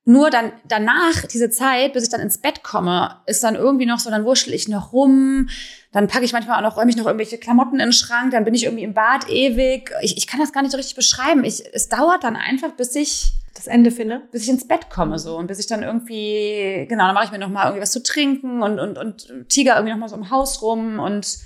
nur 0.04 0.30
dann 0.30 0.52
danach, 0.66 1.26
diese 1.30 1.50
Zeit, 1.50 1.92
bis 1.92 2.04
ich 2.04 2.08
dann 2.08 2.20
ins 2.20 2.38
Bett 2.38 2.62
komme, 2.62 3.16
ist 3.26 3.44
dann 3.44 3.54
irgendwie 3.54 3.86
noch 3.86 3.98
so, 3.98 4.10
dann 4.10 4.24
wurschtel 4.24 4.54
ich 4.54 4.66
noch 4.66 4.92
rum, 4.92 5.48
dann 5.92 6.08
packe 6.08 6.24
ich 6.24 6.32
manchmal 6.32 6.58
auch 6.58 6.68
noch, 6.68 6.76
räume 6.76 6.90
ich 6.90 6.96
noch 6.96 7.06
irgendwelche 7.06 7.38
Klamotten 7.38 7.74
in 7.74 7.86
den 7.86 7.92
Schrank, 7.92 8.30
dann 8.32 8.44
bin 8.44 8.54
ich 8.54 8.64
irgendwie 8.64 8.84
im 8.84 8.94
Bad 8.94 9.28
ewig. 9.28 9.92
Ich, 10.00 10.16
ich 10.16 10.26
kann 10.26 10.40
das 10.40 10.52
gar 10.52 10.62
nicht 10.62 10.70
so 10.70 10.78
richtig 10.78 10.96
beschreiben. 10.96 11.44
Ich, 11.44 11.62
es 11.72 11.88
dauert 11.88 12.24
dann 12.24 12.36
einfach, 12.36 12.72
bis 12.72 12.94
ich 12.94 13.32
das 13.54 13.66
Ende 13.66 13.90
finde, 13.90 14.22
bis 14.32 14.44
ich 14.44 14.48
ins 14.48 14.66
Bett 14.66 14.88
komme 14.88 15.18
so 15.18 15.36
und 15.36 15.48
bis 15.48 15.58
ich 15.58 15.66
dann 15.66 15.82
irgendwie, 15.82 16.86
genau, 16.88 17.06
dann 17.06 17.14
mache 17.14 17.26
ich 17.26 17.32
mir 17.32 17.38
noch 17.38 17.48
mal 17.48 17.64
irgendwie 17.64 17.82
was 17.82 17.92
zu 17.92 18.02
trinken 18.02 18.62
und, 18.62 18.78
und, 18.78 18.96
und 18.96 19.48
tiger 19.48 19.74
irgendwie 19.74 19.92
noch 19.92 20.00
mal 20.00 20.08
so 20.08 20.16
im 20.16 20.30
Haus 20.30 20.62
rum 20.62 20.98
und 20.98 21.38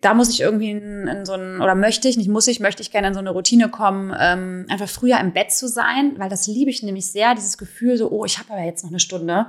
da 0.00 0.14
muss 0.14 0.30
ich 0.30 0.40
irgendwie 0.40 0.70
in, 0.70 1.08
in, 1.08 1.26
so 1.26 1.32
ein, 1.32 1.60
oder 1.60 1.74
möchte 1.74 2.08
ich, 2.08 2.16
nicht 2.16 2.28
muss 2.28 2.46
ich, 2.46 2.60
möchte 2.60 2.82
ich 2.82 2.90
gerne 2.90 3.08
in 3.08 3.14
so 3.14 3.20
eine 3.20 3.30
Routine 3.30 3.68
kommen, 3.68 4.14
ähm, 4.18 4.66
einfach 4.68 4.88
früher 4.88 5.18
im 5.18 5.32
Bett 5.32 5.50
zu 5.52 5.68
sein, 5.68 6.14
weil 6.18 6.28
das 6.28 6.46
liebe 6.46 6.70
ich 6.70 6.82
nämlich 6.82 7.10
sehr, 7.10 7.34
dieses 7.34 7.58
Gefühl 7.58 7.96
so, 7.96 8.10
oh, 8.10 8.24
ich 8.24 8.38
habe 8.38 8.52
aber 8.52 8.62
jetzt 8.62 8.84
noch 8.84 8.90
eine 8.90 9.00
Stunde, 9.00 9.46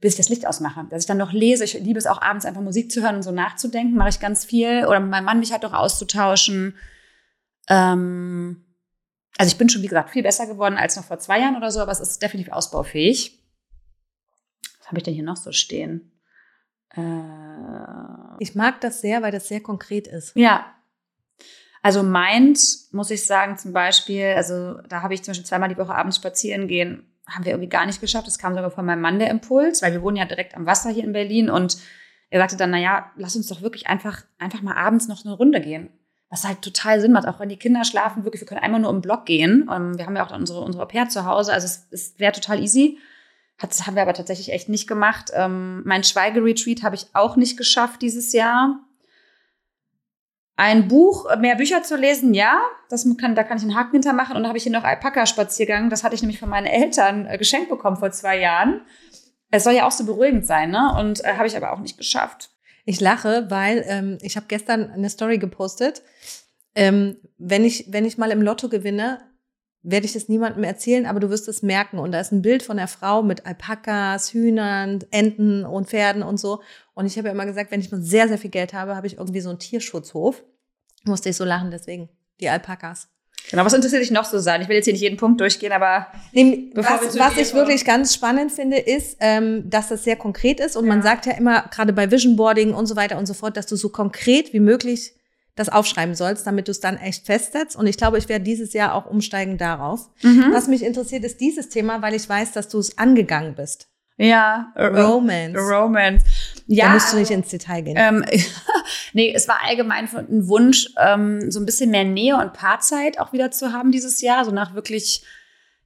bis 0.00 0.14
ich 0.14 0.18
das 0.18 0.28
Licht 0.28 0.46
ausmache. 0.46 0.86
Dass 0.90 1.02
ich 1.02 1.06
dann 1.06 1.18
noch 1.18 1.32
lese, 1.32 1.64
ich 1.64 1.74
liebe 1.74 1.98
es 1.98 2.06
auch 2.06 2.20
abends 2.20 2.44
einfach 2.44 2.62
Musik 2.62 2.90
zu 2.90 3.02
hören 3.02 3.16
und 3.16 3.22
so 3.22 3.30
nachzudenken, 3.30 3.96
mache 3.96 4.08
ich 4.08 4.20
ganz 4.20 4.44
viel. 4.44 4.86
Oder 4.86 5.00
mit 5.00 5.10
meinem 5.10 5.24
Mann 5.24 5.38
mich 5.38 5.52
halt 5.52 5.64
auch 5.64 5.72
auszutauschen. 5.72 6.74
Ähm, 7.68 8.64
also 9.38 9.50
ich 9.50 9.58
bin 9.58 9.68
schon, 9.68 9.82
wie 9.82 9.88
gesagt, 9.88 10.10
viel 10.10 10.22
besser 10.22 10.46
geworden 10.46 10.76
als 10.76 10.96
noch 10.96 11.04
vor 11.04 11.18
zwei 11.18 11.40
Jahren 11.40 11.56
oder 11.56 11.70
so, 11.70 11.80
aber 11.80 11.92
es 11.92 12.00
ist 12.00 12.22
definitiv 12.22 12.52
ausbaufähig. 12.52 13.42
Was 14.78 14.88
habe 14.88 14.98
ich 14.98 15.04
denn 15.04 15.14
hier 15.14 15.24
noch 15.24 15.36
so 15.36 15.52
stehen? 15.52 16.15
Äh, 16.96 17.02
ich 18.38 18.54
mag 18.54 18.80
das 18.80 19.00
sehr, 19.00 19.22
weil 19.22 19.32
das 19.32 19.48
sehr 19.48 19.60
konkret 19.60 20.06
ist. 20.06 20.34
Ja. 20.36 20.66
Also 21.82 22.02
meint, 22.02 22.58
muss 22.92 23.10
ich 23.10 23.24
sagen, 23.26 23.56
zum 23.58 23.72
Beispiel, 23.72 24.34
also 24.36 24.80
da 24.88 25.02
habe 25.02 25.14
ich 25.14 25.22
zum 25.22 25.32
Beispiel 25.32 25.46
zweimal 25.46 25.68
die 25.68 25.78
Woche 25.78 25.94
abends 25.94 26.16
spazieren 26.16 26.66
gehen, 26.66 27.06
haben 27.28 27.44
wir 27.44 27.52
irgendwie 27.52 27.68
gar 27.68 27.86
nicht 27.86 28.00
geschafft. 28.00 28.26
Das 28.26 28.38
kam 28.38 28.54
sogar 28.54 28.70
von 28.70 28.84
meinem 28.84 29.00
Mann 29.00 29.18
der 29.18 29.30
Impuls, 29.30 29.82
weil 29.82 29.92
wir 29.92 30.02
wohnen 30.02 30.16
ja 30.16 30.24
direkt 30.24 30.56
am 30.56 30.66
Wasser 30.66 30.90
hier 30.90 31.04
in 31.04 31.12
Berlin 31.12 31.50
und 31.50 31.78
er 32.30 32.40
sagte 32.40 32.56
dann, 32.56 32.70
naja, 32.70 33.12
lass 33.16 33.36
uns 33.36 33.46
doch 33.46 33.62
wirklich 33.62 33.86
einfach, 33.86 34.24
einfach 34.38 34.62
mal 34.62 34.74
abends 34.74 35.06
noch 35.06 35.24
eine 35.24 35.34
Runde 35.34 35.60
gehen. 35.60 35.90
Was 36.28 36.44
halt 36.44 36.60
total 36.60 37.00
Sinn 37.00 37.12
macht, 37.12 37.28
auch 37.28 37.38
wenn 37.38 37.48
die 37.48 37.56
Kinder 37.56 37.84
schlafen, 37.84 38.24
wirklich, 38.24 38.42
wir 38.42 38.48
können 38.48 38.62
einmal 38.62 38.80
nur 38.80 38.90
im 38.90 39.00
Block 39.00 39.26
gehen. 39.26 39.70
Ähm, 39.72 39.96
wir 39.96 40.06
haben 40.06 40.16
ja 40.16 40.26
auch 40.26 40.34
unsere, 40.34 40.60
unsere 40.60 40.82
Au-pair 40.82 41.08
zu 41.08 41.24
Hause, 41.24 41.52
also 41.52 41.66
es, 41.66 41.86
es 41.92 42.18
wäre 42.18 42.32
total 42.32 42.60
easy. 42.60 42.98
Das 43.58 43.86
haben 43.86 43.94
wir 43.94 44.02
aber 44.02 44.14
tatsächlich 44.14 44.52
echt 44.52 44.68
nicht 44.68 44.86
gemacht. 44.86 45.30
Ähm, 45.32 45.82
mein 45.84 46.04
Schweigeretreat 46.04 46.82
habe 46.82 46.96
ich 46.96 47.06
auch 47.14 47.36
nicht 47.36 47.56
geschafft 47.56 48.02
dieses 48.02 48.32
Jahr. 48.32 48.80
Ein 50.56 50.88
Buch, 50.88 51.26
mehr 51.38 51.56
Bücher 51.56 51.82
zu 51.82 51.96
lesen, 51.96 52.32
ja, 52.32 52.62
das 52.88 53.06
kann, 53.18 53.34
da 53.34 53.44
kann 53.44 53.58
ich 53.58 53.62
einen 53.62 53.74
Haken 53.74 53.92
hintermachen. 53.92 54.36
Und 54.36 54.42
dann 54.42 54.48
habe 54.48 54.58
ich 54.58 54.64
hier 54.64 54.72
noch 54.72 54.84
Alpaka-Spaziergang. 54.84 55.90
Das 55.90 56.02
hatte 56.02 56.14
ich 56.14 56.22
nämlich 56.22 56.38
von 56.38 56.48
meinen 56.48 56.66
Eltern 56.66 57.26
äh, 57.26 57.36
geschenkt 57.38 57.68
bekommen 57.68 57.96
vor 57.96 58.10
zwei 58.10 58.38
Jahren. 58.38 58.82
Es 59.50 59.64
soll 59.64 59.74
ja 59.74 59.86
auch 59.86 59.92
so 59.92 60.04
beruhigend 60.04 60.46
sein, 60.46 60.70
ne? 60.70 60.94
Und 60.98 61.24
äh, 61.24 61.34
habe 61.34 61.46
ich 61.46 61.56
aber 61.56 61.72
auch 61.72 61.78
nicht 61.78 61.98
geschafft. 61.98 62.50
Ich 62.84 63.00
lache, 63.00 63.50
weil 63.50 63.84
ähm, 63.86 64.18
ich 64.22 64.36
habe 64.36 64.46
gestern 64.48 64.90
eine 64.90 65.10
Story 65.10 65.38
gepostet. 65.38 66.02
Ähm, 66.74 67.16
wenn 67.38 67.64
ich 67.64 67.86
wenn 67.88 68.04
ich 68.04 68.18
mal 68.18 68.30
im 68.30 68.42
Lotto 68.42 68.68
gewinne, 68.68 69.20
werde 69.88 70.04
ich 70.04 70.12
das 70.12 70.28
niemandem 70.28 70.64
erzählen, 70.64 71.06
aber 71.06 71.20
du 71.20 71.30
wirst 71.30 71.46
es 71.46 71.62
merken. 71.62 71.98
Und 71.98 72.10
da 72.10 72.20
ist 72.20 72.32
ein 72.32 72.42
Bild 72.42 72.64
von 72.64 72.76
der 72.76 72.88
Frau 72.88 73.22
mit 73.22 73.46
Alpakas, 73.46 74.32
Hühnern, 74.32 74.98
Enten 75.12 75.64
und 75.64 75.88
Pferden 75.88 76.24
und 76.24 76.38
so. 76.38 76.60
Und 76.94 77.06
ich 77.06 77.16
habe 77.16 77.28
ja 77.28 77.34
immer 77.34 77.46
gesagt, 77.46 77.70
wenn 77.70 77.80
ich 77.80 77.92
mal 77.92 78.02
sehr, 78.02 78.26
sehr 78.26 78.38
viel 78.38 78.50
Geld 78.50 78.74
habe, 78.74 78.96
habe 78.96 79.06
ich 79.06 79.18
irgendwie 79.18 79.40
so 79.40 79.48
einen 79.48 79.60
Tierschutzhof. 79.60 80.42
Musste 81.04 81.28
ich 81.28 81.36
so 81.36 81.44
lachen, 81.44 81.70
deswegen 81.70 82.08
die 82.40 82.48
Alpakas. 82.48 83.08
Genau, 83.48 83.64
was 83.64 83.74
interessiert 83.74 84.02
dich 84.02 84.10
noch 84.10 84.24
so 84.24 84.40
sein? 84.40 84.60
Ich 84.60 84.68
will 84.68 84.74
jetzt 84.74 84.86
hier 84.86 84.94
nicht 84.94 85.02
jeden 85.02 85.18
Punkt 85.18 85.40
durchgehen, 85.40 85.70
aber 85.70 86.08
nee, 86.32 86.72
was, 86.74 87.16
was 87.16 87.36
ich 87.36 87.54
wirklich 87.54 87.84
ganz 87.84 88.12
spannend 88.12 88.50
finde, 88.50 88.78
ist, 88.78 89.18
ähm, 89.20 89.70
dass 89.70 89.88
das 89.88 90.02
sehr 90.02 90.16
konkret 90.16 90.58
ist. 90.58 90.76
Und 90.76 90.86
ja. 90.86 90.88
man 90.88 91.02
sagt 91.02 91.26
ja 91.26 91.32
immer, 91.32 91.62
gerade 91.70 91.92
bei 91.92 92.10
Vision 92.10 92.34
Boarding 92.34 92.74
und 92.74 92.86
so 92.86 92.96
weiter 92.96 93.18
und 93.18 93.26
so 93.26 93.34
fort, 93.34 93.56
dass 93.56 93.66
du 93.66 93.76
so 93.76 93.90
konkret 93.90 94.52
wie 94.52 94.58
möglich 94.58 95.14
das 95.56 95.70
aufschreiben 95.70 96.14
sollst, 96.14 96.46
damit 96.46 96.68
du 96.68 96.70
es 96.70 96.80
dann 96.80 96.98
echt 96.98 97.26
festsetzt. 97.26 97.76
Und 97.76 97.86
ich 97.86 97.96
glaube, 97.96 98.18
ich 98.18 98.28
werde 98.28 98.44
dieses 98.44 98.74
Jahr 98.74 98.94
auch 98.94 99.06
umsteigen 99.06 99.58
darauf. 99.58 100.10
Mhm. 100.22 100.50
Was 100.52 100.68
mich 100.68 100.84
interessiert, 100.84 101.24
ist 101.24 101.40
dieses 101.40 101.70
Thema, 101.70 102.02
weil 102.02 102.14
ich 102.14 102.28
weiß, 102.28 102.52
dass 102.52 102.68
du 102.68 102.78
es 102.78 102.98
angegangen 102.98 103.54
bist. 103.54 103.88
Ja, 104.18 104.72
Romance. 104.76 105.58
Romance. 105.58 106.24
Ja, 106.66 106.86
da 106.86 106.92
musst 106.94 107.12
du 107.12 107.18
nicht 107.18 107.30
ins 107.30 107.48
Detail 107.48 107.82
gehen. 107.82 107.96
Ähm, 107.98 108.24
nee, 109.12 109.32
es 109.34 109.46
war 109.48 109.58
allgemein 109.66 110.08
ein 110.14 110.48
Wunsch, 110.48 110.88
ähm, 110.98 111.50
so 111.50 111.60
ein 111.60 111.66
bisschen 111.66 111.90
mehr 111.90 112.04
Nähe 112.04 112.36
und 112.36 112.54
Paarzeit 112.54 113.18
auch 113.18 113.32
wieder 113.32 113.50
zu 113.50 113.72
haben 113.72 113.92
dieses 113.92 114.20
Jahr, 114.22 114.44
so 114.44 114.52
nach 114.52 114.74
wirklich 114.74 115.22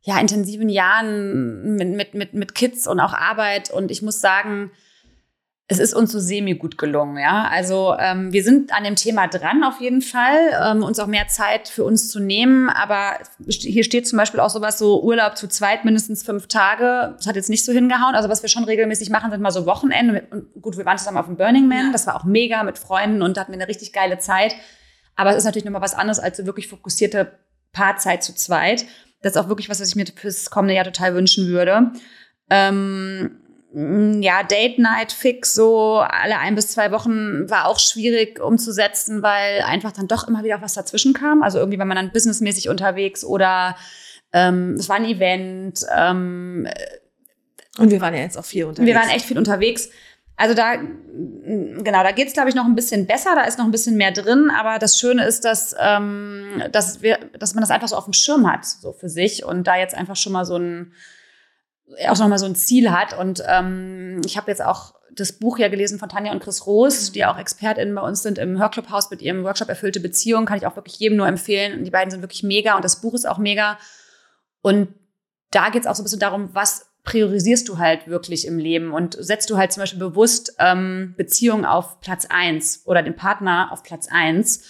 ja 0.02 0.18
intensiven 0.18 0.68
Jahren 0.68 1.74
mit 1.76 1.88
mit 1.88 2.14
mit 2.14 2.34
mit 2.34 2.54
Kids 2.54 2.86
und 2.86 3.00
auch 3.00 3.12
Arbeit. 3.12 3.70
Und 3.70 3.90
ich 3.90 4.00
muss 4.00 4.20
sagen, 4.20 4.70
es 5.70 5.78
ist 5.78 5.94
uns 5.94 6.10
so 6.10 6.18
semi 6.18 6.54
gut 6.54 6.78
gelungen, 6.78 7.16
ja. 7.16 7.48
Also 7.48 7.94
ähm, 7.96 8.32
wir 8.32 8.42
sind 8.42 8.72
an 8.72 8.82
dem 8.82 8.96
Thema 8.96 9.28
dran 9.28 9.62
auf 9.62 9.80
jeden 9.80 10.02
Fall, 10.02 10.50
ähm, 10.60 10.82
uns 10.82 10.98
auch 10.98 11.06
mehr 11.06 11.28
Zeit 11.28 11.68
für 11.68 11.84
uns 11.84 12.08
zu 12.08 12.18
nehmen. 12.18 12.68
Aber 12.68 13.12
hier 13.46 13.84
steht 13.84 14.08
zum 14.08 14.16
Beispiel 14.16 14.40
auch 14.40 14.50
sowas 14.50 14.78
so 14.78 15.00
Urlaub 15.00 15.36
zu 15.36 15.46
zweit 15.46 15.84
mindestens 15.84 16.24
fünf 16.24 16.48
Tage. 16.48 17.14
Das 17.16 17.28
hat 17.28 17.36
jetzt 17.36 17.48
nicht 17.48 17.64
so 17.64 17.70
hingehauen. 17.72 18.16
Also 18.16 18.28
was 18.28 18.42
wir 18.42 18.48
schon 18.48 18.64
regelmäßig 18.64 19.10
machen, 19.10 19.30
sind 19.30 19.40
mal 19.40 19.52
so 19.52 19.64
Wochenende. 19.64 20.26
Und 20.32 20.60
gut, 20.60 20.76
wir 20.76 20.84
waren 20.86 20.98
zusammen 20.98 21.18
auf 21.18 21.26
dem 21.26 21.36
Burning 21.36 21.68
Man. 21.68 21.92
Das 21.92 22.04
war 22.08 22.16
auch 22.16 22.24
mega 22.24 22.64
mit 22.64 22.76
Freunden 22.76 23.22
und 23.22 23.36
da 23.36 23.42
hatten 23.42 23.52
wir 23.52 23.58
eine 23.60 23.68
richtig 23.68 23.92
geile 23.92 24.18
Zeit. 24.18 24.56
Aber 25.14 25.30
es 25.30 25.36
ist 25.36 25.44
natürlich 25.44 25.66
nochmal 25.66 25.82
was 25.82 25.94
anderes 25.94 26.18
als 26.18 26.36
so 26.36 26.46
wirklich 26.46 26.66
fokussierte 26.66 27.38
Paarzeit 27.70 28.24
zu 28.24 28.34
zweit. 28.34 28.86
Das 29.22 29.36
ist 29.36 29.38
auch 29.38 29.48
wirklich 29.48 29.68
was, 29.68 29.80
was 29.80 29.90
ich 29.90 29.94
mir 29.94 30.06
fürs 30.16 30.50
kommende 30.50 30.74
Jahr 30.74 30.84
total 30.84 31.14
wünschen 31.14 31.46
würde. 31.46 31.92
Ähm, 32.50 33.36
ja, 33.72 34.42
Date 34.42 34.78
Night 34.78 35.12
fix 35.12 35.54
so 35.54 35.98
alle 35.98 36.38
ein 36.38 36.56
bis 36.56 36.68
zwei 36.68 36.90
Wochen 36.90 37.48
war 37.48 37.66
auch 37.66 37.78
schwierig 37.78 38.40
umzusetzen, 38.40 39.22
weil 39.22 39.60
einfach 39.62 39.92
dann 39.92 40.08
doch 40.08 40.26
immer 40.26 40.42
wieder 40.42 40.60
was 40.60 40.74
dazwischen 40.74 41.12
kam. 41.12 41.42
Also 41.42 41.58
irgendwie 41.58 41.78
war 41.78 41.86
man 41.86 41.96
dann 41.96 42.10
businessmäßig 42.10 42.68
unterwegs 42.68 43.24
oder 43.24 43.76
ähm, 44.32 44.74
es 44.78 44.88
war 44.88 44.96
ein 44.96 45.04
Event. 45.04 45.84
Ähm, 45.96 46.68
und 47.78 47.90
wir 47.90 48.00
waren 48.00 48.14
ja 48.14 48.20
jetzt 48.20 48.36
auch 48.36 48.44
viel 48.44 48.64
unterwegs. 48.64 48.86
Wir 48.88 48.94
waren 48.96 49.10
echt 49.10 49.24
viel 49.24 49.38
unterwegs. 49.38 49.90
Also 50.36 50.54
da, 50.54 50.78
mm, 50.78 51.84
genau, 51.84 52.02
da 52.02 52.12
geht's 52.12 52.30
es, 52.30 52.34
glaube 52.34 52.48
ich, 52.48 52.54
noch 52.54 52.64
ein 52.64 52.74
bisschen 52.74 53.06
besser, 53.06 53.34
da 53.34 53.42
ist 53.42 53.58
noch 53.58 53.66
ein 53.66 53.70
bisschen 53.70 53.96
mehr 53.96 54.10
drin, 54.10 54.50
aber 54.50 54.78
das 54.78 54.98
Schöne 54.98 55.26
ist, 55.26 55.44
dass, 55.44 55.76
ähm, 55.78 56.62
dass, 56.72 57.02
wir, 57.02 57.18
dass 57.38 57.54
man 57.54 57.60
das 57.60 57.70
einfach 57.70 57.88
so 57.88 57.96
auf 57.96 58.04
dem 58.04 58.14
Schirm 58.14 58.50
hat, 58.50 58.64
so 58.64 58.92
für 58.92 59.10
sich 59.10 59.44
und 59.44 59.66
da 59.66 59.76
jetzt 59.76 59.94
einfach 59.94 60.16
schon 60.16 60.32
mal 60.32 60.46
so 60.46 60.56
ein 60.56 60.94
auch 62.08 62.18
nochmal 62.18 62.38
so 62.38 62.46
ein 62.46 62.54
Ziel 62.54 62.90
hat. 62.90 63.18
Und 63.18 63.42
ähm, 63.46 64.20
ich 64.24 64.36
habe 64.36 64.50
jetzt 64.50 64.62
auch 64.62 64.94
das 65.12 65.32
Buch 65.32 65.58
ja 65.58 65.68
gelesen 65.68 65.98
von 65.98 66.08
Tanja 66.08 66.32
und 66.32 66.42
Chris 66.42 66.66
Roos, 66.66 67.12
die 67.12 67.24
auch 67.24 67.38
ExpertInnen 67.38 67.94
bei 67.94 68.02
uns 68.02 68.22
sind 68.22 68.38
im 68.38 68.58
Hörclubhaus 68.58 69.10
mit 69.10 69.22
ihrem 69.22 69.44
Workshop 69.44 69.68
Erfüllte 69.68 70.00
Beziehung. 70.00 70.46
Kann 70.46 70.58
ich 70.58 70.66
auch 70.66 70.76
wirklich 70.76 70.98
jedem 70.98 71.16
nur 71.16 71.26
empfehlen. 71.26 71.84
Die 71.84 71.90
beiden 71.90 72.10
sind 72.10 72.22
wirklich 72.22 72.42
mega 72.42 72.76
und 72.76 72.84
das 72.84 73.00
Buch 73.00 73.14
ist 73.14 73.28
auch 73.28 73.38
mega. 73.38 73.78
Und 74.62 74.94
da 75.50 75.70
geht 75.70 75.82
es 75.82 75.86
auch 75.88 75.94
so 75.94 76.02
ein 76.02 76.04
bisschen 76.04 76.20
darum, 76.20 76.50
was 76.52 76.86
priorisierst 77.02 77.68
du 77.68 77.78
halt 77.78 78.08
wirklich 78.08 78.46
im 78.46 78.58
Leben 78.58 78.92
und 78.92 79.16
setzt 79.18 79.50
du 79.50 79.56
halt 79.56 79.72
zum 79.72 79.82
Beispiel 79.82 79.98
bewusst 79.98 80.54
ähm, 80.58 81.14
Beziehungen 81.16 81.64
auf 81.64 82.00
Platz 82.00 82.26
eins 82.28 82.82
oder 82.84 83.02
den 83.02 83.16
Partner 83.16 83.70
auf 83.72 83.82
Platz 83.82 84.08
eins. 84.10 84.64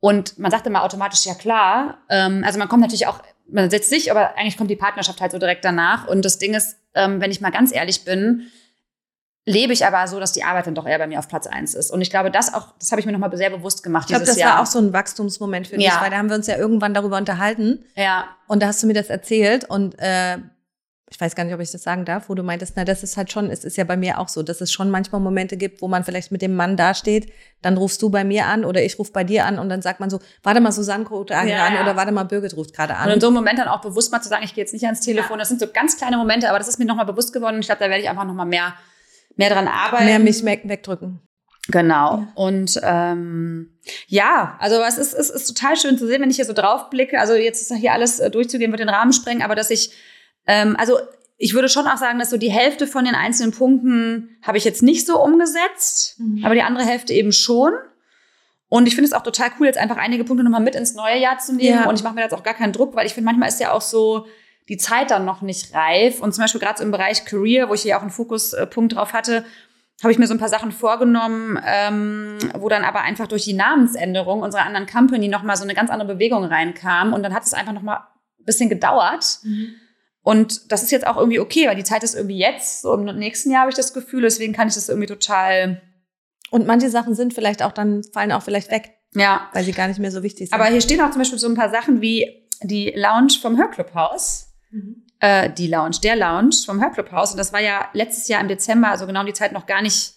Und 0.00 0.38
man 0.38 0.50
sagt 0.50 0.66
immer 0.66 0.82
automatisch, 0.82 1.24
ja 1.26 1.34
klar. 1.34 1.98
Ähm, 2.08 2.42
also 2.44 2.58
man 2.58 2.68
kommt 2.68 2.82
natürlich 2.82 3.06
auch 3.06 3.20
man 3.52 3.70
setzt 3.70 3.90
sich, 3.90 4.10
aber 4.10 4.36
eigentlich 4.36 4.56
kommt 4.56 4.70
die 4.70 4.76
Partnerschaft 4.76 5.20
halt 5.20 5.32
so 5.32 5.38
direkt 5.38 5.64
danach. 5.64 6.08
Und 6.08 6.24
das 6.24 6.38
Ding 6.38 6.54
ist, 6.54 6.76
ähm, 6.94 7.20
wenn 7.20 7.30
ich 7.30 7.40
mal 7.40 7.50
ganz 7.50 7.72
ehrlich 7.72 8.04
bin, 8.04 8.48
lebe 9.44 9.72
ich 9.72 9.84
aber 9.84 10.06
so, 10.06 10.20
dass 10.20 10.32
die 10.32 10.44
Arbeit 10.44 10.66
dann 10.66 10.74
doch 10.74 10.86
eher 10.86 10.98
bei 10.98 11.06
mir 11.06 11.18
auf 11.18 11.28
Platz 11.28 11.46
eins 11.46 11.74
ist. 11.74 11.90
Und 11.90 12.00
ich 12.00 12.10
glaube, 12.10 12.30
das 12.30 12.54
auch, 12.54 12.74
das 12.78 12.90
habe 12.92 13.00
ich 13.00 13.06
mir 13.06 13.12
nochmal 13.12 13.36
sehr 13.36 13.50
bewusst 13.50 13.82
gemacht. 13.82 14.04
Ich 14.04 14.14
glaube, 14.14 14.24
das 14.24 14.36
Jahr. 14.36 14.54
war 14.54 14.62
auch 14.62 14.66
so 14.66 14.78
ein 14.78 14.92
Wachstumsmoment 14.92 15.66
für 15.66 15.76
dich, 15.76 15.86
ja. 15.86 16.00
weil 16.00 16.10
da 16.10 16.16
haben 16.16 16.28
wir 16.28 16.36
uns 16.36 16.46
ja 16.46 16.56
irgendwann 16.56 16.94
darüber 16.94 17.16
unterhalten. 17.16 17.84
Ja. 17.96 18.28
Und 18.46 18.62
da 18.62 18.68
hast 18.68 18.82
du 18.82 18.86
mir 18.86 18.94
das 18.94 19.08
erzählt 19.08 19.64
und 19.68 19.98
äh, 19.98 20.38
ich 21.12 21.20
weiß 21.20 21.36
gar 21.36 21.44
nicht, 21.44 21.52
ob 21.52 21.60
ich 21.60 21.70
das 21.70 21.82
sagen 21.82 22.06
darf, 22.06 22.30
wo 22.30 22.34
du 22.34 22.42
meintest, 22.42 22.72
na, 22.76 22.86
das 22.86 23.02
ist 23.02 23.18
halt 23.18 23.30
schon, 23.30 23.50
es 23.50 23.64
ist 23.64 23.76
ja 23.76 23.84
bei 23.84 23.98
mir 23.98 24.18
auch 24.18 24.28
so, 24.28 24.42
dass 24.42 24.62
es 24.62 24.72
schon 24.72 24.88
manchmal 24.88 25.20
Momente 25.20 25.58
gibt, 25.58 25.82
wo 25.82 25.88
man 25.88 26.04
vielleicht 26.04 26.32
mit 26.32 26.40
dem 26.40 26.56
Mann 26.56 26.78
dasteht, 26.78 27.30
dann 27.60 27.76
rufst 27.76 28.00
du 28.00 28.08
bei 28.08 28.24
mir 28.24 28.46
an 28.46 28.64
oder 28.64 28.82
ich 28.82 28.98
rufe 28.98 29.12
bei 29.12 29.22
dir 29.22 29.44
an 29.44 29.58
und 29.58 29.68
dann 29.68 29.82
sagt 29.82 30.00
man 30.00 30.08
so, 30.08 30.20
warte 30.42 30.62
mal, 30.62 30.72
Susanne 30.72 31.06
ruft 31.06 31.28
ja, 31.28 31.40
an 31.40 31.48
ja. 31.48 31.82
oder 31.82 31.96
warte 31.96 32.12
mal, 32.12 32.24
Birgit 32.24 32.56
ruft 32.56 32.74
gerade 32.74 32.96
an. 32.96 33.08
Und 33.08 33.14
in 33.14 33.20
so 33.20 33.26
einem 33.26 33.34
Moment 33.34 33.58
dann 33.58 33.68
auch 33.68 33.82
bewusst 33.82 34.10
mal 34.10 34.22
zu 34.22 34.30
sagen, 34.30 34.42
ich 34.42 34.54
gehe 34.54 34.62
jetzt 34.62 34.72
nicht 34.72 34.86
ans 34.86 35.00
Telefon, 35.00 35.38
das 35.38 35.48
sind 35.48 35.60
so 35.60 35.66
ganz 35.66 35.98
kleine 35.98 36.16
Momente, 36.16 36.48
aber 36.48 36.58
das 36.58 36.68
ist 36.68 36.78
mir 36.78 36.86
nochmal 36.86 37.06
bewusst 37.06 37.34
geworden 37.34 37.56
und 37.56 37.60
ich 37.60 37.66
glaube, 37.66 37.80
da 37.80 37.90
werde 37.90 38.02
ich 38.02 38.08
einfach 38.08 38.24
nochmal 38.24 38.46
mehr, 38.46 38.72
mehr 39.36 39.50
dran 39.50 39.68
arbeiten. 39.68 40.06
Mehr 40.06 40.18
mich 40.18 40.42
wegdrücken. 40.42 41.20
Genau. 41.68 42.16
Ja. 42.16 42.28
Und 42.36 42.80
ähm, 42.82 43.78
ja, 44.06 44.56
also 44.60 44.82
es 44.82 44.96
ist, 44.96 45.12
es 45.12 45.28
ist 45.28 45.46
total 45.46 45.76
schön 45.76 45.98
zu 45.98 46.06
sehen, 46.06 46.22
wenn 46.22 46.30
ich 46.30 46.36
hier 46.36 46.46
so 46.46 46.54
drauf 46.54 46.88
blicke. 46.88 47.20
Also 47.20 47.34
jetzt 47.34 47.60
ist 47.60 47.76
hier 47.76 47.92
alles 47.92 48.18
äh, 48.18 48.30
durchzugehen, 48.30 48.72
wird 48.72 48.80
den 48.80 48.88
Rahmen 48.88 49.12
sprengen, 49.12 49.42
aber 49.42 49.54
dass 49.54 49.70
ich 49.70 49.92
ähm, 50.46 50.76
also 50.78 50.98
ich 51.42 51.54
würde 51.54 51.68
schon 51.68 51.88
auch 51.88 51.96
sagen, 51.96 52.20
dass 52.20 52.30
so 52.30 52.36
die 52.36 52.52
Hälfte 52.52 52.86
von 52.86 53.04
den 53.04 53.16
einzelnen 53.16 53.50
Punkten 53.50 54.36
habe 54.42 54.58
ich 54.58 54.64
jetzt 54.64 54.80
nicht 54.80 55.08
so 55.08 55.20
umgesetzt, 55.20 56.14
mhm. 56.20 56.44
aber 56.44 56.54
die 56.54 56.62
andere 56.62 56.84
Hälfte 56.84 57.12
eben 57.12 57.32
schon. 57.32 57.72
Und 58.68 58.86
ich 58.86 58.94
finde 58.94 59.08
es 59.08 59.12
auch 59.12 59.24
total 59.24 59.50
cool, 59.58 59.66
jetzt 59.66 59.76
einfach 59.76 59.96
einige 59.96 60.22
Punkte 60.22 60.44
nochmal 60.44 60.60
mit 60.60 60.76
ins 60.76 60.94
neue 60.94 61.18
Jahr 61.18 61.38
zu 61.38 61.52
nehmen. 61.52 61.80
Ja. 61.80 61.88
Und 61.88 61.96
ich 61.96 62.04
mache 62.04 62.14
mir 62.14 62.20
jetzt 62.20 62.32
auch 62.32 62.44
gar 62.44 62.54
keinen 62.54 62.72
Druck, 62.72 62.94
weil 62.94 63.06
ich 63.06 63.14
finde, 63.14 63.24
manchmal 63.26 63.48
ist 63.48 63.58
ja 63.58 63.72
auch 63.72 63.80
so 63.80 64.26
die 64.68 64.76
Zeit 64.76 65.10
dann 65.10 65.24
noch 65.24 65.42
nicht 65.42 65.74
reif. 65.74 66.20
Und 66.20 66.32
zum 66.32 66.44
Beispiel 66.44 66.60
gerade 66.60 66.78
so 66.78 66.84
im 66.84 66.92
Bereich 66.92 67.24
Career, 67.24 67.68
wo 67.68 67.74
ich 67.74 67.82
hier 67.82 67.98
auch 67.98 68.02
einen 68.02 68.10
Fokuspunkt 68.10 68.94
drauf 68.94 69.12
hatte, 69.12 69.44
habe 70.00 70.12
ich 70.12 70.18
mir 70.18 70.28
so 70.28 70.34
ein 70.34 70.38
paar 70.38 70.48
Sachen 70.48 70.70
vorgenommen, 70.70 71.60
ähm, 71.66 72.38
wo 72.56 72.68
dann 72.68 72.84
aber 72.84 73.00
einfach 73.00 73.26
durch 73.26 73.44
die 73.44 73.52
Namensänderung 73.52 74.42
unserer 74.42 74.64
anderen 74.64 74.86
Company 74.86 75.26
nochmal 75.26 75.56
so 75.56 75.64
eine 75.64 75.74
ganz 75.74 75.90
andere 75.90 76.14
Bewegung 76.14 76.44
reinkam. 76.44 77.14
Und 77.14 77.24
dann 77.24 77.34
hat 77.34 77.42
es 77.42 77.52
einfach 77.52 77.72
nochmal 77.72 77.98
ein 78.38 78.44
bisschen 78.44 78.68
gedauert. 78.68 79.40
Mhm 79.42 79.74
und 80.22 80.70
das 80.70 80.82
ist 80.82 80.92
jetzt 80.92 81.06
auch 81.06 81.16
irgendwie 81.16 81.40
okay, 81.40 81.66
weil 81.66 81.74
die 81.74 81.84
Zeit 81.84 82.04
ist 82.04 82.14
irgendwie 82.14 82.38
jetzt. 82.38 82.82
So 82.82 82.94
im 82.94 83.04
nächsten 83.18 83.50
Jahr 83.50 83.62
habe 83.62 83.70
ich 83.70 83.76
das 83.76 83.92
Gefühl, 83.92 84.22
deswegen 84.22 84.52
kann 84.52 84.68
ich 84.68 84.74
das 84.74 84.88
irgendwie 84.88 85.08
total. 85.08 85.82
Und 86.50 86.66
manche 86.66 86.90
Sachen 86.90 87.14
sind 87.14 87.34
vielleicht 87.34 87.62
auch 87.62 87.72
dann, 87.72 88.02
fallen 88.12 88.30
auch 88.30 88.42
vielleicht 88.42 88.70
weg. 88.70 88.92
Ja. 89.14 89.48
Weil 89.52 89.64
sie 89.64 89.72
gar 89.72 89.88
nicht 89.88 89.98
mehr 89.98 90.12
so 90.12 90.22
wichtig 90.22 90.48
sind. 90.48 90.54
Aber 90.54 90.70
hier 90.70 90.80
stehen 90.80 91.00
auch 91.00 91.10
zum 91.10 91.18
Beispiel 91.18 91.38
so 91.38 91.48
ein 91.48 91.56
paar 91.56 91.70
Sachen 91.70 92.00
wie 92.00 92.48
die 92.62 92.92
Lounge 92.94 93.32
vom 93.40 93.58
Hörclubhaus. 93.58 94.52
Mhm. 94.70 95.06
Äh, 95.18 95.50
die 95.50 95.66
Lounge, 95.66 95.96
der 96.02 96.14
Lounge 96.14 96.54
vom 96.64 96.80
Hörclubhaus. 96.80 97.32
Und 97.32 97.38
das 97.38 97.52
war 97.52 97.60
ja 97.60 97.88
letztes 97.92 98.28
Jahr 98.28 98.40
im 98.40 98.48
Dezember, 98.48 98.90
also 98.90 99.06
genau 99.06 99.24
die 99.24 99.32
Zeit 99.32 99.52
noch 99.52 99.66
gar 99.66 99.82
nicht, 99.82 100.14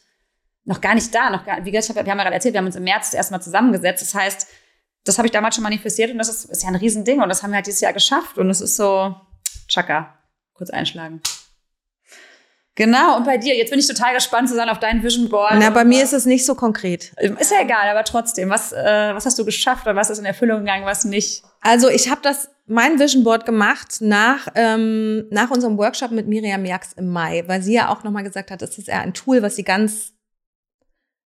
noch 0.66 0.82
gar 0.82 0.94
nicht 0.94 1.14
da. 1.16 1.32
Noch 1.32 1.46
gar, 1.46 1.66
wie 1.66 1.72
gesagt, 1.72 1.96
wir 1.96 2.12
haben 2.12 2.18
ja 2.18 2.24
gerade 2.24 2.36
erzählt, 2.36 2.54
wir 2.54 2.60
haben 2.60 2.68
uns 2.68 2.76
im 2.76 2.84
März 2.84 3.14
erstmal 3.16 3.42
zusammengesetzt. 3.42 4.04
Das 4.04 4.14
heißt, 4.14 4.48
das 5.04 5.18
habe 5.18 5.28
ich 5.28 5.32
damals 5.32 5.56
schon 5.56 5.64
manifestiert 5.64 6.12
und 6.12 6.20
das 6.20 6.30
ist, 6.30 6.46
ist 6.46 6.62
ja 6.62 6.70
ein 6.70 6.76
Riesending 6.76 7.22
und 7.22 7.30
das 7.30 7.42
haben 7.42 7.52
wir 7.52 7.56
halt 7.56 7.68
dieses 7.68 7.82
Jahr 7.82 7.94
geschafft. 7.94 8.38
Und 8.38 8.50
es 8.52 8.62
ist 8.62 8.76
so, 8.76 9.16
Chaka. 9.68 10.18
Kurz 10.54 10.70
einschlagen. 10.70 11.22
Genau, 12.76 13.16
und 13.16 13.26
bei 13.26 13.38
dir, 13.38 13.56
jetzt 13.56 13.70
bin 13.70 13.80
ich 13.80 13.88
total 13.88 14.14
gespannt, 14.14 14.50
Susanne, 14.50 14.70
auf 14.70 14.80
dein 14.80 15.02
Vision 15.02 15.30
Board. 15.30 15.54
Na, 15.58 15.70
bei 15.70 15.86
mir 15.86 16.04
ist 16.04 16.12
es 16.12 16.26
nicht 16.26 16.46
so 16.46 16.56
konkret. 16.56 17.14
Ist 17.18 17.52
ja 17.52 17.62
egal, 17.62 17.88
aber 17.90 18.04
trotzdem, 18.04 18.50
was, 18.50 18.74
äh, 18.74 19.12
was 19.14 19.26
hast 19.26 19.40
du 19.40 19.46
geschafft 19.46 19.86
oder 19.86 19.96
was 19.96 20.10
ist 20.10 20.20
in 20.20 20.26
Erfüllung 20.26 20.60
gegangen, 20.60 20.86
was 20.86 21.06
nicht? 21.06 21.44
Also 21.62 21.88
ich 21.88 22.10
habe 22.10 22.20
das, 22.22 22.50
mein 22.66 23.00
Vision 23.00 23.24
Board 23.24 23.46
gemacht 23.46 24.02
nach, 24.02 24.50
ähm, 24.56 25.26
nach 25.32 25.52
unserem 25.52 25.78
Workshop 25.78 26.12
mit 26.12 26.28
Miriam 26.28 26.66
Jax 26.66 26.92
im 26.94 27.08
Mai, 27.08 27.46
weil 27.48 27.62
sie 27.62 27.74
ja 27.74 27.88
auch 27.88 28.04
nochmal 28.04 28.24
gesagt 28.24 28.52
hat, 28.52 28.62
es 28.62 28.78
ist 28.78 28.90
eher 28.90 29.00
ein 29.00 29.14
Tool, 29.14 29.42
was 29.42 29.56
sie 29.56 29.64
ganz 29.64 30.12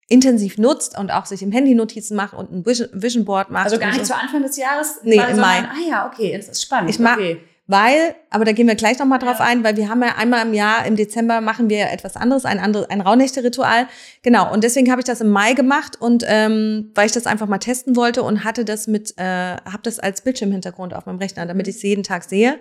intensiv 0.07 0.57
nutzt 0.57 0.97
und 0.97 1.11
auch 1.11 1.27
sich 1.27 1.43
im 1.43 1.51
Handy 1.51 1.75
Notizen 1.75 2.15
macht 2.15 2.33
und 2.33 2.51
ein 2.51 2.65
Vision 2.65 3.23
Board 3.23 3.51
macht. 3.51 3.65
Also 3.65 3.77
gar 3.77 3.91
nicht 3.91 4.05
so. 4.05 4.13
zu 4.13 4.19
Anfang 4.19 4.41
des 4.41 4.57
Jahres? 4.57 4.99
Nee, 5.03 5.21
im 5.29 5.37
Mai. 5.37 5.59
Ah 5.59 5.87
ja, 5.87 6.07
okay, 6.07 6.35
das 6.35 6.47
ist 6.47 6.63
spannend. 6.63 6.89
Ich 6.89 6.97
mag, 6.97 7.17
okay 7.17 7.39
weil, 7.67 8.15
aber 8.29 8.45
da 8.45 8.51
gehen 8.51 8.67
wir 8.67 8.75
gleich 8.75 8.99
nochmal 8.99 9.17
drauf 9.17 9.41
ein, 9.41 9.63
weil 9.63 9.75
wir 9.75 9.89
haben 9.89 10.01
ja 10.03 10.15
einmal 10.17 10.45
im 10.45 10.53
Jahr, 10.53 10.85
im 10.85 10.95
Dezember 10.95 11.41
machen 11.41 11.67
wir 11.69 11.89
etwas 11.89 12.15
anderes, 12.15 12.45
ein 12.45 12.59
anderes, 12.59 12.89
ein 12.89 13.01
Rauhnächte-Ritual. 13.01 13.87
Genau, 14.21 14.53
und 14.53 14.63
deswegen 14.63 14.91
habe 14.91 15.01
ich 15.01 15.05
das 15.05 15.21
im 15.21 15.29
Mai 15.29 15.53
gemacht 15.53 15.99
und 15.99 16.23
ähm, 16.27 16.91
weil 16.93 17.07
ich 17.07 17.11
das 17.11 17.25
einfach 17.25 17.47
mal 17.47 17.57
testen 17.57 17.95
wollte 17.95 18.21
und 18.21 18.43
hatte 18.43 18.65
das 18.65 18.85
mit, 18.85 19.17
äh, 19.17 19.23
habe 19.23 19.79
das 19.81 19.99
als 19.99 20.21
Bildschirmhintergrund 20.21 20.93
auf 20.93 21.07
meinem 21.07 21.17
Rechner, 21.17 21.47
damit 21.47 21.67
ich 21.67 21.77
es 21.77 21.81
jeden 21.81 22.03
Tag 22.03 22.23
sehe. 22.23 22.59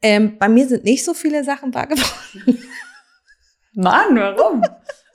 Ähm, 0.00 0.38
bei 0.38 0.48
mir 0.48 0.66
sind 0.66 0.84
nicht 0.84 1.04
so 1.04 1.12
viele 1.12 1.44
Sachen 1.44 1.74
wahr 1.74 1.86
geworden. 1.86 2.58
Mann, 3.74 4.16
warum? 4.16 4.62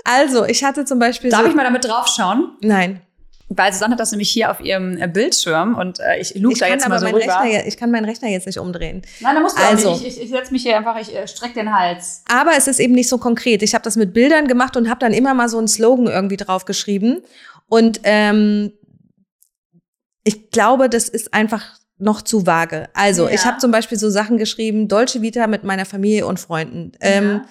Also, 0.03 0.45
ich 0.45 0.63
hatte 0.63 0.85
zum 0.85 0.99
Beispiel. 0.99 1.29
Darf 1.29 1.41
so, 1.41 1.47
ich 1.47 1.55
mal 1.55 1.63
damit 1.63 1.85
draufschauen? 1.85 2.57
Nein. 2.61 3.01
Weil 3.49 3.71
Susanne 3.71 3.93
hat 3.93 3.99
das 3.99 4.11
nämlich 4.11 4.29
hier 4.29 4.51
auf 4.51 4.59
ihrem 4.59 4.97
äh, 4.97 5.07
Bildschirm 5.07 5.75
und 5.75 5.99
äh, 5.99 6.19
ich 6.19 6.35
luge 6.35 6.59
da 6.59 6.67
jetzt 6.67 6.87
mal 6.87 6.99
so 6.99 7.05
rüber. 7.05 7.19
Rechner, 7.19 7.65
ich 7.65 7.77
kann 7.77 7.91
meinen 7.91 8.03
Rechner 8.03 8.27
jetzt 8.27 8.45
nicht 8.45 8.59
umdrehen. 8.59 9.03
Nein, 9.21 9.35
da 9.35 9.41
musst 9.41 9.57
du 9.57 9.63
also, 9.63 9.91
nicht. 9.93 10.05
Ich, 10.05 10.17
ich, 10.17 10.23
ich 10.23 10.29
setze 10.29 10.51
mich 10.51 10.63
hier 10.63 10.75
einfach, 10.75 10.99
ich 10.99 11.15
äh, 11.15 11.27
strecke 11.27 11.53
den 11.53 11.73
Hals. 11.73 12.23
Aber 12.29 12.51
es 12.57 12.67
ist 12.67 12.79
eben 12.79 12.93
nicht 12.93 13.07
so 13.07 13.17
konkret. 13.17 13.63
Ich 13.63 13.73
habe 13.73 13.83
das 13.83 13.95
mit 13.95 14.13
Bildern 14.13 14.47
gemacht 14.47 14.75
und 14.75 14.89
habe 14.89 14.99
dann 14.99 15.13
immer 15.13 15.33
mal 15.33 15.47
so 15.47 15.57
einen 15.57 15.69
Slogan 15.69 16.07
irgendwie 16.07 16.35
draufgeschrieben. 16.35 17.21
Und 17.69 18.01
ähm, 18.03 18.73
ich 20.25 20.51
glaube, 20.51 20.89
das 20.89 21.07
ist 21.07 21.33
einfach 21.33 21.77
noch 21.99 22.21
zu 22.21 22.45
vage. 22.45 22.89
Also, 22.93 23.27
ja. 23.27 23.33
ich 23.33 23.45
habe 23.45 23.59
zum 23.59 23.71
Beispiel 23.71 23.97
so 23.97 24.09
Sachen 24.09 24.37
geschrieben, 24.37 24.89
Dolce 24.89 25.21
Vita 25.21 25.47
mit 25.47 25.63
meiner 25.63 25.85
Familie 25.85 26.27
und 26.27 26.39
Freunden. 26.39 26.91
Ähm, 26.99 27.41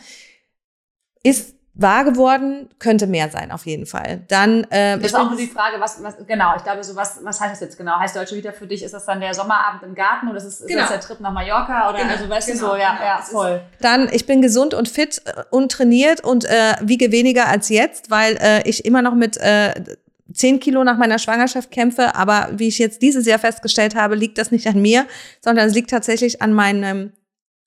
ja. 1.24 1.30
Ist 1.30 1.55
wahr 1.78 2.04
geworden, 2.04 2.70
könnte 2.78 3.06
mehr 3.06 3.28
sein, 3.28 3.52
auf 3.52 3.66
jeden 3.66 3.84
Fall. 3.84 4.22
Dann, 4.28 4.64
äh, 4.70 4.96
das 4.96 5.08
ist 5.08 5.14
auch 5.14 5.28
nur 5.28 5.38
die 5.38 5.46
Frage, 5.46 5.78
was, 5.78 6.02
was, 6.02 6.16
genau, 6.26 6.54
ich 6.56 6.64
glaube, 6.64 6.82
so 6.82 6.96
was, 6.96 7.20
was 7.22 7.38
heißt 7.38 7.52
das 7.52 7.60
jetzt 7.60 7.76
genau? 7.76 7.98
Heißt 7.98 8.16
Deutsche 8.16 8.34
Vita 8.34 8.50
für 8.52 8.66
dich, 8.66 8.82
ist 8.82 8.94
das 8.94 9.04
dann 9.04 9.20
der 9.20 9.34
Sommerabend 9.34 9.82
im 9.82 9.94
Garten 9.94 10.28
oder 10.28 10.38
ist, 10.38 10.44
es, 10.44 10.66
genau. 10.66 10.82
ist 10.82 10.90
das 10.90 10.90
der 10.90 11.00
Trip 11.00 11.20
nach 11.20 11.32
Mallorca 11.32 11.90
oder, 11.90 11.98
genau. 11.98 12.12
also 12.12 12.28
weißt 12.28 12.48
genau. 12.48 12.60
du 12.60 12.66
so, 12.66 12.76
ja, 12.76 12.94
genau. 12.94 13.04
ja, 13.04 13.18
voll. 13.22 13.62
Dann, 13.80 14.08
ich 14.10 14.24
bin 14.24 14.40
gesund 14.40 14.72
und 14.72 14.88
fit 14.88 15.20
äh, 15.26 15.42
und 15.50 15.70
trainiert 15.70 16.24
und 16.24 16.46
äh, 16.46 16.74
wiege 16.80 17.12
weniger 17.12 17.46
als 17.46 17.68
jetzt, 17.68 18.10
weil 18.10 18.38
äh, 18.40 18.66
ich 18.66 18.86
immer 18.86 19.02
noch 19.02 19.14
mit 19.14 19.36
äh, 19.36 19.74
10 20.32 20.60
Kilo 20.60 20.82
nach 20.82 20.96
meiner 20.96 21.18
Schwangerschaft 21.18 21.70
kämpfe, 21.70 22.14
aber 22.14 22.48
wie 22.52 22.68
ich 22.68 22.78
jetzt 22.78 23.02
dieses 23.02 23.26
Jahr 23.26 23.38
festgestellt 23.38 23.94
habe, 23.94 24.14
liegt 24.14 24.38
das 24.38 24.50
nicht 24.50 24.66
an 24.66 24.80
mir, 24.80 25.06
sondern 25.42 25.68
es 25.68 25.74
liegt 25.74 25.90
tatsächlich 25.90 26.40
an 26.40 26.52
meinem 26.52 27.12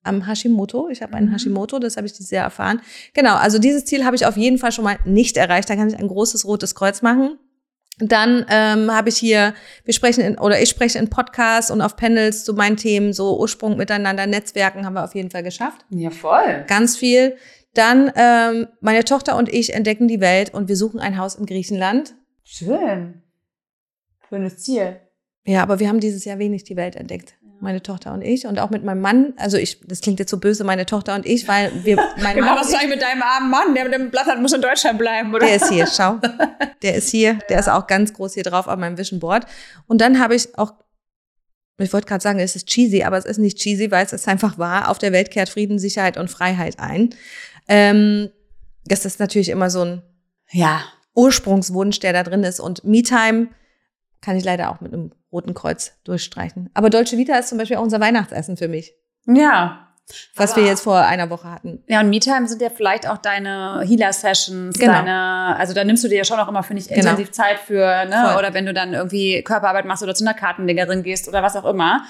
am 0.02 0.26
Hashimoto. 0.26 0.88
Ich 0.88 1.02
habe 1.02 1.14
einen 1.14 1.28
mhm. 1.28 1.32
Hashimoto, 1.32 1.78
das 1.78 1.96
habe 1.96 2.06
ich 2.06 2.12
dieses 2.12 2.30
Jahr 2.30 2.44
erfahren. 2.44 2.80
Genau, 3.14 3.36
also 3.36 3.58
dieses 3.58 3.84
Ziel 3.84 4.04
habe 4.04 4.16
ich 4.16 4.26
auf 4.26 4.36
jeden 4.36 4.58
Fall 4.58 4.72
schon 4.72 4.84
mal 4.84 4.98
nicht 5.04 5.36
erreicht. 5.36 5.68
Da 5.68 5.76
kann 5.76 5.88
ich 5.88 5.98
ein 5.98 6.08
großes 6.08 6.46
rotes 6.46 6.74
Kreuz 6.74 7.02
machen. 7.02 7.38
Dann 7.98 8.46
ähm, 8.48 8.90
habe 8.90 9.10
ich 9.10 9.16
hier, 9.18 9.54
wir 9.84 9.92
sprechen 9.92 10.24
in, 10.24 10.38
oder 10.38 10.60
ich 10.60 10.70
spreche 10.70 10.98
in 10.98 11.10
Podcasts 11.10 11.70
und 11.70 11.82
auf 11.82 11.96
Panels 11.96 12.44
zu 12.44 12.54
meinen 12.54 12.78
Themen, 12.78 13.12
so 13.12 13.38
Ursprung 13.38 13.76
miteinander, 13.76 14.26
Netzwerken 14.26 14.86
haben 14.86 14.94
wir 14.94 15.04
auf 15.04 15.14
jeden 15.14 15.30
Fall 15.30 15.42
geschafft. 15.42 15.84
Ja, 15.90 16.10
voll. 16.10 16.64
Ganz 16.66 16.96
viel. 16.96 17.36
Dann 17.74 18.10
ähm, 18.16 18.68
meine 18.80 19.04
Tochter 19.04 19.36
und 19.36 19.52
ich 19.52 19.74
entdecken 19.74 20.08
die 20.08 20.20
Welt 20.20 20.54
und 20.54 20.68
wir 20.68 20.76
suchen 20.76 20.98
ein 20.98 21.18
Haus 21.18 21.34
in 21.34 21.44
Griechenland. 21.44 22.14
Schön. 22.42 23.22
Schönes 24.28 24.58
Ziel. 24.58 25.00
Ja, 25.44 25.62
aber 25.62 25.78
wir 25.78 25.88
haben 25.88 26.00
dieses 26.00 26.24
Jahr 26.24 26.38
wenig 26.38 26.64
die 26.64 26.76
Welt 26.76 26.96
entdeckt 26.96 27.34
meine 27.62 27.82
Tochter 27.82 28.12
und 28.12 28.22
ich 28.22 28.46
und 28.46 28.58
auch 28.58 28.70
mit 28.70 28.84
meinem 28.84 29.00
Mann. 29.00 29.34
Also 29.36 29.56
ich, 29.56 29.80
das 29.86 30.00
klingt 30.00 30.18
jetzt 30.18 30.30
so 30.30 30.38
böse, 30.38 30.64
meine 30.64 30.86
Tochter 30.86 31.14
und 31.14 31.26
ich, 31.26 31.46
weil 31.48 31.72
wir, 31.84 31.96
mein 32.22 32.34
genau, 32.34 32.48
Mann 32.48 32.58
was 32.58 32.70
sag 32.70 32.82
ich 32.82 32.88
mit 32.88 33.02
deinem 33.02 33.22
armen 33.22 33.50
Mann, 33.50 33.74
der 33.74 33.84
mit 33.84 33.94
dem 33.94 34.10
Blatt 34.10 34.26
hat, 34.26 34.40
muss 34.40 34.52
in 34.52 34.62
Deutschland 34.62 34.98
bleiben, 34.98 35.34
oder? 35.34 35.46
Der 35.46 35.56
ist 35.56 35.68
hier, 35.68 35.86
schau. 35.86 36.18
Der 36.82 36.94
ist 36.94 37.10
hier, 37.10 37.34
der 37.48 37.60
ist 37.60 37.68
auch 37.68 37.86
ganz 37.86 38.12
groß 38.12 38.34
hier 38.34 38.42
drauf 38.42 38.66
auf 38.66 38.76
meinem 38.76 38.96
Vision 38.96 39.20
Board. 39.20 39.46
Und 39.86 40.00
dann 40.00 40.18
habe 40.18 40.34
ich 40.34 40.56
auch, 40.58 40.72
ich 41.78 41.92
wollte 41.92 42.06
gerade 42.06 42.22
sagen, 42.22 42.38
es 42.38 42.56
ist 42.56 42.66
cheesy, 42.66 43.02
aber 43.02 43.18
es 43.18 43.24
ist 43.24 43.38
nicht 43.38 43.58
cheesy, 43.58 43.90
weil 43.90 44.04
es 44.04 44.12
ist 44.12 44.28
einfach 44.28 44.58
wahr. 44.58 44.88
Auf 44.88 44.98
der 44.98 45.12
Welt 45.12 45.30
kehrt 45.30 45.48
Frieden, 45.48 45.78
Sicherheit 45.78 46.16
und 46.16 46.30
Freiheit 46.30 46.78
ein. 46.78 47.10
Ähm, 47.68 48.30
das 48.84 49.04
ist 49.04 49.20
natürlich 49.20 49.50
immer 49.50 49.70
so 49.70 49.84
ein, 49.84 50.02
ja, 50.50 50.82
Ursprungswunsch, 51.14 52.00
der 52.00 52.12
da 52.12 52.22
drin 52.22 52.44
ist. 52.44 52.60
Und 52.60 52.84
Me-Time 52.84 53.48
kann 54.20 54.36
ich 54.36 54.44
leider 54.44 54.70
auch 54.70 54.80
mit 54.80 54.92
einem 54.92 55.12
Roten 55.32 55.54
Kreuz 55.54 55.92
durchstreichen. 56.04 56.70
Aber 56.74 56.90
Dolce 56.90 57.16
Vita 57.16 57.36
ist 57.36 57.48
zum 57.48 57.58
Beispiel 57.58 57.76
auch 57.76 57.82
unser 57.82 58.00
Weihnachtsessen 58.00 58.56
für 58.56 58.68
mich. 58.68 58.94
Ja. 59.26 59.86
Was 60.34 60.56
wir 60.56 60.64
jetzt 60.64 60.82
vor 60.82 60.98
einer 60.98 61.30
Woche 61.30 61.50
hatten. 61.50 61.84
Ja, 61.86 62.00
und 62.00 62.10
MeTime 62.10 62.48
sind 62.48 62.60
ja 62.60 62.70
vielleicht 62.70 63.08
auch 63.08 63.18
deine 63.18 63.82
Healer-Sessions, 63.86 64.76
genau. 64.76 64.92
deine, 64.92 65.56
also 65.56 65.72
da 65.72 65.84
nimmst 65.84 66.02
du 66.02 66.08
dir 66.08 66.18
ja 66.18 66.24
schon 66.24 66.40
auch 66.40 66.48
immer, 66.48 66.64
finde 66.64 66.82
ich, 66.82 66.88
genau. 66.88 67.00
intensiv 67.00 67.30
Zeit 67.30 67.60
für, 67.60 68.06
ne? 68.06 68.26
Voll. 68.26 68.38
Oder 68.38 68.52
wenn 68.52 68.66
du 68.66 68.74
dann 68.74 68.92
irgendwie 68.92 69.42
Körperarbeit 69.42 69.84
machst 69.84 70.02
oder 70.02 70.14
zu 70.14 70.24
einer 70.24 70.34
Kartenlegerin 70.34 71.04
gehst 71.04 71.28
oder 71.28 71.44
was 71.44 71.54
auch 71.54 71.64
immer. 71.64 72.04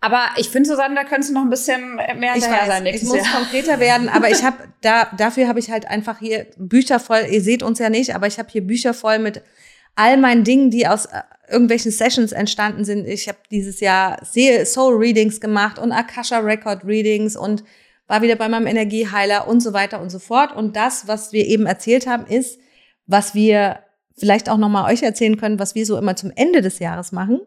Aber 0.00 0.20
ich 0.36 0.50
finde, 0.50 0.68
Susanne, 0.68 0.94
da 0.94 1.04
könntest 1.04 1.30
du 1.30 1.34
noch 1.34 1.42
ein 1.42 1.50
bisschen 1.50 1.96
mehr 1.96 2.36
ich 2.36 2.44
weiß, 2.44 2.66
sein 2.66 2.86
Ich 2.86 3.02
muss 3.04 3.16
Jahr. 3.16 3.36
konkreter 3.38 3.80
werden, 3.80 4.08
aber 4.08 4.28
ich 4.30 4.44
habe 4.44 4.58
da 4.82 5.08
dafür 5.16 5.48
habe 5.48 5.58
ich 5.58 5.70
halt 5.70 5.88
einfach 5.88 6.18
hier 6.18 6.46
Bücher 6.56 7.00
voll. 7.00 7.24
Ihr 7.30 7.40
seht 7.40 7.62
uns 7.62 7.78
ja 7.78 7.88
nicht, 7.88 8.14
aber 8.14 8.26
ich 8.26 8.38
habe 8.38 8.48
hier 8.50 8.64
Bücher 8.64 8.94
voll 8.94 9.18
mit 9.18 9.42
all 9.96 10.16
meinen 10.16 10.44
Dingen, 10.44 10.70
die 10.70 10.86
aus 10.86 11.06
äh, 11.06 11.22
irgendwelchen 11.48 11.92
Sessions 11.92 12.32
entstanden 12.32 12.84
sind. 12.84 13.06
Ich 13.06 13.28
habe 13.28 13.38
dieses 13.50 13.80
Jahr 13.80 14.18
Soul 14.24 14.96
Readings 14.96 15.40
gemacht 15.40 15.78
und 15.78 15.92
Akasha 15.92 16.38
Record 16.38 16.84
Readings 16.84 17.36
und 17.36 17.64
war 18.06 18.22
wieder 18.22 18.36
bei 18.36 18.48
meinem 18.48 18.66
Energieheiler 18.66 19.48
und 19.48 19.60
so 19.60 19.72
weiter 19.72 20.00
und 20.00 20.10
so 20.10 20.18
fort. 20.18 20.54
Und 20.54 20.76
das, 20.76 21.06
was 21.06 21.32
wir 21.32 21.46
eben 21.46 21.66
erzählt 21.66 22.06
haben, 22.06 22.26
ist, 22.26 22.58
was 23.06 23.34
wir 23.34 23.80
vielleicht 24.16 24.48
auch 24.48 24.56
nochmal 24.56 24.92
euch 24.92 25.02
erzählen 25.02 25.36
können, 25.36 25.58
was 25.58 25.74
wir 25.74 25.86
so 25.86 25.96
immer 25.96 26.16
zum 26.16 26.32
Ende 26.34 26.62
des 26.62 26.78
Jahres 26.78 27.12
machen. 27.12 27.40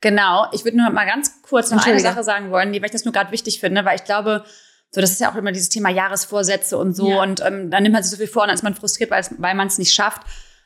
Genau. 0.00 0.46
Ich 0.52 0.64
würde 0.64 0.76
nur 0.76 0.90
mal 0.90 1.06
ganz 1.06 1.42
kurz 1.42 1.70
noch 1.70 1.86
eine 1.86 2.00
Sache 2.00 2.22
sagen 2.22 2.50
wollen, 2.50 2.72
weil 2.72 2.84
ich 2.84 2.90
das 2.90 3.04
nur 3.04 3.12
gerade 3.12 3.32
wichtig 3.32 3.60
finde, 3.60 3.84
weil 3.84 3.96
ich 3.96 4.04
glaube, 4.04 4.44
so, 4.90 5.00
das 5.00 5.10
ist 5.10 5.20
ja 5.20 5.32
auch 5.32 5.36
immer 5.36 5.50
dieses 5.50 5.70
Thema 5.70 5.88
Jahresvorsätze 5.88 6.76
und 6.76 6.94
so. 6.94 7.10
Ja. 7.10 7.22
Und 7.22 7.40
ähm, 7.40 7.70
dann 7.70 7.82
nimmt 7.82 7.94
man 7.94 8.02
sich 8.02 8.10
so 8.10 8.16
viel 8.16 8.26
vor 8.26 8.42
und 8.42 8.48
dann 8.48 8.54
ist 8.54 8.62
man 8.62 8.74
frustriert, 8.74 9.10
weil 9.10 9.54
man 9.54 9.66
es 9.66 9.78
nicht 9.78 9.92
schafft. 9.92 10.22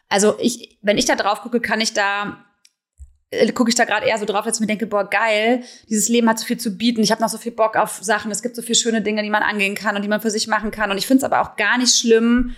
Also 0.09 0.37
ich, 0.41 0.79
wenn 0.83 0.99
ich 0.99 1.05
da 1.05 1.17
drauf 1.17 1.43
gucke, 1.43 1.61
kann 1.61 1.81
ich 1.81 1.93
da 1.93 2.45
äh, 3.31 3.53
gucke 3.53 3.69
ich 3.69 3.75
da 3.75 3.85
gerade 3.85 4.07
eher 4.07 4.19
so 4.19 4.25
drauf, 4.25 4.45
dass 4.45 4.57
ich 4.57 4.61
mir 4.61 4.67
denke, 4.67 4.87
boah, 4.87 5.09
geil, 5.09 5.63
dieses 5.89 6.09
Leben 6.09 6.29
hat 6.29 6.39
so 6.39 6.47
viel 6.47 6.59
zu 6.59 6.77
bieten. 6.77 7.03
Ich 7.03 7.11
habe 7.11 7.21
noch 7.21 7.29
so 7.29 7.39
viel 7.39 7.53
Bock 7.53 7.77
auf 7.77 7.99
Sachen. 8.03 8.31
Es 8.31 8.43
gibt 8.43 8.57
so 8.57 8.63
viele 8.63 8.77
schöne 8.77 9.03
Dinge, 9.03 9.23
die 9.23 9.31
man 9.31 9.43
angehen 9.43 9.75
kann 9.75 9.97
und 9.97 10.03
die 10.03 10.09
man 10.09 10.21
für 10.21 10.31
sich 10.31 10.47
machen 10.47 10.71
kann. 10.71 10.91
Und 10.91 10.99
ich 10.99 11.07
finde 11.07 11.19
es 11.19 11.31
aber 11.31 11.43
auch 11.43 11.57
gar 11.57 11.79
nicht 11.79 11.95
schlimm, 11.95 12.55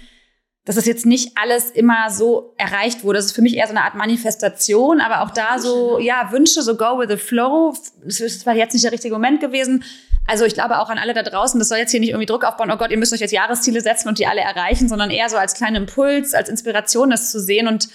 dass 0.64 0.76
es 0.76 0.86
jetzt 0.86 1.06
nicht 1.06 1.36
alles 1.36 1.70
immer 1.70 2.10
so 2.10 2.54
erreicht 2.56 3.02
wurde. 3.02 3.18
Das 3.18 3.26
ist 3.26 3.32
für 3.32 3.42
mich 3.42 3.56
eher 3.56 3.66
so 3.66 3.72
eine 3.72 3.82
Art 3.82 3.94
Manifestation, 3.94 5.00
aber 5.00 5.22
auch 5.22 5.30
da 5.30 5.58
so, 5.58 5.98
ja, 5.98 6.30
Wünsche, 6.30 6.62
so 6.62 6.76
go 6.76 6.98
with 6.98 7.08
the 7.08 7.16
flow. 7.16 7.74
Das 8.04 8.20
ist 8.20 8.42
zwar 8.42 8.54
jetzt 8.54 8.72
nicht 8.72 8.84
der 8.84 8.92
richtige 8.92 9.14
Moment 9.14 9.40
gewesen. 9.40 9.82
Also 10.26 10.44
ich 10.44 10.54
glaube 10.54 10.78
auch 10.78 10.90
an 10.90 10.98
alle 10.98 11.14
da 11.14 11.22
draußen, 11.22 11.58
das 11.58 11.68
soll 11.68 11.78
jetzt 11.78 11.90
hier 11.90 12.00
nicht 12.00 12.10
irgendwie 12.10 12.26
Druck 12.26 12.44
aufbauen, 12.44 12.70
oh 12.70 12.76
Gott, 12.76 12.90
ihr 12.90 12.98
müsst 12.98 13.12
euch 13.12 13.20
jetzt 13.20 13.32
Jahresziele 13.32 13.80
setzen 13.80 14.08
und 14.08 14.18
die 14.18 14.26
alle 14.26 14.40
erreichen, 14.40 14.88
sondern 14.88 15.10
eher 15.10 15.28
so 15.28 15.36
als 15.36 15.54
kleinen 15.54 15.76
Impuls, 15.76 16.34
als 16.34 16.48
Inspiration 16.48 17.10
das 17.10 17.30
zu 17.30 17.40
sehen 17.40 17.66
und 17.66 17.88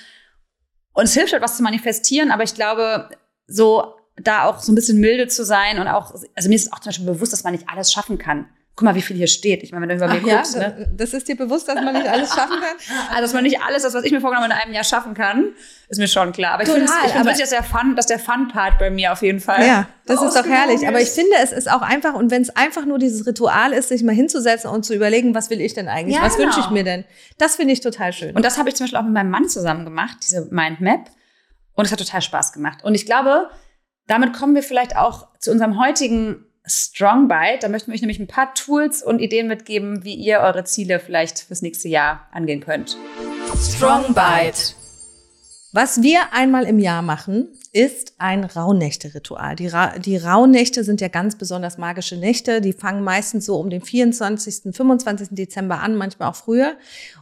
es 0.95 1.13
hilft 1.13 1.33
halt, 1.33 1.43
was 1.43 1.57
zu 1.57 1.63
manifestieren, 1.63 2.31
aber 2.31 2.43
ich 2.43 2.53
glaube, 2.53 3.09
so 3.47 3.95
da 4.17 4.45
auch 4.45 4.59
so 4.59 4.71
ein 4.71 4.75
bisschen 4.75 4.99
milde 4.99 5.27
zu 5.27 5.43
sein 5.43 5.79
und 5.79 5.87
auch, 5.87 6.13
also 6.35 6.49
mir 6.49 6.55
ist 6.55 6.71
auch 6.71 6.79
zum 6.79 6.89
Beispiel 6.89 7.05
bewusst, 7.05 7.33
dass 7.33 7.43
man 7.43 7.53
nicht 7.53 7.69
alles 7.69 7.91
schaffen 7.91 8.17
kann. 8.17 8.49
Guck 8.77 8.83
mal, 8.83 8.95
wie 8.95 9.01
viel 9.01 9.15
hier 9.15 9.27
steht. 9.27 9.63
Ich 9.63 9.71
meine, 9.71 9.87
wenn 9.87 9.97
du 9.97 10.03
über 10.03 10.13
mir 10.13 10.19
Ach 10.19 10.37
guckst. 10.37 10.55
Ja? 10.55 10.67
Ne? 10.67 10.91
Das 10.97 11.13
ist 11.13 11.29
dir 11.29 11.37
bewusst, 11.37 11.69
dass 11.69 11.75
man 11.75 11.93
nicht 11.93 12.09
alles 12.09 12.29
schaffen 12.35 12.59
kann? 12.59 12.75
also, 13.09 13.21
dass 13.21 13.33
man 13.33 13.43
nicht 13.43 13.61
alles, 13.61 13.83
das, 13.83 13.93
was 13.93 14.03
ich 14.03 14.11
mir 14.11 14.19
vorgenommen 14.19 14.51
in 14.51 14.57
einem 14.57 14.73
Jahr 14.73 14.83
schaffen 14.83 15.13
kann, 15.13 15.53
ist 15.87 15.97
mir 15.97 16.09
schon 16.09 16.33
klar. 16.33 16.55
Aber 16.55 16.63
ich 16.63 16.69
finde 16.69 16.85
find 16.85 17.39
dass 17.39 17.49
der 17.49 17.63
Fun, 17.63 17.95
dass 17.95 18.07
der 18.07 18.19
Fun-Part 18.19 18.77
bei 18.77 18.89
mir 18.89 19.13
auf 19.13 19.21
jeden 19.21 19.39
Fall. 19.39 19.65
Ja, 19.65 19.87
das 20.05 20.21
ist 20.21 20.35
doch 20.35 20.45
herrlich. 20.45 20.85
Aber 20.85 20.99
ich 20.99 21.07
finde, 21.07 21.37
es 21.41 21.53
ist 21.53 21.71
auch 21.71 21.81
einfach, 21.81 22.15
und 22.15 22.31
wenn 22.31 22.41
es 22.41 22.49
einfach 22.49 22.85
nur 22.85 22.99
dieses 22.99 23.25
Ritual 23.25 23.71
ist, 23.71 23.87
sich 23.87 24.03
mal 24.03 24.13
hinzusetzen 24.13 24.69
und 24.69 24.83
zu 24.83 24.93
überlegen, 24.93 25.33
was 25.33 25.49
will 25.49 25.61
ich 25.61 25.73
denn 25.73 25.87
eigentlich? 25.87 26.17
Ja, 26.17 26.23
was 26.23 26.35
genau. 26.35 26.47
wünsche 26.47 26.59
ich 26.59 26.69
mir 26.69 26.83
denn? 26.83 27.05
Das 27.37 27.55
finde 27.55 27.71
ich 27.71 27.79
total 27.79 28.11
schön. 28.11 28.35
Und 28.35 28.43
das 28.43 28.57
habe 28.57 28.67
ich 28.67 28.75
zum 28.75 28.85
Beispiel 28.85 28.99
auch 28.99 29.03
mit 29.03 29.13
meinem 29.13 29.31
Mann 29.31 29.47
zusammen 29.47 29.85
gemacht, 29.85 30.17
diese 30.21 30.49
Mindmap. 30.51 31.11
Und 31.75 31.85
es 31.85 31.93
hat 31.93 31.99
total 31.99 32.21
Spaß 32.21 32.51
gemacht. 32.51 32.83
Und 32.83 32.93
ich 32.93 33.05
glaube, 33.05 33.49
damit 34.07 34.33
kommen 34.33 34.53
wir 34.53 34.63
vielleicht 34.63 34.97
auch 34.97 35.29
zu 35.39 35.51
unserem 35.51 35.79
heutigen 35.79 36.45
Strong 36.67 37.27
Bite. 37.27 37.59
Da 37.61 37.69
möchten 37.69 37.91
wir 37.91 37.95
euch 37.95 38.01
nämlich 38.01 38.19
ein 38.19 38.27
paar 38.27 38.53
Tools 38.53 39.03
und 39.03 39.19
Ideen 39.19 39.47
mitgeben, 39.47 40.03
wie 40.03 40.15
ihr 40.15 40.39
eure 40.39 40.63
Ziele 40.63 40.99
vielleicht 40.99 41.39
fürs 41.39 41.61
nächste 41.61 41.87
Jahr 41.87 42.27
angehen 42.31 42.61
könnt. 42.61 42.97
Strong 43.61 44.13
Bite. 44.13 44.73
Was 45.71 46.01
wir 46.01 46.31
einmal 46.31 46.63
im 46.63 46.79
Jahr 46.79 47.01
machen, 47.01 47.49
ist 47.73 48.13
ein 48.17 48.45
Rauhnächte-Ritual. 48.45 49.57
Die, 49.57 49.67
Ra 49.67 49.99
die 49.99 50.15
Rauhnächte 50.15 50.85
sind 50.85 51.01
ja 51.01 51.09
ganz 51.09 51.37
besonders 51.37 51.77
magische 51.77 52.15
Nächte. 52.15 52.61
Die 52.61 52.71
fangen 52.71 53.03
meistens 53.03 53.45
so 53.45 53.57
um 53.57 53.69
den 53.69 53.81
24., 53.81 54.73
25. 54.73 55.29
Dezember 55.31 55.81
an, 55.81 55.95
manchmal 55.95 56.29
auch 56.29 56.35
früher. 56.35 56.77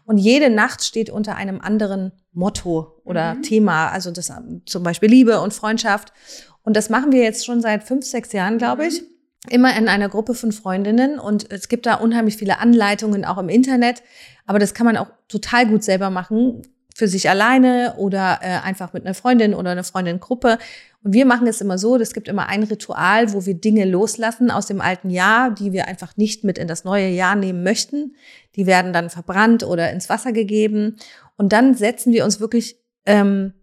Und 0.05 0.19
jede 0.19 0.51
Nacht 0.51 0.83
steht 0.83 1.09
unter 1.09 1.35
einem 1.35 1.59
anderen 1.61 2.11
Motto 2.31 3.01
oder 3.03 3.33
mhm. 3.33 3.41
Thema. 3.41 3.89
Also 3.89 4.11
das 4.11 4.31
zum 4.67 4.83
Beispiel 4.83 5.09
Liebe 5.09 5.41
und 5.41 5.53
Freundschaft. 5.55 6.13
Und 6.61 6.77
das 6.77 6.91
machen 6.91 7.11
wir 7.11 7.23
jetzt 7.23 7.45
schon 7.45 7.59
seit 7.59 7.83
fünf, 7.83 8.05
sechs 8.05 8.31
Jahren, 8.33 8.59
glaube 8.59 8.85
ich. 8.85 9.01
Mhm 9.01 9.12
immer 9.49 9.77
in 9.77 9.87
einer 9.87 10.09
Gruppe 10.09 10.33
von 10.33 10.51
Freundinnen 10.51 11.19
und 11.19 11.51
es 11.51 11.67
gibt 11.67 11.85
da 11.85 11.95
unheimlich 11.95 12.37
viele 12.37 12.59
Anleitungen 12.59 13.25
auch 13.25 13.37
im 13.37 13.49
Internet, 13.49 14.03
aber 14.45 14.59
das 14.59 14.73
kann 14.73 14.85
man 14.85 14.97
auch 14.97 15.07
total 15.27 15.67
gut 15.67 15.83
selber 15.83 16.09
machen, 16.09 16.61
für 16.95 17.07
sich 17.07 17.29
alleine 17.29 17.95
oder 17.97 18.39
äh, 18.41 18.59
einfach 18.63 18.93
mit 18.93 19.05
einer 19.05 19.15
Freundin 19.15 19.53
oder 19.53 19.71
einer 19.71 19.83
Freundin-Gruppe. 19.83 20.59
Und 21.03 21.13
wir 21.13 21.25
machen 21.25 21.47
es 21.47 21.59
immer 21.59 21.77
so, 21.77 21.97
es 21.97 22.13
gibt 22.13 22.27
immer 22.27 22.47
ein 22.47 22.63
Ritual, 22.63 23.33
wo 23.33 23.45
wir 23.45 23.55
Dinge 23.55 23.85
loslassen 23.85 24.51
aus 24.51 24.67
dem 24.67 24.79
alten 24.79 25.09
Jahr, 25.09 25.51
die 25.51 25.71
wir 25.71 25.87
einfach 25.87 26.15
nicht 26.17 26.43
mit 26.43 26.57
in 26.57 26.67
das 26.67 26.83
neue 26.83 27.09
Jahr 27.09 27.35
nehmen 27.35 27.63
möchten. 27.63 28.15
Die 28.55 28.67
werden 28.67 28.93
dann 28.93 29.09
verbrannt 29.09 29.63
oder 29.63 29.91
ins 29.91 30.07
Wasser 30.07 30.31
gegeben. 30.31 30.97
Und 31.35 31.51
dann 31.51 31.73
setzen 31.73 32.13
wir 32.13 32.23
uns 32.25 32.39
wirklich 32.39 32.77
ähm, 33.05 33.53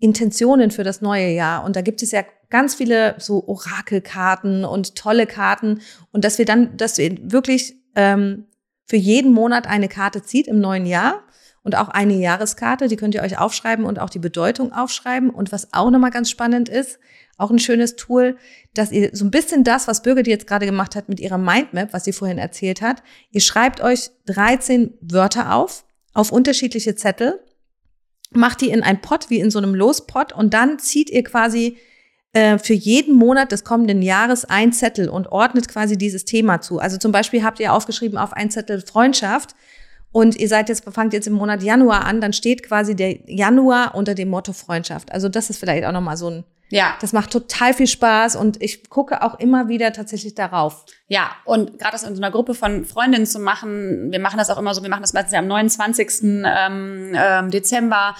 Intentionen 0.00 0.72
für 0.72 0.82
das 0.82 1.00
neue 1.00 1.30
Jahr. 1.30 1.64
Und 1.64 1.76
da 1.76 1.82
gibt 1.82 2.02
es 2.02 2.10
ja 2.10 2.24
ganz 2.52 2.76
viele 2.76 3.16
so 3.18 3.48
Orakelkarten 3.48 4.64
und 4.64 4.94
tolle 4.94 5.26
Karten 5.26 5.80
und 6.12 6.24
dass 6.24 6.38
wir 6.38 6.44
dann, 6.44 6.76
dass 6.76 6.98
wir 6.98 7.16
wirklich 7.32 7.74
ähm, 7.96 8.46
für 8.86 8.96
jeden 8.96 9.32
Monat 9.32 9.66
eine 9.66 9.88
Karte 9.88 10.22
zieht 10.22 10.46
im 10.46 10.60
neuen 10.60 10.86
Jahr 10.86 11.24
und 11.62 11.76
auch 11.76 11.88
eine 11.88 12.14
Jahreskarte, 12.14 12.88
die 12.88 12.96
könnt 12.96 13.14
ihr 13.14 13.22
euch 13.22 13.38
aufschreiben 13.38 13.84
und 13.84 13.98
auch 13.98 14.10
die 14.10 14.18
Bedeutung 14.18 14.72
aufschreiben. 14.72 15.30
Und 15.30 15.50
was 15.50 15.72
auch 15.72 15.90
nochmal 15.90 16.10
ganz 16.10 16.28
spannend 16.28 16.68
ist, 16.68 16.98
auch 17.38 17.50
ein 17.50 17.58
schönes 17.58 17.96
Tool, 17.96 18.36
dass 18.74 18.92
ihr 18.92 19.10
so 19.12 19.24
ein 19.24 19.30
bisschen 19.30 19.64
das, 19.64 19.88
was 19.88 20.02
Birgit 20.02 20.26
jetzt 20.26 20.46
gerade 20.46 20.66
gemacht 20.66 20.94
hat 20.94 21.08
mit 21.08 21.20
ihrer 21.20 21.38
Mindmap, 21.38 21.92
was 21.92 22.04
sie 22.04 22.12
vorhin 22.12 22.38
erzählt 22.38 22.82
hat, 22.82 23.02
ihr 23.30 23.40
schreibt 23.40 23.80
euch 23.80 24.10
13 24.26 24.98
Wörter 25.00 25.54
auf, 25.54 25.84
auf 26.12 26.32
unterschiedliche 26.32 26.94
Zettel, 26.96 27.40
macht 28.30 28.60
die 28.60 28.70
in 28.70 28.82
ein 28.82 29.00
Pot, 29.00 29.30
wie 29.30 29.40
in 29.40 29.50
so 29.50 29.58
einem 29.58 29.74
Lospot 29.74 30.32
und 30.32 30.52
dann 30.52 30.78
zieht 30.78 31.10
ihr 31.10 31.22
quasi 31.24 31.78
äh, 32.32 32.58
für 32.58 32.72
jeden 32.72 33.14
Monat 33.14 33.52
des 33.52 33.62
kommenden 33.62 34.00
Jahres 34.00 34.44
ein 34.44 34.72
Zettel 34.72 35.08
und 35.08 35.30
ordnet 35.30 35.68
quasi 35.68 35.98
dieses 35.98 36.24
Thema 36.24 36.60
zu. 36.60 36.78
Also 36.78 36.96
zum 36.96 37.12
Beispiel 37.12 37.44
habt 37.44 37.60
ihr 37.60 37.72
aufgeschrieben 37.72 38.16
auf 38.16 38.32
ein 38.32 38.50
Zettel 38.50 38.80
Freundschaft 38.80 39.54
und 40.12 40.36
ihr 40.36 40.48
seid 40.48 40.68
jetzt, 40.68 40.84
fangt 40.90 41.14
jetzt 41.14 41.26
im 41.26 41.32
Monat 41.32 41.62
Januar 41.62 42.04
an, 42.04 42.20
dann 42.20 42.32
steht 42.32 42.62
quasi 42.62 42.94
der 42.94 43.18
Januar 43.30 43.94
unter 43.94 44.14
dem 44.14 44.28
Motto 44.28 44.52
Freundschaft. 44.52 45.10
Also 45.12 45.28
das 45.28 45.50
ist 45.50 45.58
vielleicht 45.58 45.84
auch 45.84 45.92
nochmal 45.92 46.16
so 46.16 46.28
ein, 46.28 46.44
Ja, 46.68 46.96
das 47.00 47.12
macht 47.12 47.30
total 47.30 47.74
viel 47.74 47.86
Spaß 47.86 48.36
und 48.36 48.62
ich 48.62 48.88
gucke 48.88 49.22
auch 49.22 49.38
immer 49.38 49.68
wieder 49.68 49.92
tatsächlich 49.92 50.34
darauf. 50.34 50.84
Ja, 51.08 51.30
und 51.44 51.78
gerade 51.78 51.92
das 51.92 52.02
in 52.02 52.14
so 52.14 52.22
einer 52.22 52.30
Gruppe 52.30 52.54
von 52.54 52.84
Freundinnen 52.84 53.26
zu 53.26 53.40
machen, 53.40 54.10
wir 54.10 54.20
machen 54.20 54.38
das 54.38 54.48
auch 54.48 54.58
immer 54.58 54.74
so, 54.74 54.82
wir 54.82 54.90
machen 54.90 55.02
das 55.02 55.12
meistens 55.14 55.32
ja 55.32 55.38
am 55.38 55.48
29. 55.48 56.22
Ähm, 56.22 57.12
ähm, 57.14 57.50
Dezember 57.50 58.14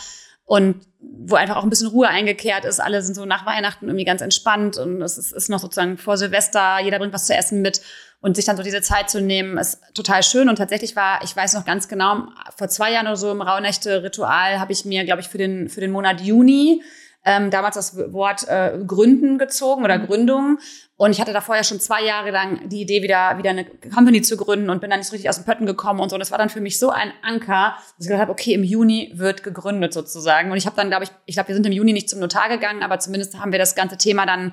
und 0.53 0.83
wo 1.01 1.37
einfach 1.37 1.57
auch 1.57 1.63
ein 1.63 1.71
bisschen 1.71 1.87
Ruhe 1.87 2.09
eingekehrt 2.09 2.67
ist. 2.67 2.79
Alle 2.79 3.01
sind 3.01 3.15
so 3.15 3.25
nach 3.25 3.47
Weihnachten 3.47 3.87
irgendwie 3.87 4.05
ganz 4.05 4.21
entspannt 4.21 4.77
und 4.77 5.01
es 5.01 5.17
ist, 5.17 5.33
ist 5.33 5.49
noch 5.49 5.61
sozusagen 5.61 5.97
vor 5.97 6.19
Silvester, 6.19 6.79
jeder 6.79 6.99
bringt 6.99 7.15
was 7.15 7.25
zu 7.25 7.35
essen 7.35 7.63
mit 7.63 7.81
und 8.21 8.37
sich 8.37 8.45
dann 8.45 8.59
so 8.59 8.63
diese 8.63 8.83
Zeit 8.83 9.09
zu 9.09 9.23
nehmen, 9.23 9.57
ist 9.57 9.81
total 9.95 10.23
schön. 10.23 10.51
Und 10.51 10.57
tatsächlich 10.57 10.95
war, 10.95 11.25
ich 11.25 11.35
weiß 11.35 11.55
noch 11.55 11.65
ganz 11.65 11.89
genau, 11.89 12.27
vor 12.55 12.69
zwei 12.69 12.93
Jahren 12.93 13.07
oder 13.07 13.17
so 13.17 13.31
im 13.31 13.41
Rauhnächte-Ritual 13.41 14.61
habe 14.61 14.73
ich 14.73 14.85
mir, 14.85 15.07
glaube 15.07 15.23
ich, 15.23 15.29
für 15.29 15.39
den, 15.39 15.71
für 15.71 15.81
den 15.81 15.91
Monat 15.91 16.21
Juni 16.21 16.83
ähm, 17.25 17.51
damals 17.51 17.77
das 17.77 17.97
Wort 18.13 18.49
äh, 18.49 18.79
Gründen 18.87 19.39
gezogen 19.39 19.85
oder 19.85 19.99
Gründung. 19.99 20.59
Und 20.97 21.13
ich 21.13 21.21
hatte 21.21 21.33
davor 21.33 21.57
ja 21.57 21.65
schon 21.65 21.81
zwei 21.81 22.05
Jahre 22.05 22.31
lang 22.31 22.69
die 22.69 22.81
Idee, 22.81 23.03
wieder, 23.03 23.39
wieder 23.39 23.51
eine 23.51 23.65
Company 23.65 24.23
zu 24.23 24.37
gründen 24.37 24.71
und 24.71 24.81
bin 24.81 24.91
dann 24.91 25.01
nicht 25.01 25.09
so 25.09 25.13
richtig 25.13 25.29
aus 25.29 25.37
dem 25.37 25.45
Pötten 25.45 25.67
gekommen 25.67 26.01
und 26.01 26.09
so. 26.09 26.17
Und 26.17 26.21
das 26.21 26.31
war 26.31 26.39
dann 26.39 26.49
für 26.49 26.61
mich 26.61 26.79
so 26.79 26.91
ein 26.91 27.13
Anker, 27.23 27.77
dass 27.77 28.07
ich 28.07 28.07
gedacht 28.07 28.23
habe, 28.23 28.33
okay, 28.33 28.55
im 28.55 28.65
Juni 28.65 29.13
wird 29.15 29.43
gegründet 29.43 29.93
sozusagen. 29.93 30.51
Und 30.51 30.57
ich 30.57 30.67
habe 30.67 30.77
dann, 30.77 30.89
glaube 30.89 31.05
ich, 31.05 31.11
ich 31.27 31.35
glaube, 31.35 31.49
wir 31.49 31.55
sind 31.55 31.67
im 31.67 31.73
Juni 31.73 31.93
nicht 31.93 32.11
zum 32.11 32.21
Notar 32.21 32.49
gegangen, 32.49 32.83
aber 32.83 32.99
zumindest 32.99 33.39
haben 33.39 33.53
wir 33.53 33.59
das 33.59 33.75
ganze 33.75 33.97
Thema 33.97 34.27
dann 34.27 34.53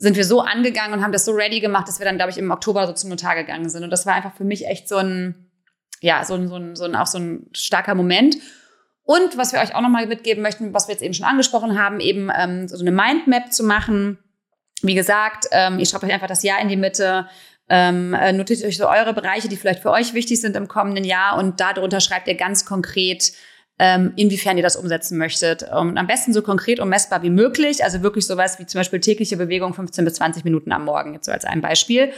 sind 0.00 0.16
wir 0.16 0.24
so 0.24 0.40
angegangen 0.40 0.94
und 0.94 1.04
haben 1.04 1.12
das 1.12 1.26
so 1.26 1.32
ready 1.32 1.60
gemacht, 1.60 1.86
dass 1.86 1.98
wir 1.98 2.06
dann, 2.06 2.16
glaube 2.16 2.30
ich, 2.30 2.38
im 2.38 2.50
Oktober 2.50 2.86
so 2.86 2.94
zum 2.94 3.10
Notar 3.10 3.34
gegangen 3.34 3.68
sind. 3.68 3.84
Und 3.84 3.90
das 3.90 4.06
war 4.06 4.14
einfach 4.14 4.34
für 4.34 4.44
mich 4.44 4.66
echt 4.66 4.88
so 4.88 4.96
ein, 4.96 5.50
ja, 6.00 6.24
so 6.24 6.34
ein, 6.34 6.48
so 6.48 6.56
ein, 6.56 6.74
so 6.74 6.84
ein 6.84 6.96
auch 6.96 7.06
so 7.06 7.18
ein 7.18 7.50
starker 7.52 7.94
Moment. 7.94 8.36
Und 9.10 9.36
was 9.36 9.52
wir 9.52 9.58
euch 9.58 9.74
auch 9.74 9.80
nochmal 9.80 10.06
mitgeben 10.06 10.40
möchten, 10.40 10.72
was 10.72 10.86
wir 10.86 10.92
jetzt 10.92 11.02
eben 11.02 11.14
schon 11.14 11.26
angesprochen 11.26 11.76
haben, 11.76 11.98
eben 11.98 12.30
ähm, 12.32 12.68
so 12.68 12.78
eine 12.78 12.92
Mindmap 12.92 13.52
zu 13.52 13.64
machen. 13.64 14.18
Wie 14.82 14.94
gesagt, 14.94 15.46
ähm, 15.50 15.80
ihr 15.80 15.86
schreibt 15.86 16.04
euch 16.04 16.12
einfach 16.12 16.28
das 16.28 16.44
Jahr 16.44 16.60
in 16.60 16.68
die 16.68 16.76
Mitte, 16.76 17.26
ähm, 17.68 18.14
äh, 18.14 18.32
notiert 18.32 18.64
euch 18.64 18.76
so 18.76 18.88
eure 18.88 19.12
Bereiche, 19.12 19.48
die 19.48 19.56
vielleicht 19.56 19.82
für 19.82 19.90
euch 19.90 20.14
wichtig 20.14 20.40
sind 20.40 20.54
im 20.54 20.68
kommenden 20.68 21.02
Jahr 21.02 21.38
und 21.38 21.58
darunter 21.58 21.98
schreibt 21.98 22.28
ihr 22.28 22.36
ganz 22.36 22.64
konkret, 22.64 23.32
ähm, 23.80 24.12
inwiefern 24.14 24.56
ihr 24.56 24.62
das 24.62 24.76
umsetzen 24.76 25.18
möchtet. 25.18 25.64
Und 25.64 25.98
am 25.98 26.06
besten 26.06 26.32
so 26.32 26.40
konkret 26.40 26.78
und 26.78 26.88
messbar 26.88 27.24
wie 27.24 27.30
möglich. 27.30 27.82
Also 27.82 28.02
wirklich 28.02 28.28
sowas 28.28 28.60
wie 28.60 28.66
zum 28.66 28.78
Beispiel 28.78 29.00
tägliche 29.00 29.36
Bewegung 29.36 29.74
15 29.74 30.04
bis 30.04 30.14
20 30.14 30.44
Minuten 30.44 30.70
am 30.70 30.84
Morgen, 30.84 31.14
jetzt 31.14 31.26
so 31.26 31.32
als 31.32 31.44
ein 31.44 31.60
Beispiel. 31.60 32.12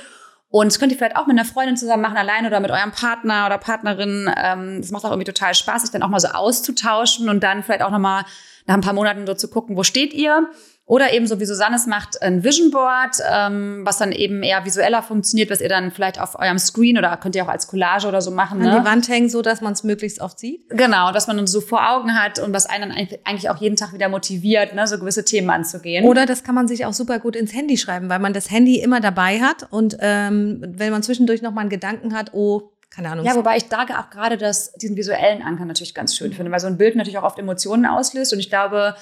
Und 0.53 0.66
das 0.66 0.78
könnt 0.78 0.92
ihr 0.92 0.98
vielleicht 0.98 1.16
auch 1.16 1.26
mit 1.26 1.38
einer 1.38 1.46
Freundin 1.46 1.78
zusammen 1.78 2.03
machen, 2.03 2.18
allein 2.18 2.46
oder 2.46 2.61
mit 2.61 2.70
eurem 2.70 2.92
Partner 2.92 3.46
oder 3.46 3.57
Partnerin. 3.57 4.30
Ähm, 4.36 4.82
das 4.82 4.90
macht 4.90 5.03
auch 5.07 5.11
irgendwie 5.11 5.32
total 5.32 5.55
Spaß, 5.55 5.80
sich 5.80 5.90
dann 5.90 6.03
auch 6.03 6.09
mal 6.09 6.20
so 6.20 6.28
auszutauschen 6.28 7.30
und 7.30 7.42
dann 7.42 7.62
vielleicht 7.62 7.80
auch 7.80 7.90
nochmal 7.90 8.24
nach 8.66 8.74
ein 8.74 8.82
paar 8.82 8.92
Monaten 8.92 9.26
so 9.26 9.32
zu 9.32 9.48
gucken, 9.48 9.78
wo 9.78 9.82
steht 9.82 10.12
ihr? 10.12 10.50
Oder 10.93 11.14
eben 11.14 11.26
so 11.26 11.40
wie 11.40 11.47
Susanne 11.47 11.76
es 11.76 11.86
macht, 11.86 12.20
ein 12.20 12.45
Vision 12.45 12.70
Board, 12.70 13.16
ähm, 13.26 13.80
was 13.82 13.97
dann 13.97 14.12
eben 14.12 14.43
eher 14.43 14.66
visueller 14.66 15.03
funktioniert, 15.03 15.49
was 15.49 15.62
ihr 15.62 15.70
dann 15.70 15.90
vielleicht 15.90 16.20
auf 16.20 16.38
eurem 16.38 16.59
Screen 16.59 16.99
oder 16.99 17.16
könnt 17.16 17.34
ihr 17.34 17.43
auch 17.43 17.49
als 17.49 17.66
Collage 17.66 18.07
oder 18.07 18.20
so 18.20 18.30
machen. 18.30 18.61
An 18.61 18.66
Ne? 18.68 18.78
die 18.78 18.84
Wand 18.84 19.09
hängen, 19.09 19.30
so 19.30 19.40
dass 19.40 19.62
man 19.62 19.72
es 19.72 19.84
möglichst 19.84 20.20
oft 20.20 20.38
sieht. 20.38 20.68
Genau, 20.68 21.11
dass 21.11 21.28
man 21.28 21.38
uns 21.38 21.51
so 21.51 21.62
vor 21.62 21.80
Augen 21.88 22.14
hat 22.14 22.40
und 22.40 22.53
was 22.53 22.66
einen 22.66 22.90
dann 22.90 23.09
eigentlich 23.24 23.49
auch 23.49 23.57
jeden 23.57 23.76
Tag 23.76 23.95
wieder 23.95 24.11
motiviert, 24.11 24.74
ne, 24.74 24.86
so 24.86 24.99
gewisse 24.99 25.24
Themen 25.24 25.49
anzugehen. 25.49 26.05
Oder 26.05 26.26
das 26.26 26.45
kann 26.45 26.55
man 26.55 26.68
sich 26.68 26.84
auch 26.84 26.93
super 26.93 27.20
gut 27.20 27.36
ins 27.36 27.55
Handy 27.55 27.78
schreiben, 27.78 28.11
weil 28.11 28.18
man 28.18 28.34
das 28.34 28.51
Handy 28.51 28.78
immer 28.78 29.01
dabei 29.01 29.40
hat 29.40 29.68
und 29.70 29.97
ähm, 30.01 30.62
wenn 30.76 30.93
man 30.93 31.03
zwischendurch 31.03 31.40
noch 31.40 31.53
mal 31.53 31.62
einen 31.62 31.70
Gedanken 31.70 32.14
hat, 32.14 32.34
oh, 32.34 32.70
keine 32.90 33.09
Ahnung. 33.09 33.24
ja, 33.24 33.34
wobei 33.34 33.57
ich 33.57 33.70
da 33.70 33.84
auch 33.84 34.11
gerade 34.11 34.36
das, 34.36 34.74
diesen 34.74 34.95
visuellen 34.95 35.40
Anker 35.40 35.64
natürlich 35.64 35.95
ganz 35.95 36.14
schön 36.14 36.34
finde, 36.34 36.53
weil 36.53 36.61
so 36.61 36.66
ein 36.66 36.76
Bild 36.76 36.97
natürlich 36.97 37.16
auch 37.16 37.22
oft 37.22 37.38
Emotionen 37.38 37.86
auslöst 37.86 38.34
und 38.34 38.40
ich 38.40 38.51
glaube, 38.51 38.95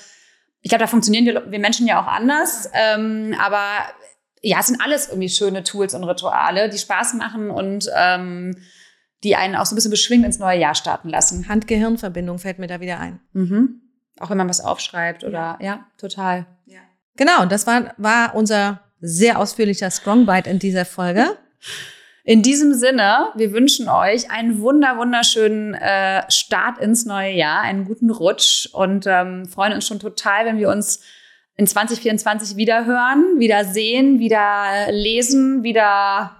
ich 0.62 0.68
glaube, 0.68 0.84
da 0.84 0.88
funktionieren 0.88 1.24
wir, 1.24 1.50
wir 1.50 1.58
Menschen 1.58 1.86
ja 1.86 2.02
auch 2.02 2.06
anders, 2.06 2.68
ähm, 2.72 3.34
aber 3.40 3.64
ja, 4.42 4.58
es 4.61 4.66
sind 4.66 4.80
alles 4.80 5.08
irgendwie 5.08 5.28
schöne 5.28 5.62
Tools 5.62 5.94
und 5.94 6.04
Rituale, 6.04 6.68
die 6.68 6.78
Spaß 6.78 7.14
machen 7.14 7.50
und 7.50 7.90
ähm, 7.94 8.56
die 9.22 9.36
einen 9.36 9.54
auch 9.54 9.66
so 9.66 9.74
ein 9.74 9.76
bisschen 9.76 9.90
beschwingt 9.90 10.24
ins 10.24 10.38
neue 10.38 10.58
Jahr 10.58 10.74
starten 10.74 11.08
lassen. 11.11 11.48
Hand-Gehirn-Verbindung 11.48 12.38
fällt 12.38 12.58
mir 12.58 12.66
da 12.66 12.80
wieder 12.80 12.98
ein. 12.98 13.20
Mhm. 13.32 13.82
Auch 14.18 14.30
wenn 14.30 14.38
man 14.38 14.48
was 14.48 14.61
aufschreibt 14.61 15.24
oder 15.24 15.58
ja, 15.61 15.86
total. 15.98 16.46
Genau, 17.16 17.44
das 17.44 17.66
war, 17.66 17.94
war 17.98 18.34
unser 18.34 18.80
sehr 19.00 19.38
ausführlicher 19.38 19.90
Strong 19.90 20.26
Bite 20.26 20.48
in 20.48 20.58
dieser 20.58 20.84
Folge. 20.84 21.26
In 22.31 22.43
diesem 22.43 22.74
Sinne, 22.74 23.31
wir 23.35 23.53
wünschen 23.53 23.89
euch 23.89 24.31
einen 24.31 24.61
wunder 24.61 24.97
wunderschönen 24.97 25.74
äh, 25.74 26.22
Start 26.31 26.78
ins 26.78 27.05
neue 27.05 27.33
Jahr, 27.33 27.62
einen 27.62 27.85
guten 27.85 28.09
Rutsch 28.09 28.68
und 28.72 29.05
ähm, 29.09 29.47
freuen 29.47 29.72
uns 29.72 29.85
schon 29.85 29.99
total, 29.99 30.47
wenn 30.47 30.57
wir 30.57 30.68
uns 30.68 31.03
in 31.57 31.66
2024 31.66 32.57
wieder 32.57 32.87
hören, 32.87 33.41
wieder 33.41 33.64
sehen, 33.64 34.20
wieder 34.20 34.93
lesen, 34.93 35.64
wieder 35.64 36.39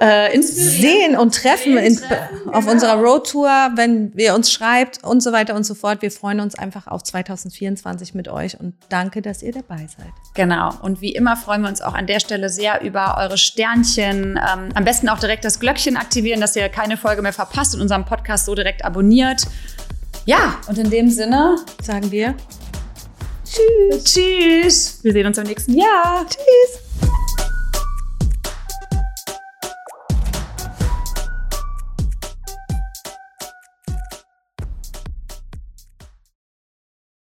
äh. 0.00 0.40
Sehen 0.42 1.16
und 1.16 1.34
treffen 1.34 1.76
in, 1.78 1.96
treffen, 1.96 2.48
auf 2.48 2.60
genau. 2.60 2.72
unserer 2.72 2.94
Roadtour, 2.94 3.70
wenn 3.76 4.12
ihr 4.16 4.34
uns 4.34 4.52
schreibt 4.52 5.04
und 5.04 5.22
so 5.22 5.32
weiter 5.32 5.54
und 5.54 5.64
so 5.64 5.74
fort. 5.74 6.02
Wir 6.02 6.10
freuen 6.10 6.40
uns 6.40 6.56
einfach 6.56 6.86
auf 6.86 7.02
2024 7.02 8.14
mit 8.14 8.28
euch 8.28 8.58
und 8.58 8.74
danke, 8.88 9.22
dass 9.22 9.42
ihr 9.42 9.52
dabei 9.52 9.86
seid. 9.96 10.12
Genau. 10.34 10.72
Und 10.82 11.00
wie 11.00 11.12
immer 11.12 11.36
freuen 11.36 11.62
wir 11.62 11.68
uns 11.68 11.80
auch 11.80 11.94
an 11.94 12.06
der 12.06 12.20
Stelle 12.20 12.48
sehr 12.48 12.82
über 12.82 13.16
eure 13.18 13.38
Sternchen. 13.38 14.36
Ähm, 14.36 14.68
am 14.74 14.84
besten 14.84 15.08
auch 15.08 15.18
direkt 15.18 15.44
das 15.44 15.60
Glöckchen 15.60 15.96
aktivieren, 15.96 16.40
dass 16.40 16.56
ihr 16.56 16.68
keine 16.68 16.96
Folge 16.96 17.22
mehr 17.22 17.32
verpasst 17.32 17.74
und 17.74 17.80
unseren 17.80 18.04
Podcast 18.04 18.46
so 18.46 18.54
direkt 18.54 18.84
abonniert. 18.84 19.46
Ja, 20.26 20.56
und 20.68 20.78
in 20.78 20.90
dem 20.90 21.10
Sinne, 21.10 21.56
Sagen 21.82 22.10
wir 22.10 22.34
tschüss. 23.54 24.04
Tschüss. 24.04 24.98
Wir 25.02 25.12
sehen 25.12 25.26
uns 25.26 25.38
im 25.38 25.44
nächsten 25.44 25.74
Jahr. 25.74 26.26
Tschüss. 26.28 27.43